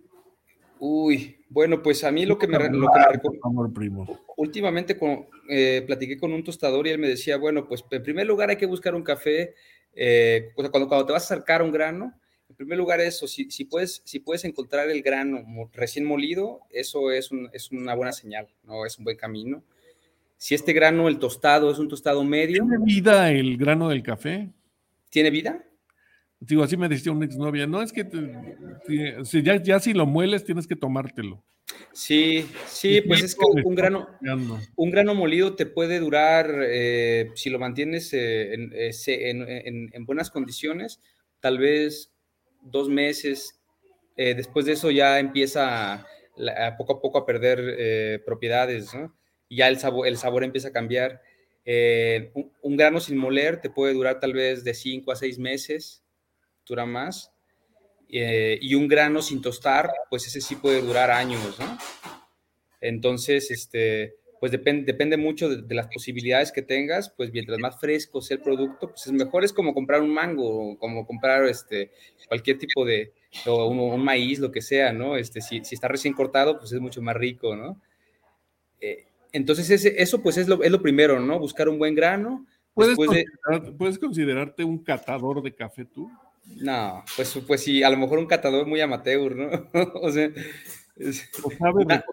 Uy, 0.86 1.38
bueno, 1.48 1.82
pues 1.82 2.04
a 2.04 2.12
mí 2.12 2.26
lo 2.26 2.38
que 2.38 2.46
me, 2.46 2.58
lo 2.58 2.90
que 2.92 3.30
primo. 3.74 4.20
últimamente 4.36 4.98
con, 4.98 5.28
eh, 5.48 5.82
platiqué 5.88 6.18
con 6.18 6.34
un 6.34 6.44
tostador 6.44 6.86
y 6.86 6.90
él 6.90 7.00
me 7.00 7.08
decía, 7.08 7.38
bueno, 7.38 7.66
pues 7.66 7.86
en 7.90 8.04
primer 8.04 8.28
lugar 8.28 8.50
hay 8.50 8.58
que 8.58 8.66
buscar 8.66 8.94
un 8.94 9.02
café, 9.02 9.56
eh, 9.94 10.52
o 10.58 10.62
sea, 10.62 10.70
cuando, 10.70 10.90
cuando 10.90 11.06
te 11.06 11.14
vas 11.14 11.24
a 11.24 11.36
acercar 11.36 11.62
a 11.62 11.64
un 11.64 11.72
grano, 11.72 12.20
en 12.50 12.56
primer 12.58 12.78
lugar 12.78 13.00
eso, 13.00 13.30
si, 13.30 13.50
si, 13.50 13.64
puedes, 13.64 14.02
si 14.04 14.20
puedes 14.20 14.44
encontrar 14.44 14.90
el 14.90 15.02
grano 15.02 15.46
recién 15.72 16.04
molido, 16.04 16.60
eso 16.70 17.12
es, 17.12 17.32
un, 17.32 17.50
es 17.54 17.72
una 17.72 17.96
buena 17.96 18.12
señal, 18.12 18.50
¿no? 18.64 18.86
Es 18.86 18.98
un 18.98 19.06
buen 19.06 19.16
camino. 19.16 19.64
Si 20.36 20.54
este 20.54 20.74
grano, 20.74 21.08
el 21.08 21.18
tostado, 21.18 21.72
es 21.72 21.80
un 21.80 21.88
tostado 21.88 22.26
medio. 22.26 22.62
¿Tiene 22.68 22.84
vida 22.84 23.32
el 23.32 23.56
grano 23.56 23.88
del 23.88 24.04
café? 24.04 24.50
¿Tiene 25.10 25.30
vida? 25.30 25.64
Digo, 26.46 26.64
así 26.64 26.76
me 26.76 26.90
decía 26.90 27.12
una 27.14 27.26
exnovia, 27.26 27.66
no 27.68 27.82
es 27.82 27.94
que 27.94 28.06
si 29.24 29.42
ya, 29.42 29.62
ya, 29.62 29.80
si 29.80 29.94
lo 29.94 30.06
mueles 30.06 30.44
tienes 30.44 30.68
que 30.68 30.76
tomártelo. 30.76 31.42
Sí, 31.94 32.46
sí, 32.68 33.02
pues 33.02 33.24
es 33.24 33.36
que 33.36 33.46
un 33.64 33.76
grano, 33.76 34.10
un 34.76 34.92
grano 34.92 35.16
molido 35.16 35.56
te 35.56 35.66
puede 35.66 36.00
durar, 36.00 36.52
eh, 36.64 37.30
si 37.36 37.50
lo 37.50 37.60
mantienes 37.60 38.12
eh, 38.14 38.54
eh, 38.54 38.92
en, 39.08 39.90
en, 39.94 40.06
buenas 40.06 40.30
condiciones, 40.30 41.00
tal 41.40 41.60
vez 41.60 42.12
dos 42.62 42.90
meses. 42.90 43.62
después 44.18 44.66
de 44.66 44.74
eso 44.74 44.92
ya 44.92 45.20
empieza 45.20 45.94
a, 45.94 46.78
poco 46.78 46.94
a 46.94 47.02
poco 47.02 47.20
a 47.20 47.26
perder 47.26 48.22
propiedades, 48.26 48.94
¿no? 48.94 49.16
Y 49.48 49.58
ya 49.58 49.70
el 49.70 49.80
sabor, 49.80 50.08
el 50.08 50.18
sabor 50.18 50.44
empieza 50.44 50.70
a 50.70 50.74
cambiar. 50.74 51.22
Un, 51.66 52.52
un, 52.62 52.76
grano 52.76 53.00
sin 53.00 53.18
moler 53.18 53.62
te 53.62 53.70
puede 53.70 53.94
durar 53.94 54.20
tal 54.20 54.34
vez 54.34 54.66
de 54.66 54.74
cinco 54.74 55.14
a 55.14 55.16
seis 55.16 55.40
meses 55.40 56.03
dura 56.66 56.86
más. 56.86 57.32
Eh, 58.10 58.60
y 58.62 58.76
un 58.76 58.88
grano 58.88 59.22
sin 59.22 59.42
tostar, 59.42 59.92
pues 60.10 60.28
ese 60.28 60.40
sí 60.40 60.56
puede 60.56 60.82
durar 60.82 61.10
años, 61.10 61.58
¿no? 61.60 61.78
Entonces, 62.80 63.50
este, 63.50 64.16
pues 64.40 64.52
depende, 64.52 64.84
depende 64.84 65.18
mucho 65.18 65.50
de, 65.50 65.74
las 65.74 65.88
posibilidades 65.88 66.52
que 66.52 66.62
tengas, 66.62 67.10
pues 67.10 67.32
mientras 67.32 67.58
más 67.60 67.80
fresco 67.80 68.22
sea 68.22 68.38
el 68.38 68.44
producto, 68.44 68.90
pues 68.90 69.08
es 69.08 69.14
mejor, 69.14 69.44
es 69.44 69.54
como 69.54 69.74
comprar 69.74 70.02
un 70.02 70.14
mango, 70.14 70.78
como 70.78 71.08
comprar 71.08 71.46
este, 71.46 71.92
cualquier 72.28 72.60
tipo 72.60 72.86
de, 72.86 73.14
o 73.46 73.68
un, 73.68 74.04
maíz, 74.04 74.40
lo 74.40 74.52
que 74.52 74.62
sea, 74.62 74.94
¿no? 74.94 75.16
Este, 75.16 75.42
si, 75.42 75.64
si, 75.64 75.76
está 75.76 75.88
recién 75.88 76.14
cortado, 76.14 76.60
pues 76.60 76.72
es 76.72 76.80
mucho 76.80 77.02
más 77.02 77.16
rico, 77.16 77.56
¿no? 77.56 77.82
Eh, 78.82 79.06
entonces, 79.32 79.70
ese, 79.70 80.02
eso 80.02 80.22
pues 80.22 80.38
es 80.38 80.48
lo, 80.48 80.62
es 80.62 80.72
lo 80.72 80.82
primero, 80.82 81.20
¿no? 81.20 81.40
Buscar 81.40 81.68
un 81.68 81.80
buen 81.80 81.96
grano. 81.96 82.46
¿Puedes, 82.74 82.98
¿Puedes 83.78 83.98
considerarte 83.98 84.64
un 84.64 84.84
catador 84.84 85.42
de 85.42 85.56
café 85.56 85.86
tú? 85.86 86.12
No, 86.46 87.04
pues, 87.16 87.38
pues 87.48 87.64
sí, 87.64 87.84
a 87.84 87.90
lo 87.90 87.98
mejor 87.98 88.20
un 88.20 88.28
catador 88.28 88.68
muy 88.68 88.82
amateur, 88.82 89.36
¿no? 89.36 89.70
o 90.02 90.12
sea, 90.12 90.30
es 90.98 91.30
una, 91.60 92.06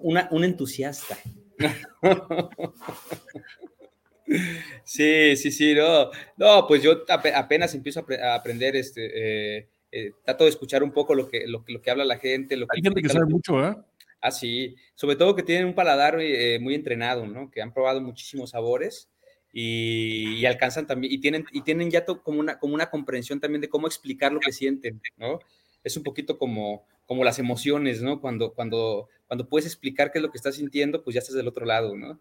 un, 0.00 0.18
un 0.30 0.44
entusiasta. 0.44 1.18
sí, 4.84 5.36
sí, 5.36 5.50
sí, 5.50 5.74
no. 5.74 6.10
No, 6.36 6.66
pues 6.66 6.82
yo 6.82 7.04
apenas 7.08 7.74
empiezo 7.74 8.04
a, 8.22 8.34
aprender, 8.34 8.76
este, 8.76 9.58
eh, 9.58 9.68
eh, 9.90 10.12
trato 10.24 10.44
de 10.44 10.50
escuchar 10.50 10.82
un 10.82 10.92
poco 10.92 11.14
lo 11.14 11.28
que, 11.28 11.46
lo, 11.46 11.64
lo 11.66 11.82
que 11.82 11.90
habla 11.90 12.04
la 12.04 12.18
gente. 12.18 12.56
Lo 12.56 12.66
que 12.66 12.76
Hay 12.76 12.82
gente 12.82 13.02
que 13.02 13.08
sabe 13.08 13.26
mucho, 13.26 13.66
¿eh? 13.66 13.76
Ah, 14.22 14.30
sí, 14.30 14.76
sobre 14.94 15.16
todo 15.16 15.34
que 15.34 15.42
tienen 15.42 15.66
un 15.66 15.74
paladar 15.74 16.20
eh, 16.20 16.58
muy 16.60 16.74
entrenado, 16.74 17.26
¿no? 17.26 17.50
Que 17.50 17.62
han 17.62 17.72
probado 17.72 18.02
muchísimos 18.02 18.50
sabores 18.50 19.08
y, 19.52 20.44
alcanzan 20.46 20.86
también, 20.86 21.12
y 21.12 21.18
tienen, 21.18 21.44
y 21.52 21.62
tienen 21.62 21.90
ya 21.90 22.04
como, 22.04 22.40
una, 22.40 22.58
como 22.58 22.74
una 22.74 22.90
comprensión 22.90 23.40
también 23.40 23.60
de 23.60 23.68
cómo 23.68 23.86
explicar 23.86 24.32
lo 24.32 24.40
que 24.40 24.52
sienten, 24.52 25.00
¿no? 25.16 25.40
Es 25.82 25.96
un 25.96 26.02
poquito 26.02 26.38
como, 26.38 26.86
como 27.06 27.24
las 27.24 27.38
emociones, 27.38 28.02
¿no? 28.02 28.20
Cuando, 28.20 28.52
cuando, 28.52 29.08
cuando 29.26 29.48
puedes 29.48 29.66
explicar 29.66 30.12
qué 30.12 30.18
es 30.18 30.22
lo 30.22 30.30
que 30.30 30.38
estás 30.38 30.56
sintiendo, 30.56 31.02
pues 31.02 31.14
ya 31.14 31.20
estás 31.20 31.34
del 31.34 31.48
otro 31.48 31.66
lado, 31.66 31.96
¿no? 31.96 32.20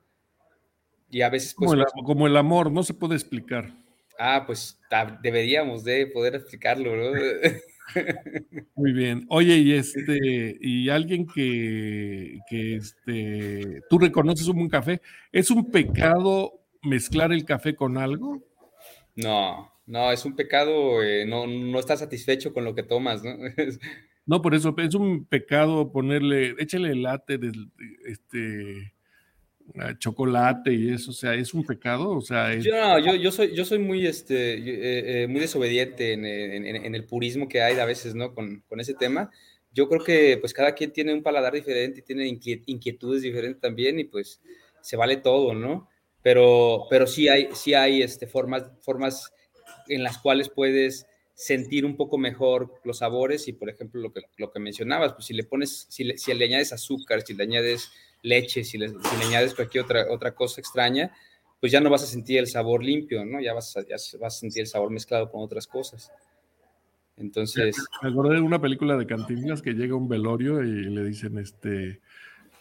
Y 1.12 1.22
a 1.22 1.30
veces... 1.30 1.54
Pues, 1.56 1.72
como, 2.04 2.28
el, 2.28 2.38
amor, 2.38 2.72
no 2.72 2.84
se 2.84 2.94
puede 2.94 3.16
explicar. 3.16 3.74
Ah, 4.18 4.44
pues 4.46 4.80
deberíamos 5.22 5.84
de 5.84 6.08
poder 6.08 6.36
explicarlo, 6.36 6.96
¿no? 6.96 7.12
Muy 8.76 8.92
bien. 8.94 9.26
Oye, 9.30 9.58
y 9.58 9.74
este, 9.74 10.58
y 10.60 10.90
alguien 10.90 11.26
que, 11.26 12.40
que 12.48 12.76
este, 12.76 13.82
tú 13.90 13.98
reconoces 13.98 14.48
un 14.48 14.58
buen 14.58 14.70
café, 14.70 15.02
¿es 15.32 15.50
un 15.50 15.70
pecado 15.72 16.59
mezclar 16.82 17.32
el 17.32 17.46
café 17.46 17.76
con 17.76 17.98
algo? 17.98 18.44
No, 19.16 19.72
no, 19.86 20.12
es 20.12 20.26
un 20.26 20.36
pecado, 20.36 21.04
eh, 21.04 21.26
no, 21.26 21.48
no 21.48 21.80
estás 21.80 22.00
satisfecho 22.00 22.54
con 22.54 22.64
lo 22.64 22.76
que 22.76 22.84
tomas, 22.84 23.24
¿no? 23.24 23.36
no, 24.26 24.42
por 24.42 24.56
eso 24.56 24.74
es 24.78 24.96
un 24.96 25.26
pecado 25.26 25.92
ponerle, 25.92 26.56
échale 26.60 26.96
late 26.96 27.38
de, 27.38 27.52
este 28.06 28.94
chocolate 29.98 30.74
y 30.74 30.94
eso, 30.94 31.12
o 31.12 31.14
sea, 31.14 31.36
es 31.36 31.54
un 31.54 31.64
pecado, 31.64 32.12
o 32.12 32.22
sea, 32.22 32.56
yo, 32.56 33.00
yo, 33.00 33.16
yo, 33.16 33.32
soy, 33.32 33.56
yo 33.56 33.66
soy 33.66 33.80
muy, 33.80 34.06
este, 34.06 34.54
eh, 34.54 35.24
eh, 35.24 35.28
muy 35.28 35.40
desobediente 35.40 36.14
en, 36.14 36.26
en, 36.26 36.96
el 36.96 37.06
purismo 37.06 37.48
que 37.48 37.62
hay 37.62 37.78
a 37.80 37.86
veces, 37.86 38.16
¿no? 38.16 38.34
Con, 38.34 38.64
con, 38.68 38.80
ese 38.80 38.94
tema. 38.94 39.30
Yo 39.72 39.88
creo 39.88 40.04
que, 40.04 40.38
pues, 40.38 40.54
cada 40.54 40.74
quien 40.74 40.92
tiene 40.92 41.14
un 41.14 41.22
paladar 41.22 41.54
diferente 41.54 42.00
y 42.00 42.04
tiene 42.04 42.28
inquietudes 42.28 43.22
diferentes 43.22 43.62
también 43.62 44.00
y, 44.00 44.06
pues, 44.06 44.42
se 44.82 44.98
vale 44.98 45.18
todo, 45.18 45.54
¿no? 45.54 45.89
Pero, 46.22 46.86
pero 46.90 47.08
sí 47.08 47.28
hay, 47.28 47.50
sí 47.54 47.74
hay 47.74 48.02
este, 48.02 48.28
formas, 48.28 48.66
formas 48.82 49.32
en 49.88 50.04
las 50.04 50.18
cuales 50.18 50.50
puedes 50.50 51.06
sentir 51.34 51.86
un 51.86 51.96
poco 51.96 52.18
mejor 52.18 52.74
los 52.84 52.98
sabores 52.98 53.48
y, 53.48 53.54
por 53.54 53.70
ejemplo, 53.70 54.02
lo 54.02 54.12
que, 54.12 54.22
lo 54.38 54.52
que 54.52 54.60
mencionabas, 54.60 55.14
pues 55.14 55.26
si 55.26 55.34
le 55.34 55.46
pones, 55.46 55.88
si 55.90 56.04
le, 56.04 56.18
si 56.18 56.34
le 56.34 56.46
añades 56.46 56.74
azúcar, 56.74 57.22
si 57.22 57.34
le 57.34 57.44
añades 57.44 57.92
leche, 58.22 58.66
si 58.66 58.78
le, 58.78 58.90
si 58.90 59.18
le, 59.18 59.26
añades 59.26 59.56
cualquier 59.56 59.86
otra, 59.86 60.08
otra 60.12 60.36
cosa 60.36 60.60
extraña, 60.60 61.12
pues 61.62 61.72
ya 61.72 61.80
no 61.80 61.90
vas 61.90 62.04
a 62.04 62.08
sentir 62.08 62.40
el 62.40 62.48
sabor 62.48 62.84
limpio, 62.84 63.26
¿no? 63.26 63.40
Ya 63.40 63.54
vas 63.54 63.76
a, 63.78 63.82
ya 63.82 63.96
vas 64.20 64.36
a 64.36 64.40
sentir 64.40 64.62
el 64.62 64.68
sabor 64.68 64.92
mezclado 64.92 65.32
con 65.32 65.42
otras 65.42 65.66
cosas. 65.66 66.12
Entonces... 67.16 67.78
Me 68.02 68.10
acordé 68.10 68.36
de 68.36 68.42
una 68.42 68.60
película 68.60 68.98
de 68.98 69.06
Cantinflas 69.06 69.62
que 69.62 69.72
llega 69.72 69.96
un 69.96 70.10
velorio 70.10 70.62
y 70.62 70.90
le 70.90 71.06
dicen, 71.06 71.38
este, 71.38 72.02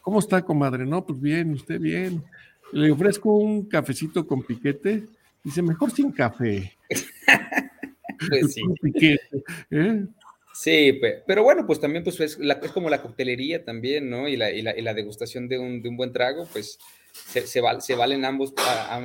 ¿cómo 0.02 0.20
está, 0.20 0.42
comadre? 0.42 0.86
No, 0.86 1.04
pues 1.04 1.20
bien, 1.20 1.52
usted 1.52 1.80
bien 1.80 2.24
le 2.72 2.90
ofrezco 2.90 3.34
un 3.34 3.68
cafecito 3.68 4.26
con 4.26 4.42
piquete, 4.42 5.06
dice, 5.42 5.62
mejor 5.62 5.90
sin 5.90 6.12
café. 6.12 6.76
pues 8.28 8.54
sí. 8.54 8.62
¿eh? 9.70 10.06
Sí, 10.54 11.00
pero 11.26 11.44
bueno, 11.44 11.64
pues 11.66 11.78
también 11.78 12.02
pues 12.02 12.18
es, 12.20 12.36
como 12.74 12.90
la 12.90 13.00
coctelería 13.00 13.64
también, 13.64 14.10
¿no? 14.10 14.26
Y 14.26 14.36
la, 14.36 14.50
y 14.50 14.62
la, 14.62 14.94
degustación 14.94 15.46
de 15.46 15.58
un, 15.58 15.82
de 15.82 15.88
un, 15.88 15.96
buen 15.96 16.12
trago, 16.12 16.48
pues 16.52 16.78
se, 17.12 17.46
se, 17.46 17.60
valen 17.94 18.24
ambos, 18.24 18.54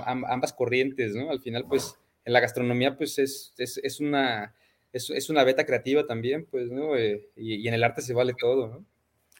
ambas 0.05 0.51
corrientes, 0.53 1.13
¿no? 1.13 1.29
Al 1.29 1.41
final, 1.41 1.65
pues 1.69 1.95
en 2.25 2.33
la 2.33 2.39
gastronomía, 2.39 2.97
pues 2.97 3.19
es, 3.19 3.53
es, 3.57 3.79
es 3.83 3.99
una, 3.99 4.55
es, 4.91 5.29
una 5.29 5.43
beta 5.43 5.63
creativa 5.63 6.07
también, 6.07 6.47
pues, 6.49 6.71
¿no? 6.71 6.95
Eh, 6.95 7.29
y, 7.35 7.55
y 7.55 7.67
en 7.67 7.75
el 7.75 7.83
arte 7.83 8.01
se 8.01 8.13
vale 8.13 8.33
todo, 8.39 8.67
¿no? 8.67 8.85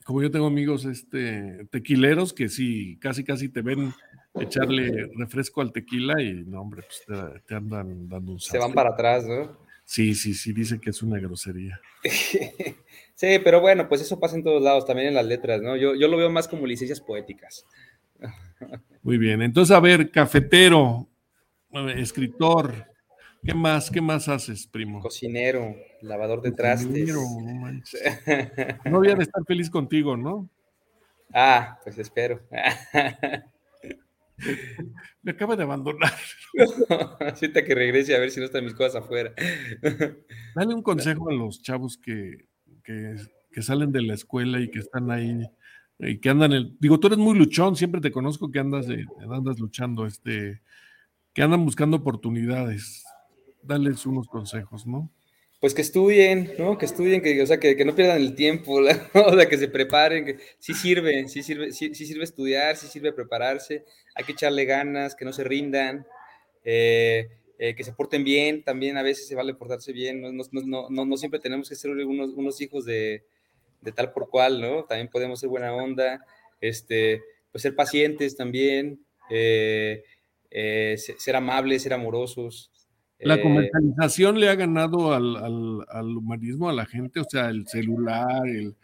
como 0.03 0.21
yo 0.21 0.31
tengo 0.31 0.47
amigos 0.47 0.85
este, 0.85 1.65
tequileros 1.71 2.33
que 2.33 2.49
sí, 2.49 2.97
casi 2.99 3.23
casi 3.23 3.49
te 3.49 3.61
ven 3.61 3.93
echarle 4.35 5.09
refresco 5.15 5.61
al 5.61 5.71
tequila 5.71 6.21
y 6.21 6.43
no, 6.45 6.61
hombre, 6.61 6.83
pues 6.83 7.03
te, 7.45 7.55
andan 7.55 8.09
dando 8.09 8.33
un 8.33 8.39
Se 8.39 8.57
van 8.57 8.73
para 8.73 8.91
atrás, 8.91 9.25
¿no? 9.25 9.57
Sí, 9.85 10.15
sí, 10.15 10.33
sí, 10.33 10.53
dice 10.53 10.79
que 10.79 10.91
es 10.91 11.03
una 11.03 11.19
grosería. 11.19 11.79
sí, 12.03 13.39
pero 13.43 13.59
bueno, 13.59 13.87
pues 13.89 14.01
eso 14.01 14.19
pasa 14.19 14.35
en 14.35 14.43
todos 14.43 14.61
lados, 14.61 14.85
también 14.85 15.09
en 15.09 15.15
las 15.15 15.25
letras, 15.25 15.61
¿no? 15.61 15.75
Yo, 15.75 15.95
yo 15.95 16.07
lo 16.07 16.17
veo 16.17 16.29
más 16.29 16.47
como 16.47 16.65
licencias 16.65 17.01
poéticas. 17.01 17.65
Muy 19.03 19.17
bien, 19.17 19.41
entonces 19.41 19.75
a 19.75 19.79
ver, 19.81 20.09
cafetero, 20.09 21.09
escritor, 21.97 22.87
¿qué 23.43 23.53
más, 23.53 23.91
qué 23.91 23.99
más 23.99 24.29
haces, 24.29 24.65
primo? 24.67 25.01
Cocinero, 25.01 25.75
lavador 26.01 26.41
de 26.41 26.53
trastes. 26.53 27.13
No 28.85 28.99
voy 28.99 29.09
a 29.09 29.13
estar 29.13 29.43
feliz 29.45 29.69
contigo, 29.69 30.15
¿no? 30.15 30.49
Ah, 31.33 31.77
pues 31.83 31.97
espero. 31.97 32.39
Me 35.21 35.31
acaba 35.31 35.55
de 35.55 35.63
abandonar. 35.63 36.13
Sienta 37.35 37.63
que 37.63 37.75
regrese 37.75 38.15
a 38.15 38.19
ver 38.19 38.31
si 38.31 38.39
no 38.39 38.45
están 38.45 38.65
mis 38.65 38.73
cosas 38.73 39.03
afuera. 39.03 39.33
Dale 40.55 40.73
un 40.73 40.83
consejo 40.83 41.29
a 41.29 41.33
los 41.33 41.61
chavos 41.61 41.97
que, 41.97 42.47
que, 42.83 43.15
que 43.51 43.61
salen 43.61 43.91
de 43.91 44.01
la 44.01 44.13
escuela 44.13 44.59
y 44.59 44.69
que 44.69 44.79
están 44.79 45.11
ahí 45.11 45.41
y 45.99 46.19
que 46.19 46.29
andan 46.29 46.53
el, 46.53 46.75
digo, 46.79 46.99
tú 46.99 47.07
eres 47.07 47.19
muy 47.19 47.37
luchón, 47.37 47.75
siempre 47.75 48.01
te 48.01 48.11
conozco 48.11 48.51
que 48.51 48.59
andas 48.59 48.87
de, 48.87 49.05
andas 49.31 49.59
luchando, 49.59 50.05
este, 50.05 50.61
que 51.33 51.41
andan 51.41 51.63
buscando 51.63 51.97
oportunidades. 51.97 53.03
Dales 53.61 54.05
unos 54.05 54.27
consejos, 54.27 54.85
¿no? 54.85 55.09
Pues 55.63 55.73
que 55.73 55.81
estudien, 55.81 56.51
¿no? 56.59 56.77
Que 56.77 56.83
estudien, 56.83 57.21
que, 57.21 57.41
o 57.41 57.47
sea, 57.47 57.57
que, 57.57 57.85
no 57.85 57.95
pierdan 57.95 58.17
el 58.17 58.35
tiempo, 58.35 58.81
o 59.13 59.33
sea, 59.33 59.47
que 59.47 59.57
se 59.57 59.69
preparen, 59.69 60.25
que 60.25 60.37
sí 60.59 60.73
sirve, 60.73 61.25
sí 61.29 61.41
sirve, 61.41 61.71
sí, 61.71 61.95
sirve 61.95 62.25
estudiar, 62.25 62.75
sí 62.75 62.87
sirve 62.87 63.13
prepararse, 63.13 63.85
hay 64.13 64.25
que 64.25 64.33
echarle 64.33 64.65
ganas, 64.65 65.15
que 65.15 65.23
no 65.23 65.31
se 65.31 65.45
rindan, 65.45 66.05
eh, 66.65 67.29
eh, 67.57 67.75
que 67.75 67.83
se 67.85 67.93
porten 67.93 68.25
bien, 68.25 68.65
también 68.65 68.97
a 68.97 69.03
veces 69.03 69.25
se 69.25 69.35
vale 69.35 69.53
portarse 69.53 69.93
bien, 69.93 70.21
no, 70.21 70.33
no, 70.33 70.89
no, 70.89 71.05
no 71.05 71.15
siempre 71.15 71.39
tenemos 71.39 71.69
que 71.69 71.75
ser 71.75 71.91
unos, 71.91 72.31
unos 72.31 72.59
hijos 72.59 72.83
de, 72.83 73.23
de 73.79 73.91
tal 73.93 74.11
por 74.11 74.29
cual, 74.29 74.59
¿no? 74.59 74.83
También 74.83 75.07
podemos 75.07 75.39
ser 75.39 75.47
buena 75.47 75.73
onda, 75.73 76.25
este, 76.59 77.21
pues 77.53 77.61
ser 77.61 77.73
pacientes 77.73 78.35
también, 78.35 78.99
eh, 79.29 80.03
eh, 80.51 80.97
ser 80.97 81.37
amables, 81.37 81.83
ser 81.83 81.93
amorosos. 81.93 82.72
La 83.23 83.35
eh, 83.35 83.41
comercialización 83.41 84.39
le 84.39 84.49
ha 84.49 84.55
ganado 84.55 85.13
al, 85.13 86.17
humanismo, 86.17 86.69
a 86.69 86.73
la 86.73 86.85
gente, 86.85 87.19
o 87.19 87.25
sea, 87.29 87.49
el 87.49 87.67
celular, 87.67 88.47
el 88.47 88.75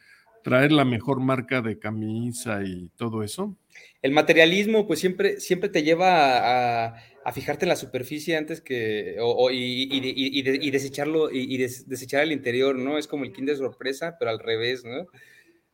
traer 0.43 0.71
la 0.71 0.85
mejor 0.85 1.19
marca 1.19 1.61
de 1.61 1.77
camisa 1.77 2.63
y 2.63 2.89
todo 2.95 3.23
eso. 3.23 3.55
El 4.01 4.11
materialismo, 4.11 4.87
pues 4.87 4.99
siempre, 4.99 5.39
siempre 5.39 5.69
te 5.69 5.83
lleva 5.83 6.87
a, 6.87 6.95
a 7.23 7.31
fijarte 7.31 7.65
en 7.65 7.69
la 7.69 7.75
superficie 7.75 8.37
antes 8.37 8.61
que, 8.61 9.17
o, 9.19 9.51
y, 9.51 9.89
y, 9.91 10.67
y, 10.67 10.71
desecharlo, 10.71 11.29
y, 11.31 11.57
desechar 11.57 12.23
el 12.23 12.31
interior, 12.31 12.75
¿no? 12.75 12.97
Es 12.97 13.07
como 13.07 13.25
el 13.25 13.33
Kinder 13.33 13.57
sorpresa, 13.57 14.15
pero 14.17 14.31
al 14.31 14.39
revés, 14.39 14.83
¿no? 14.85 15.07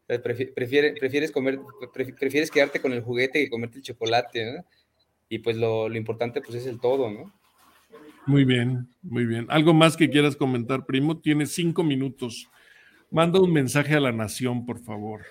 prefieres 0.08 1.32
comer, 1.32 1.60
prefieres 2.20 2.52
quedarte 2.52 2.80
con 2.80 2.94
el 2.94 3.02
juguete 3.02 3.44
que 3.44 3.50
comerte 3.50 3.78
el 3.78 3.84
chocolate, 3.84 4.54
¿no? 4.54 4.66
Y 5.30 5.40
pues 5.40 5.58
lo, 5.58 5.90
lo 5.90 5.98
importante 5.98 6.42
pues 6.42 6.56
es 6.58 6.68
el 6.68 6.80
todo, 6.80 7.10
¿no? 7.10 7.34
Muy 8.26 8.46
bien, 8.46 8.88
muy 9.02 9.26
bien. 9.26 9.46
¿Algo 9.50 9.74
más 9.74 9.96
que 9.96 10.10
quieras 10.10 10.36
comentar, 10.36 10.86
primo? 10.86 11.20
Tienes 11.20 11.54
cinco 11.54 11.84
minutos. 11.84 12.50
Manda 13.12 13.40
un 13.40 13.54
mensaje 13.54 13.96
a 13.96 14.00
la 14.00 14.12
nación, 14.12 14.66
por 14.66 14.80
favor 14.80 15.22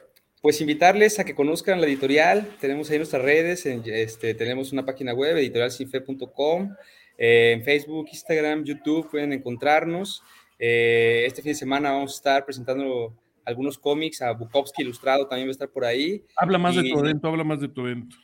pues 0.44 0.60
invitarles 0.60 1.18
a 1.18 1.24
que 1.24 1.34
conozcan 1.34 1.80
la 1.80 1.86
editorial. 1.86 2.46
Tenemos 2.60 2.90
ahí 2.90 2.98
nuestras 2.98 3.22
redes, 3.22 3.64
este, 3.64 4.34
tenemos 4.34 4.74
una 4.74 4.84
página 4.84 5.14
web, 5.14 5.38
editorialsinfe.com, 5.38 6.70
eh, 7.16 7.52
en 7.56 7.64
Facebook, 7.64 8.08
Instagram, 8.12 8.62
YouTube 8.62 9.10
pueden 9.10 9.32
encontrarnos. 9.32 10.22
Eh, 10.58 11.24
este 11.26 11.40
fin 11.40 11.52
de 11.52 11.56
semana 11.56 11.92
vamos 11.92 12.12
a 12.12 12.16
estar 12.16 12.44
presentando 12.44 13.16
algunos 13.42 13.78
cómics, 13.78 14.20
a 14.20 14.32
Bukowski 14.32 14.82
Ilustrado 14.82 15.26
también 15.26 15.48
va 15.48 15.50
a 15.50 15.52
estar 15.52 15.70
por 15.70 15.86
ahí. 15.86 16.22
Habla 16.36 16.58
más 16.58 16.76
de 16.76 16.90
tu 16.90 16.98
evento, 16.98 17.28
habla 17.28 17.44
más 17.44 17.60
de 17.62 17.68
tu 17.68 17.80
evento. 17.80 18.14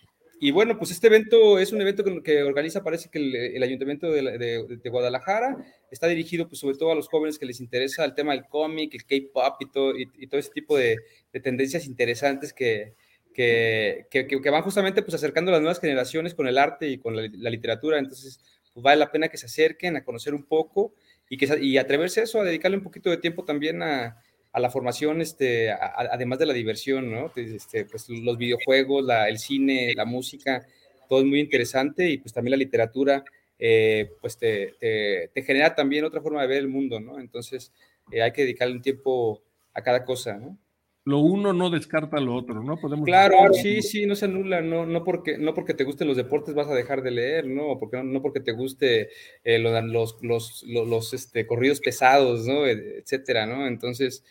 Y 0.43 0.53
bueno, 0.53 0.79
pues 0.79 0.91
este 0.91 1.09
evento 1.09 1.59
es 1.59 1.71
un 1.71 1.83
evento 1.83 2.03
que, 2.23 2.43
organiza, 2.43 2.83
parece 2.83 3.11
que 3.11 3.19
el, 3.55 3.63
Ayuntamiento 3.63 4.11
de, 4.11 4.81
Guadalajara 4.91 5.59
está 5.91 6.07
dirigido 6.07 6.49
pues 6.49 6.61
sobre 6.61 6.79
todo 6.79 6.93
a 6.93 6.95
los 6.95 7.09
jóvenes 7.09 7.39
que 7.39 7.45
les 7.45 7.61
interesa 7.61 8.07
el 8.07 8.15
tema 8.15 8.33
del 8.33 8.47
cómic, 8.47 8.95
el 8.95 9.05
K-pop 9.05 9.57
y 9.61 9.71
todo, 9.71 9.93
y, 9.99 10.27
todo 10.29 10.41
ese 10.41 10.51
tipo 10.51 10.79
de, 10.79 10.97
tendencias 11.43 11.85
interesantes 11.85 12.55
que, 12.55 12.95
que, 13.35 14.07
que, 14.11 14.51
van 14.51 14.63
justamente 14.63 15.03
pues 15.03 15.15
acercando 15.15 15.51
a 15.51 15.53
las 15.53 15.61
nuevas 15.61 15.79
generaciones 15.79 16.33
con 16.33 16.49
el 16.49 16.57
arte 16.57 16.89
y 16.89 16.97
con 16.97 17.15
la, 17.15 17.51
literatura. 17.51 17.99
Entonces, 17.99 18.41
pues 18.73 18.83
vale 18.83 18.99
la 18.99 19.13
pena 19.13 19.29
que 19.29 19.37
se 19.37 19.45
acerquen 19.45 19.97
a 19.97 20.05
conocer 20.05 20.33
un 20.33 20.45
poco 20.45 20.95
y, 21.29 21.37
que, 21.37 21.59
y 21.61 21.77
atreverse 21.77 22.21
a 22.21 22.25
eso, 22.25 22.41
a 22.41 22.45
dedicarle 22.45 22.79
un 22.79 22.83
poquito 22.83 23.11
de 23.11 23.19
tiempo 23.19 23.45
también 23.45 23.83
a, 23.83 24.17
a 24.53 24.61
la 24.61 24.71
formación, 24.71 25.21
este, 25.21 25.71
además 25.71 26.39
de 26.39 26.47
la 26.47 26.53
diversión, 26.53 27.11
¿no? 27.11 27.33
Este, 27.37 27.85
pues 27.85 28.09
los 28.09 28.37
videojuegos, 28.37 29.05
la, 29.05 29.29
el 29.29 29.39
cine, 29.39 29.95
la 29.95 30.05
música, 30.05 30.67
todo 31.09 31.21
es 31.21 31.27
muy 31.27 31.41
interesante 31.41 32.09
y 32.09 32.19
pues 32.19 32.33
también 32.33 32.53
la 32.53 32.57
literatura, 32.57 33.25
eh, 33.59 34.11
pues 34.21 34.37
te, 34.39 34.75
te, 35.33 35.43
genera 35.43 35.75
también 35.75 36.05
otra 36.05 36.21
forma 36.21 36.43
de 36.43 36.49
ver 36.49 36.59
el 36.59 36.69
mundo, 36.69 36.99
¿no? 36.99 37.21
Entonces 37.21 37.73
eh, 38.11 38.23
hay 38.23 38.33
que 38.33 38.43
dedicarle 38.43 38.75
un 38.75 38.83
tiempo 38.83 39.43
a 39.73 39.83
cada 39.83 40.05
cosa, 40.05 40.37
¿no? 40.37 40.57
Lo 41.11 41.19
uno 41.19 41.53
no 41.53 41.71
descarta 41.71 42.21
lo 42.21 42.37
otro, 42.37 42.63
¿no? 42.63 42.77
Podemos 42.77 43.05
claro, 43.05 43.53
sí, 43.53 43.83
sí, 43.83 44.07
no 44.07 44.15
se 44.15 44.27
anula, 44.27 44.61
no, 44.61 44.87
no, 44.87 45.03
porque, 45.03 45.39
no 45.39 45.55
porque 45.55 45.75
te 45.75 45.83
gusten 45.83 46.07
los 46.07 46.17
deportes 46.17 46.55
vas 46.55 46.69
a 46.69 46.75
dejar 46.75 47.03
de 47.03 47.11
leer, 47.11 47.49
¿no? 47.49 47.81
Porque, 47.81 48.01
no, 48.01 48.23
porque 48.23 48.39
te 48.39 48.53
guste 48.53 49.09
eh, 49.43 49.59
los, 49.59 50.17
los, 50.23 50.23
los, 50.23 50.63
los 50.63 51.13
este, 51.13 51.49
corridos 51.49 51.81
pesados, 51.81 52.47
¿no? 52.47 52.65
Etcétera, 52.65 53.45
¿no? 53.47 53.67
Entonces, 53.67 54.23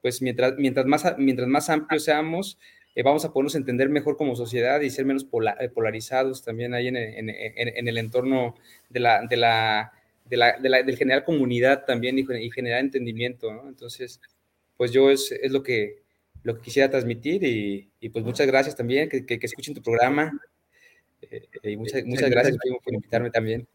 pues 0.00 0.22
mientras, 0.22 0.54
mientras, 0.58 0.86
más, 0.86 1.16
mientras 1.18 1.48
más 1.48 1.70
amplios 1.70 2.04
seamos, 2.04 2.56
eh, 2.94 3.02
vamos 3.02 3.24
a 3.24 3.32
podernos 3.32 3.56
entender 3.56 3.88
mejor 3.88 4.16
como 4.16 4.36
sociedad 4.36 4.80
y 4.80 4.90
ser 4.90 5.06
menos 5.06 5.26
eh, 5.60 5.68
polarizados 5.68 6.44
también 6.44 6.72
ahí 6.72 6.86
en, 6.86 6.96
en, 6.96 7.30
en, 7.30 7.88
el 7.88 7.98
entorno 7.98 8.54
de 8.90 9.00
la, 9.00 9.26
de 9.26 9.36
la, 9.36 9.92
de 10.24 10.36
la, 10.36 10.58
de 10.58 10.68
la 10.68 10.82
del 10.84 10.96
generar 10.96 11.24
comunidad 11.24 11.84
también 11.84 12.16
y, 12.16 12.50
generar 12.52 12.78
entendimiento, 12.78 13.52
¿no? 13.52 13.68
Entonces, 13.68 14.20
pues 14.76 14.92
yo 14.92 15.10
es, 15.10 15.32
es, 15.32 15.50
lo, 15.50 15.62
que, 15.62 16.02
lo 16.42 16.56
que 16.56 16.62
quisiera 16.62 16.90
transmitir 16.90 17.44
y, 17.44 17.90
y 18.00 18.08
pues 18.08 18.24
muchas 18.24 18.46
gracias 18.46 18.76
también, 18.76 19.08
que, 19.08 19.24
que, 19.24 19.38
escuchen 19.42 19.74
tu 19.74 19.82
programa 19.82 20.32
eh, 21.22 21.48
y 21.62 21.76
muchas, 21.76 22.04
muchas 22.04 22.30
gracias 22.30 22.56
por 22.56 22.94
invitarme 22.94 23.30
también. 23.30 23.66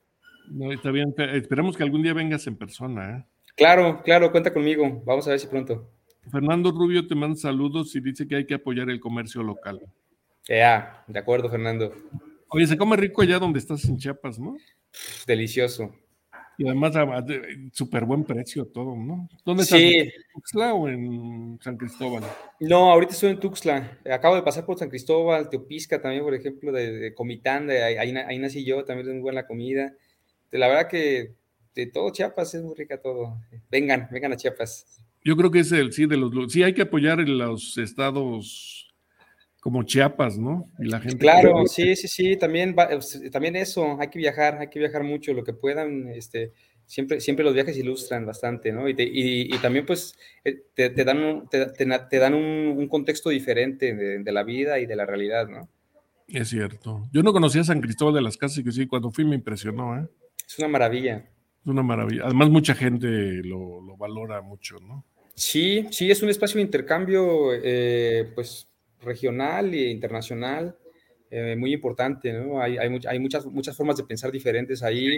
No, 0.49 0.72
está 0.72 0.91
bien, 0.91 1.14
esperamos 1.18 1.78
que 1.78 1.84
algún 1.84 2.03
día 2.03 2.14
vengas 2.14 2.47
en 2.47 2.57
persona. 2.57 3.28
Claro, 3.55 4.01
claro, 4.03 4.32
cuenta 4.32 4.53
conmigo, 4.53 5.01
vamos 5.05 5.28
a 5.28 5.32
ver 5.32 5.39
si 5.39 5.47
pronto. 5.47 5.89
Fernando 6.32 6.72
Rubio 6.72 7.07
te 7.07 7.16
manda 7.16 7.36
saludos 7.36 7.95
y 7.95 7.99
dice 7.99 8.28
que 8.28 8.36
hay 8.36 8.45
que 8.45 8.53
apoyar 8.53 8.89
el 8.89 8.99
comercio 8.99 9.43
local. 9.43 9.82
Ya, 10.47 11.03
de 11.07 11.20
acuerdo, 11.20 11.49
Fernando. 11.49 11.93
Oye, 12.49 12.68
se 12.68 12.78
come 12.78 12.95
rico 12.97 13.22
allá 13.22 13.39
donde 13.39 13.59
estás 13.59 13.86
en 13.86 13.97
Chiapas, 13.97 14.39
¿no? 14.39 14.55
Delicioso. 15.26 15.95
Y 16.58 16.68
además, 16.68 16.93
súper 17.72 18.06
buen 18.06 18.24
precio 18.24 18.66
todo, 18.66 18.95
¿no? 18.95 19.28
¿Dónde 19.43 19.64
estás? 19.64 19.80
¿En 19.80 20.12
Tuxtla 20.34 20.74
o 20.74 20.88
en 20.88 21.60
San 21.62 21.78
Cristóbal? 21.78 22.24
No, 22.60 22.91
ahorita 22.91 23.14
estoy 23.14 23.32
en 23.32 23.39
Tuxtla. 23.39 23.99
Acabo 24.12 24.36
de 24.36 24.43
pasar 24.43 24.66
por 24.66 24.78
San 24.78 24.89
Cristóbal, 24.89 25.49
Teopisca 25.49 26.01
también, 26.01 26.24
por 26.24 26.36
ejemplo, 26.36 26.72
de, 26.72 27.14
Comitán, 27.16 27.68
de 27.68 27.84
ahí, 27.84 28.16
ahí, 28.16 28.39
nací 28.39 28.64
yo, 28.64 28.86
también 28.86 29.08
es 29.08 29.14
muy 29.14 29.22
buena 29.22 29.41
la 29.41 29.47
comida. 29.47 29.93
De 30.51 30.58
la 30.60 30.68
verdad 30.68 30.88
que 30.88 31.34
de 31.74 31.88
todo 31.88 32.12
Chiapas 32.12 32.54
es 32.54 32.62
muy 32.62 32.76
rica 32.76 33.01
todo. 33.01 33.39
Vengan, 33.72 34.08
vengan 34.12 34.34
a 34.34 34.38
Chiapas. 34.38 35.01
Yo 35.24 35.36
creo 35.36 35.49
que 35.49 35.60
es 35.60 35.72
el 35.72 35.91
sí 35.93 36.06
de 36.06 36.18
los 36.18 36.51
sí 36.51 36.64
hay 36.64 36.74
que 36.74 36.82
apoyar 36.84 37.20
en 37.20 37.38
los 37.38 37.78
estados 37.78 38.82
como 39.64 39.84
Chiapas, 39.84 40.38
¿no? 40.38 40.70
Y 40.78 40.89
la 40.89 40.99
gente 40.99 41.20
Claro, 41.20 41.66
sí, 41.68 41.95
sí, 41.95 42.09
sí, 42.09 42.36
también 42.36 42.76
también 43.32 43.55
eso, 43.55 43.97
hay 43.97 44.09
que 44.09 44.20
viajar, 44.20 44.57
hay 44.59 44.68
que 44.68 44.78
viajar 44.78 45.05
mucho 45.05 45.34
lo 45.34 45.45
que 45.45 45.53
puedan, 45.53 46.09
este 46.09 46.51
siempre 46.86 47.22
siempre 47.22 47.45
los 47.45 47.53
viajes 47.53 47.78
ilustran 47.78 48.26
bastante, 48.26 48.74
¿no? 48.74 48.89
Y, 48.89 48.95
y, 48.97 49.57
también 49.59 49.86
pues 49.86 50.18
eh, 50.43 50.66
te, 50.74 50.89
dan 51.05 51.18
un, 51.24 51.47
te, 51.47 52.20
dan 52.20 52.34
un, 52.34 52.88
contexto 52.89 53.30
diferente 53.30 53.95
de, 53.95 54.32
la 54.34 54.43
vida 54.43 54.80
y 54.80 54.86
de 54.86 54.97
la 54.97 55.05
realidad, 55.05 55.47
¿no? 55.47 55.70
Es 56.28 56.49
cierto. 56.49 57.07
Yo 57.14 57.24
no 57.24 57.32
conocía 57.32 57.64
San 57.64 57.80
Cristóbal 57.80 58.16
de 58.16 58.22
las 58.22 58.36
Casas 58.36 58.57
y 58.57 58.66
que 58.66 58.72
sí, 58.74 58.86
cuando 58.86 59.11
fui 59.11 59.24
me 59.24 59.36
impresionó, 59.36 59.97
¿eh? 59.97 60.05
Es 60.45 60.59
una 60.59 60.68
maravilla. 60.68 61.26
Es 61.61 61.68
una 61.68 61.84
maravilla. 61.84 62.24
Además, 62.26 62.49
mucha 62.49 62.76
gente 62.76 63.07
lo, 63.45 63.80
lo 63.80 63.95
valora 63.95 64.41
mucho, 64.41 64.76
¿no? 64.82 65.05
Sí, 65.36 65.88
sí, 65.89 66.11
es 66.11 66.22
un 66.22 66.30
espacio 66.30 66.57
de 66.57 66.64
intercambio 66.64 67.53
eh, 67.53 68.30
pues, 68.36 68.68
regional 69.04 69.74
e 69.74 69.89
internacional 69.89 70.78
eh, 71.36 71.56
muy 71.56 71.74
importante, 71.74 72.32
¿no? 72.32 72.62
Hay, 72.62 72.78
hay, 72.78 72.99
hay, 73.08 73.20
muchas, 73.20 73.45
muchas 73.47 73.76
formas 73.76 73.97
de 73.97 74.04
pensar 74.04 74.32
diferentes 74.32 74.84
ahí 74.84 75.18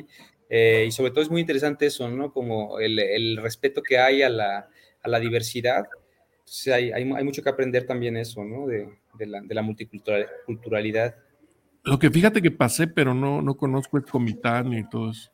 eh, 0.50 0.86
y 0.88 0.92
sobre 0.92 1.12
todo 1.12 1.22
es 1.22 1.30
muy 1.30 1.42
interesante 1.42 1.88
eso, 1.88 2.10
¿no? 2.10 2.32
Como 2.32 2.80
el, 2.80 2.98
el 3.00 3.38
respeto 3.38 3.82
que 3.82 3.98
hay 3.98 4.22
a 4.22 4.30
la, 4.30 4.70
a 5.02 5.10
la 5.10 5.20
diversidad. 5.20 5.86
Entonces 6.40 6.74
hay, 6.74 6.92
hay, 6.92 7.24
mucho 7.24 7.42
que 7.42 7.50
aprender 7.50 7.86
también 7.86 8.16
eso, 8.16 8.46
¿no? 8.46 8.66
De, 8.66 8.88
de 9.18 9.26
la, 9.26 9.42
de 9.42 9.56
la 9.56 9.62
multiculturalidad. 9.62 11.16
Lo 11.84 12.00
que 12.00 12.10
fíjate 12.10 12.42
que 12.42 12.52
pasé, 12.52 12.88
pero 12.88 13.14
no, 13.14 13.42
no 13.42 13.56
conozco 13.56 13.98
el 13.98 14.06
Comitán 14.06 14.72
y 14.74 14.88
todo 14.90 15.12
eso. 15.12 15.32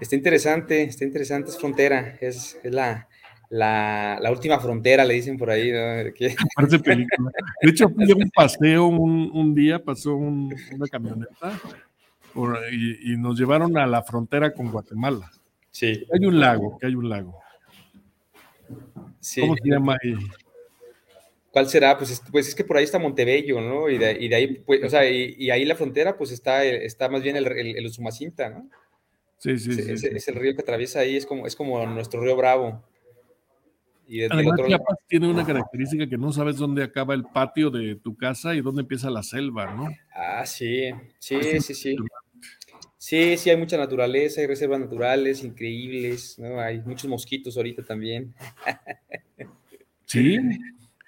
Está 0.00 0.14
interesante, 0.14 0.82
está 0.82 1.04
interesante, 1.04 1.50
es 1.50 1.58
frontera, 1.58 2.16
es, 2.20 2.56
la, 2.62 3.08
la, 3.50 4.28
última 4.30 4.58
frontera, 4.58 5.04
le 5.04 5.14
dicen 5.14 5.36
por 5.36 5.50
ahí. 5.50 5.70
De 5.70 6.14
hecho, 7.62 7.88
fui 7.88 8.10
a 8.10 8.14
un 8.14 8.30
paseo 8.30 8.86
un, 8.86 9.54
día, 9.54 9.82
pasó 9.82 10.14
una 10.16 10.86
camioneta 10.90 11.60
y, 12.70 13.16
nos 13.16 13.38
llevaron 13.38 13.76
a 13.78 13.86
la 13.86 14.02
frontera 14.02 14.52
con 14.52 14.70
Guatemala. 14.70 15.30
Sí. 15.70 16.06
Hay 16.12 16.26
un 16.26 16.40
lago, 16.40 16.78
que 16.78 16.86
hay 16.86 16.94
un 16.94 17.08
lago. 17.08 17.38
¿Cómo 18.68 19.56
se 19.56 19.68
llama 19.68 19.96
ahí? 20.02 20.14
¿Cuál 21.50 21.68
será? 21.68 21.96
Pues 21.96 22.10
es, 22.10 22.22
pues 22.30 22.48
es 22.48 22.54
que 22.54 22.64
por 22.64 22.76
ahí 22.76 22.84
está 22.84 22.98
Montebello, 22.98 23.60
¿no? 23.60 23.88
Y 23.88 23.98
de, 23.98 24.34
ahí, 24.34 24.62
pues, 24.64 24.84
o 24.84 24.88
sea, 24.88 25.08
y, 25.08 25.50
ahí 25.50 25.64
la 25.64 25.74
frontera, 25.74 26.16
pues 26.16 26.30
está, 26.30 26.64
está 26.64 27.08
más 27.08 27.22
bien 27.22 27.36
el, 27.36 27.46
el, 27.46 27.76
el 27.78 27.86
Usumacinta, 27.86 28.50
¿no? 28.50 28.68
Sí, 29.38 29.56
sí, 29.56 29.72
sí, 29.72 29.92
es, 29.92 30.28
el 30.28 30.34
río 30.34 30.54
que 30.54 30.62
atraviesa 30.62 30.98
ahí, 30.98 31.16
es 31.16 31.24
como, 31.24 31.46
es 31.46 31.54
como 31.54 31.84
nuestro 31.86 32.20
río 32.20 32.36
Bravo. 32.36 32.82
Y 34.10 34.24
Además, 34.24 34.58
Chiapas 34.66 34.98
tiene 35.06 35.28
una 35.28 35.44
característica 35.44 36.08
que 36.08 36.16
no 36.16 36.32
sabes 36.32 36.56
dónde 36.56 36.82
acaba 36.82 37.12
el 37.12 37.24
patio 37.24 37.70
de 37.70 37.94
tu 37.96 38.16
casa 38.16 38.54
y 38.54 38.62
dónde 38.62 38.80
empieza 38.80 39.10
la 39.10 39.22
selva, 39.22 39.74
¿no? 39.74 39.86
Ah, 40.14 40.46
sí, 40.46 40.90
sí, 41.18 41.60
sí, 41.60 41.74
sí. 41.74 41.96
Sí, 42.96 43.36
sí, 43.36 43.50
hay 43.50 43.56
mucha 43.58 43.76
naturaleza, 43.76 44.40
hay 44.40 44.46
reservas 44.46 44.80
naturales 44.80 45.44
increíbles, 45.44 46.38
¿no? 46.38 46.58
Hay 46.58 46.80
muchos 46.80 47.08
mosquitos 47.08 47.56
ahorita 47.56 47.84
también. 47.84 48.34
Sí. 50.10 50.38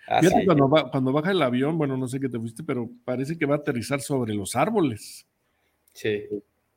Ah, 0.06 0.20
Fíjate, 0.20 0.44
Cuando, 0.44 0.68
cuando 0.90 1.10
baja 1.10 1.30
el 1.30 1.40
avión, 1.40 1.78
bueno, 1.78 1.96
no 1.96 2.06
sé 2.06 2.20
qué 2.20 2.28
te 2.28 2.38
fuiste, 2.38 2.62
pero 2.62 2.90
parece 3.02 3.38
que 3.38 3.46
va 3.46 3.54
a 3.54 3.58
aterrizar 3.58 4.02
sobre 4.02 4.34
los 4.34 4.54
árboles. 4.54 5.26
Sí. 5.94 6.24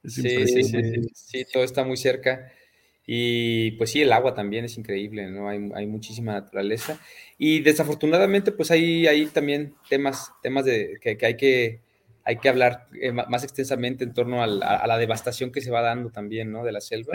Sí, 0.06 0.22
sí, 0.22 0.64
sí, 0.64 1.10
sí, 1.14 1.46
todo 1.52 1.66
está 1.66 1.84
muy 1.84 1.98
cerca. 1.98 2.50
Y 3.06 3.72
pues 3.72 3.92
sí, 3.92 4.02
el 4.02 4.14
agua 4.14 4.34
también 4.34 4.66
es 4.66 4.78
increíble, 4.78 5.30
¿no? 5.30 5.50
Hay, 5.50 5.60
hay 5.76 5.86
muchísima 5.88 6.34
naturaleza. 6.34 7.00
Y 7.38 7.60
desafortunadamente, 7.60 8.52
pues 8.52 8.72
hay, 8.72 9.08
hay 9.08 9.26
también 9.26 9.76
temas, 9.90 10.32
temas 10.42 10.66
de, 10.66 10.98
que, 11.02 11.18
hay, 11.26 11.36
que 11.36 11.82
hay 12.24 12.38
que 12.38 12.50
hablar 12.50 12.88
eh, 13.02 13.12
más 13.12 13.44
extensamente 13.44 14.04
en 14.04 14.14
torno 14.14 14.42
a 14.42 14.48
la, 14.48 14.98
devastación 14.98 15.52
que 15.52 15.62
se 15.62 15.72
va 15.72 15.82
dando 15.82 16.12
también, 16.12 16.52
¿no? 16.52 16.64
De 16.64 16.72
la 16.72 16.80
selva. 16.80 17.14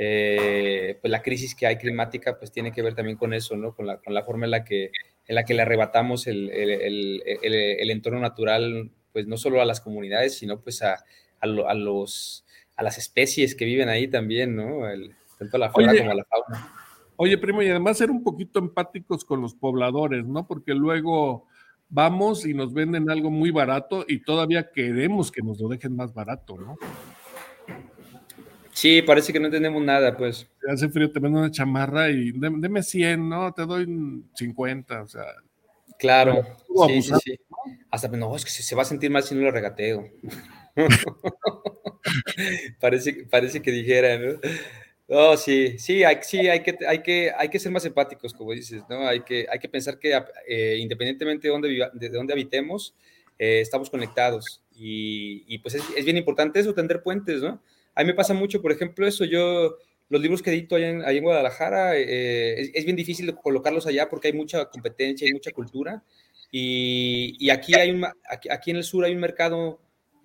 Eh, 0.00 0.96
pues 1.00 1.10
la 1.10 1.22
crisis 1.22 1.54
que 1.54 1.66
hay 1.66 1.76
climática, 1.76 2.38
pues 2.38 2.52
tiene 2.52 2.70
que 2.70 2.82
ver 2.82 2.94
también 2.94 3.16
con 3.16 3.32
eso, 3.32 3.56
¿no? 3.56 3.74
Con 3.74 3.86
la, 3.86 3.96
con 3.98 4.12
la 4.14 4.22
forma 4.22 4.44
en 4.44 4.52
la 4.52 4.64
que, 4.64 4.92
en 5.26 5.34
la 5.34 5.44
que 5.44 5.54
le 5.54 5.62
arrebatamos 5.62 6.26
el, 6.26 6.50
el, 6.50 7.22
el, 7.24 7.54
el 7.54 7.90
entorno 7.90 8.20
natural, 8.20 8.90
pues 9.12 9.26
no 9.26 9.36
solo 9.36 9.60
a 9.60 9.64
las 9.64 9.80
comunidades, 9.80 10.36
sino 10.36 10.60
pues 10.60 10.82
a, 10.82 11.04
a, 11.40 11.74
los, 11.74 12.44
a 12.78 12.82
las 12.84 12.96
especies 12.96 13.56
que 13.56 13.64
viven 13.64 13.88
ahí 13.88 14.06
también, 14.06 14.54
¿no? 14.54 14.82
tanto 15.36 15.58
la 15.58 15.70
flora 15.70 15.96
como 15.98 16.14
la 16.14 16.24
fauna. 16.24 16.72
Oye, 17.16 17.36
primo, 17.36 17.60
y 17.60 17.68
además 17.68 17.98
ser 17.98 18.10
un 18.10 18.22
poquito 18.22 18.60
empáticos 18.60 19.24
con 19.24 19.42
los 19.42 19.52
pobladores, 19.52 20.24
¿no? 20.24 20.46
Porque 20.46 20.74
luego 20.74 21.46
vamos 21.88 22.46
y 22.46 22.54
nos 22.54 22.72
venden 22.72 23.10
algo 23.10 23.30
muy 23.30 23.50
barato 23.50 24.04
y 24.06 24.20
todavía 24.20 24.70
queremos 24.70 25.32
que 25.32 25.42
nos 25.42 25.58
lo 25.60 25.68
dejen 25.68 25.96
más 25.96 26.14
barato, 26.14 26.56
¿no? 26.56 26.76
Sí, 28.70 29.02
parece 29.02 29.32
que 29.32 29.40
no 29.40 29.46
entendemos 29.46 29.82
nada, 29.82 30.16
pues. 30.16 30.48
Hace 30.68 30.88
frío, 30.88 31.10
te 31.10 31.18
vendo 31.18 31.40
una 31.40 31.50
chamarra 31.50 32.10
y 32.10 32.30
deme 32.30 32.84
100, 32.84 33.28
¿no? 33.28 33.52
Te 33.52 33.66
doy 33.66 34.22
50, 34.34 35.02
o 35.02 35.08
sea. 35.08 35.24
Claro, 35.98 36.46
sí, 36.86 37.02
sí, 37.02 37.12
sí. 37.24 37.40
Hasta, 37.90 38.06
no, 38.06 38.36
es 38.36 38.44
que 38.44 38.52
se 38.52 38.76
va 38.76 38.82
a 38.82 38.84
sentir 38.84 39.10
mal 39.10 39.24
si 39.24 39.34
no 39.34 39.40
lo 39.40 39.50
regateo. 39.50 40.04
parece, 42.80 43.24
parece 43.30 43.62
que 43.62 43.70
dijera, 43.70 44.18
¿no? 44.18 44.38
Oh, 45.10 45.38
sí, 45.38 45.78
sí, 45.78 46.04
hay, 46.04 46.18
sí 46.20 46.48
hay, 46.48 46.62
que, 46.62 46.76
hay, 46.86 47.02
que, 47.02 47.32
hay 47.34 47.48
que 47.48 47.58
ser 47.58 47.72
más 47.72 47.84
empáticos, 47.86 48.34
como 48.34 48.52
dices, 48.52 48.82
¿no? 48.90 49.06
Hay 49.08 49.20
que, 49.22 49.46
hay 49.50 49.58
que 49.58 49.68
pensar 49.68 49.98
que 49.98 50.20
eh, 50.46 50.76
independientemente 50.78 51.48
de 51.48 51.52
dónde, 51.52 51.90
de 51.94 52.08
dónde 52.10 52.34
habitemos, 52.34 52.94
eh, 53.38 53.60
estamos 53.60 53.88
conectados. 53.88 54.62
Y, 54.74 55.58
pues 55.58 55.76
es, 55.76 56.04
bien 56.04 56.18
importante 56.18 56.60
eso, 56.60 56.74
tender 56.74 57.02
puentes, 57.02 57.40
¿no? 57.40 57.62
A 57.94 58.02
mí 58.02 58.08
me 58.08 58.14
pasa 58.14 58.34
mucho, 58.34 58.60
por 58.60 58.70
ejemplo, 58.70 59.06
eso, 59.06 59.24
yo, 59.24 59.78
los 60.10 60.20
libros 60.20 60.42
que 60.42 60.50
edito 60.50 60.76
allá 60.76 60.90
en, 60.90 61.02
en 61.02 61.22
Guadalajara, 61.22 61.96
eh, 61.96 62.70
es, 62.74 62.84
bien 62.84 62.94
difícil 62.94 63.34
colocarlos 63.34 63.86
allá 63.86 64.10
porque 64.10 64.28
hay 64.28 64.34
mucha 64.34 64.66
competencia, 64.66 65.26
hay 65.26 65.32
mucha 65.32 65.52
cultura. 65.52 66.02
Y, 66.52 67.34
y 67.40 67.48
aquí, 67.48 67.74
hay 67.74 67.90
un, 67.90 68.04
aquí, 68.28 68.50
aquí 68.50 68.70
en 68.72 68.76
el 68.76 68.84
sur 68.84 69.06
hay 69.06 69.14
un 69.14 69.20
mercado 69.20 69.80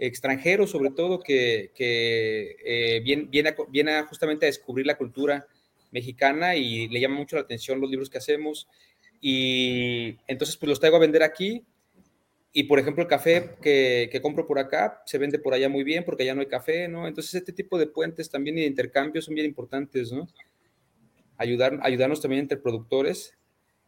extranjeros, 0.07 0.71
sobre 0.71 0.91
todo, 0.91 1.19
que, 1.19 1.71
eh, 1.77 3.01
viene, 3.03 3.55
viene, 3.69 4.03
justamente 4.03 4.45
a 4.45 4.47
descubrir 4.47 4.85
la 4.85 4.97
cultura 4.97 5.47
mexicana 5.91 6.55
y 6.55 6.87
le 6.89 6.99
llama 6.99 7.15
mucho 7.15 7.35
la 7.35 7.43
atención 7.43 7.79
los 7.79 7.89
libros 7.89 8.09
que 8.09 8.17
hacemos. 8.17 8.67
Y 9.21 10.17
entonces, 10.27 10.57
pues 10.57 10.69
los 10.69 10.79
traigo 10.79 10.97
a 10.97 10.99
vender 10.99 11.23
aquí. 11.23 11.63
Y, 12.51 12.63
por 12.63 12.79
ejemplo, 12.79 13.01
el 13.01 13.09
café 13.09 13.55
que, 13.61 14.19
compro 14.21 14.45
por 14.45 14.59
acá 14.59 15.01
se 15.05 15.17
vende 15.17 15.39
por 15.39 15.53
allá 15.53 15.69
muy 15.69 15.83
bien 15.83 16.03
porque 16.03 16.23
allá 16.23 16.35
no 16.35 16.41
hay 16.41 16.47
café, 16.47 16.87
¿no? 16.87 17.07
Entonces, 17.07 17.33
este 17.35 17.53
tipo 17.53 17.79
de 17.79 17.87
puentes 17.87 18.29
también 18.29 18.57
y 18.57 18.61
de 18.61 18.67
intercambios 18.67 19.25
son 19.25 19.35
bien 19.35 19.47
importantes, 19.47 20.11
¿no? 20.11 20.27
Ayudar, 21.37 21.79
ayudarnos 21.81 22.21
también 22.21 22.41
entre 22.41 22.57
productores. 22.57 23.35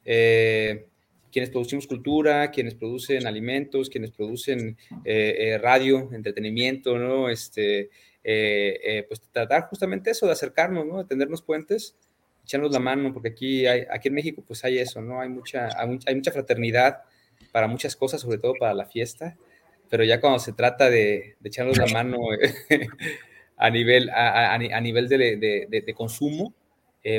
Eh, 0.03 0.88
quienes 1.36 1.50
producimos 1.50 1.86
cultura, 1.86 2.50
quienes 2.50 2.76
producen 2.76 3.28
alimentos, 3.28 3.90
quienes 3.90 4.12
producen 4.12 4.78
eh, 5.04 5.36
eh, 5.38 5.58
radio, 5.58 6.10
entretenimiento, 6.14 6.98
¿no? 6.98 7.28
Este, 7.28 7.90
eh, 8.24 9.04
pues 9.10 9.22
tratar 9.34 9.64
justamente 9.64 10.12
eso, 10.12 10.28
de 10.28 10.32
acercarnos, 10.32 10.86
¿no? 10.86 11.00
De 11.00 11.04
tendernos 11.04 11.42
puentes, 11.42 11.98
echarnos 12.46 12.72
la 12.72 12.80
mano, 12.80 13.12
porque 13.12 13.28
aquí, 13.28 13.66
hay, 13.68 13.84
aquí 13.92 14.08
en 14.08 14.14
México 14.14 14.46
pues 14.48 14.64
hay 14.64 14.78
eso, 14.78 15.02
¿no? 15.02 15.20
Hay 15.20 15.28
mucha, 15.28 15.68
hay 15.78 16.16
mucha 16.16 16.32
fraternidad 16.32 17.02
para 17.52 17.68
muchas 17.68 17.98
cosas, 17.98 18.22
sobre 18.22 18.38
todo 18.38 18.54
para 18.58 18.74
la 18.74 18.86
fiesta, 18.86 19.36
pero 19.90 20.06
ya 20.06 20.22
cuando 20.22 20.40
se 20.40 20.54
trata 20.54 20.90
de, 20.90 21.36
echarnos 21.44 21.78
la 21.78 21.88
mano 21.88 22.18
a 23.58 23.70
nivel, 23.70 24.10
a, 24.10 24.58
nivel 24.80 25.10
de, 25.10 25.68
de, 25.70 25.94
consumo, 25.94 26.54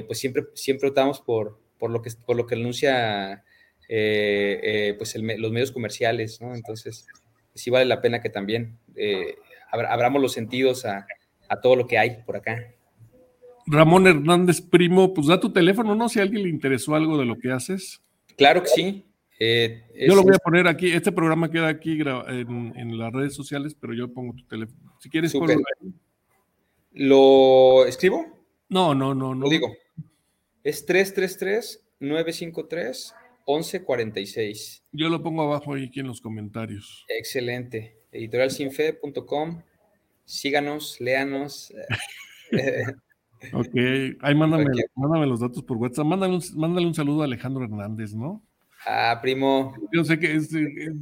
pues 0.07 0.19
siempre, 0.19 0.45
siempre 0.55 0.89
optamos 0.89 1.21
por, 1.21 1.59
por, 1.79 1.91
lo 1.91 2.01
que, 2.01 2.09
por 2.25 2.35
lo 2.35 2.47
que 2.47 2.55
anuncia 2.55 3.45
eh, 3.89 4.61
eh, 4.63 4.95
pues 4.99 5.15
los 5.17 5.53
medios 5.53 5.71
comerciales, 5.71 6.41
¿no? 6.41 6.55
Entonces, 6.55 7.07
sí 7.55 7.71
vale 7.71 7.85
la 7.85 8.01
pena 8.01 8.21
que 8.21 8.31
también 8.31 8.79
eh, 8.97 9.37
abramos 9.71 10.21
los 10.21 10.33
sentidos 10.33 10.85
a, 10.85 11.07
todo 11.63 11.77
lo 11.77 11.87
que 11.87 11.97
hay 11.97 12.23
por 12.25 12.37
acá. 12.37 12.73
Ramón 13.67 14.07
Hernández, 14.07 14.61
primo, 14.61 15.15
pues 15.15 15.29
da 15.29 15.39
tu 15.39 15.53
teléfono, 15.53 15.95
¿no? 15.95 16.09
Si 16.09 16.19
a 16.19 16.23
alguien 16.23 16.43
le 16.43 16.49
interesó 16.49 16.95
algo 16.95 17.17
de 17.19 17.25
lo 17.25 17.39
que 17.39 17.53
haces. 17.53 18.03
Claro 18.37 18.63
que 18.63 18.69
sí. 18.69 19.05
yo 19.39 20.15
lo 20.15 20.23
voy 20.23 20.35
a 20.35 20.39
poner 20.39 20.67
aquí, 20.67 20.91
este 20.91 21.13
programa 21.13 21.51
queda 21.51 21.69
aquí 21.69 21.99
en, 22.01 22.99
las 22.99 23.13
redes 23.13 23.35
sociales, 23.35 23.77
pero 23.81 23.95
yo 23.95 24.13
pongo 24.13 24.35
tu 24.35 24.45
teléfono. 24.47 24.97
Si 25.01 25.09
quieres, 25.09 25.33
ponlo 25.33 25.55
¿Lo 26.93 27.85
escribo? 27.87 28.25
No, 28.69 28.95
no, 28.95 29.15
no, 29.15 29.35
no. 29.35 29.43
Lo 29.43 29.51
digo. 29.51 29.69
Es 30.65 30.85
333 30.87 31.87
953 32.01 33.15
1146. 33.47 34.85
Yo 34.93 35.09
lo 35.09 35.23
pongo 35.23 35.43
abajo 35.43 35.75
ahí 35.75 35.85
aquí 35.85 36.01
en 36.01 36.09
los 36.09 36.21
comentarios. 36.21 37.05
Excelente. 37.09 37.97
Editorialsinfe.com. 38.13 39.63
Síganos, 40.25 41.01
léanos. 41.01 41.73
ok, 43.53 43.75
ahí 44.21 44.35
mándame, 44.35 44.67
mándame, 44.95 45.27
los 45.27 45.41
datos 45.41 45.63
por 45.63 45.77
WhatsApp. 45.77 46.07
Mándale 46.07 46.35
un, 46.35 46.43
mándale 46.57 46.87
un 46.87 46.95
saludo 46.95 47.23
a 47.23 47.27
Alejandro 47.27 47.65
Hernández, 47.65 48.15
¿no? 48.15 48.43
Ah, 48.85 49.19
primo. 49.21 49.75
Yo 49.93 50.05
sé 50.05 50.19
que 50.19 50.39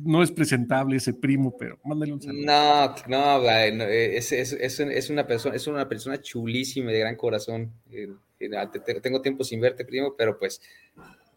no 0.04 0.22
es 0.22 0.30
presentable 0.30 0.96
ese 0.96 1.12
primo, 1.12 1.54
pero 1.56 1.78
mándale 1.84 2.12
un 2.12 2.22
saludo. 2.22 2.44
No, 2.46 2.94
no, 3.08 3.48
es, 3.48 4.32
es, 4.32 4.52
es, 4.52 5.10
una 5.10 5.26
persona, 5.26 5.54
es 5.54 5.66
una 5.66 5.88
persona 5.88 6.20
chulísima 6.20 6.90
de 6.90 7.00
gran 7.00 7.16
corazón. 7.16 7.72
Eh, 7.90 8.08
eh, 8.40 9.00
tengo 9.02 9.20
tiempo 9.20 9.44
sin 9.44 9.60
verte, 9.60 9.84
primo, 9.84 10.14
pero 10.16 10.38
pues 10.38 10.62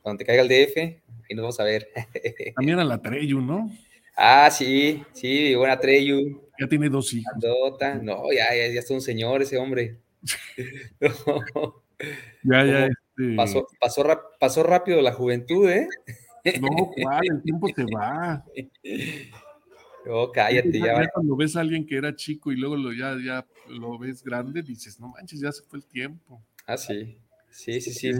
cuando 0.08 0.20
te 0.20 0.26
caiga 0.26 0.41
el 0.41 0.47
DF, 0.47 0.78
y 1.28 1.36
nos 1.36 1.43
vamos 1.43 1.60
a 1.60 1.66
ver. 1.66 1.89
También 2.55 2.80
a 2.80 2.86
la 2.86 3.01
Treyu, 3.01 3.41
¿no? 3.41 3.70
Ah, 4.16 4.49
sí, 4.49 5.03
sí, 5.12 5.53
buena 5.53 5.78
Treyu. 5.78 6.49
Ya 6.58 6.66
tiene 6.66 6.88
dos 6.88 7.14
hijos. 7.14 7.34
No, 8.01 8.32
ya, 8.32 8.55
ya, 8.55 8.74
ya 8.74 8.80
es 8.80 8.89
un 8.89 9.01
señor 9.01 9.41
ese 9.41 9.58
hombre. 9.58 9.97
Ya, 12.43 12.64
ya. 12.64 12.86
Este... 12.86 13.36
Pasó, 13.36 13.68
pasó, 13.82 14.05
pasó 14.39 14.62
rápido 14.62 15.01
la 15.01 15.12
juventud, 15.12 15.68
¿eh? 15.68 15.88
No, 16.62 16.91
¿cuál? 17.01 17.24
El 17.28 17.41
tiempo 17.41 17.68
se 17.76 17.84
va. 17.86 18.45
No, 20.05 20.32
cállate, 20.32 20.80
ya. 20.80 21.01
ya 21.01 21.10
cuando 21.12 21.36
ves 21.36 21.55
a 21.55 21.62
alguien 21.62 21.88
que 21.88 21.97
era 21.97 22.16
chico 22.16 22.51
y 22.51 22.55
luego 22.55 22.78
lo, 22.78 22.93
ya, 22.93 23.18
ya 23.22 23.45
lo 23.68 23.97
ves 23.97 24.24
grande, 24.24 24.62
dices, 24.62 24.99
no 24.99 25.08
manches, 25.10 25.41
ya 25.41 25.51
se 25.51 25.64
fue 25.64 25.80
el 25.80 25.86
tiempo. 25.86 26.39
Ah, 26.68 26.78
sí. 26.78 27.18
Sí, 27.49 27.82
sí, 27.82 27.91
sí. 27.91 28.12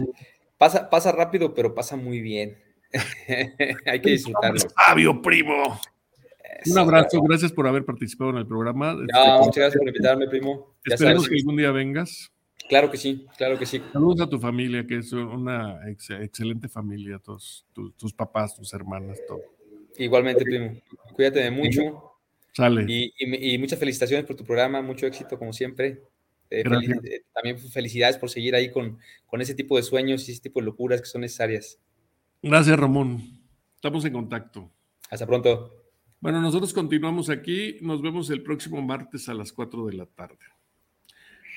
Pasa, 0.58 0.90
pasa 0.90 1.12
rápido, 1.12 1.54
pero 1.54 1.74
pasa 1.74 1.96
muy 1.96 2.20
bien. 2.20 2.58
Hay 3.86 4.00
que 4.00 4.10
disfrutarlo. 4.10 4.58
Sabio, 4.58 5.22
primo. 5.22 5.80
Un 6.66 6.78
abrazo, 6.78 7.22
gracias 7.22 7.52
por 7.52 7.66
haber 7.66 7.84
participado 7.84 8.30
en 8.30 8.38
el 8.38 8.46
programa. 8.46 8.94
No, 8.94 9.02
este, 9.02 9.38
muchas 9.38 9.56
gracias 9.56 9.78
por 9.78 9.88
invitarme, 9.88 10.28
primo. 10.28 10.74
Esperemos 10.84 11.28
que 11.28 11.36
algún 11.36 11.56
día 11.56 11.70
vengas. 11.70 12.32
Claro 12.68 12.90
que 12.90 12.98
sí, 12.98 13.26
claro 13.36 13.58
que 13.58 13.64
sí. 13.64 13.80
Saludos 13.92 14.20
a 14.20 14.28
tu 14.28 14.38
familia, 14.38 14.86
que 14.86 14.98
es 14.98 15.12
una 15.12 15.80
excelente 15.88 16.68
familia, 16.68 17.18
todos 17.18 17.66
tus, 17.96 18.12
papás, 18.12 18.54
tus 18.54 18.74
hermanas, 18.74 19.18
todo. 19.26 19.40
Igualmente, 19.96 20.44
primo. 20.44 20.76
Cuídate 21.14 21.40
de 21.40 21.50
mucho. 21.50 22.12
Sale. 22.52 22.84
Y, 22.88 23.56
muchas 23.58 23.78
felicitaciones 23.78 24.26
por 24.26 24.36
tu 24.36 24.44
programa, 24.44 24.82
mucho 24.82 25.06
éxito 25.06 25.38
como 25.38 25.52
siempre. 25.52 26.02
Eh, 26.50 26.64
eh, 26.64 27.22
también 27.34 27.58
felicidades 27.58 28.16
por 28.16 28.30
seguir 28.30 28.54
ahí 28.54 28.70
con, 28.70 28.98
con 29.26 29.40
ese 29.40 29.54
tipo 29.54 29.76
de 29.76 29.82
sueños 29.82 30.28
y 30.28 30.32
ese 30.32 30.42
tipo 30.42 30.60
de 30.60 30.66
locuras 30.66 31.00
que 31.00 31.06
son 31.06 31.20
necesarias. 31.20 31.78
Gracias, 32.42 32.78
Ramón. 32.78 33.22
Estamos 33.74 34.04
en 34.04 34.12
contacto. 34.12 34.70
Hasta 35.10 35.26
pronto. 35.26 35.74
Bueno, 36.20 36.40
nosotros 36.40 36.72
continuamos 36.72 37.30
aquí. 37.30 37.76
Nos 37.80 38.02
vemos 38.02 38.30
el 38.30 38.42
próximo 38.42 38.82
martes 38.82 39.28
a 39.28 39.34
las 39.34 39.52
4 39.52 39.86
de 39.86 39.92
la 39.94 40.06
tarde. 40.06 40.38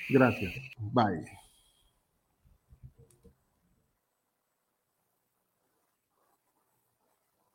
Gracias. 0.09 0.53
Bye. 0.77 1.40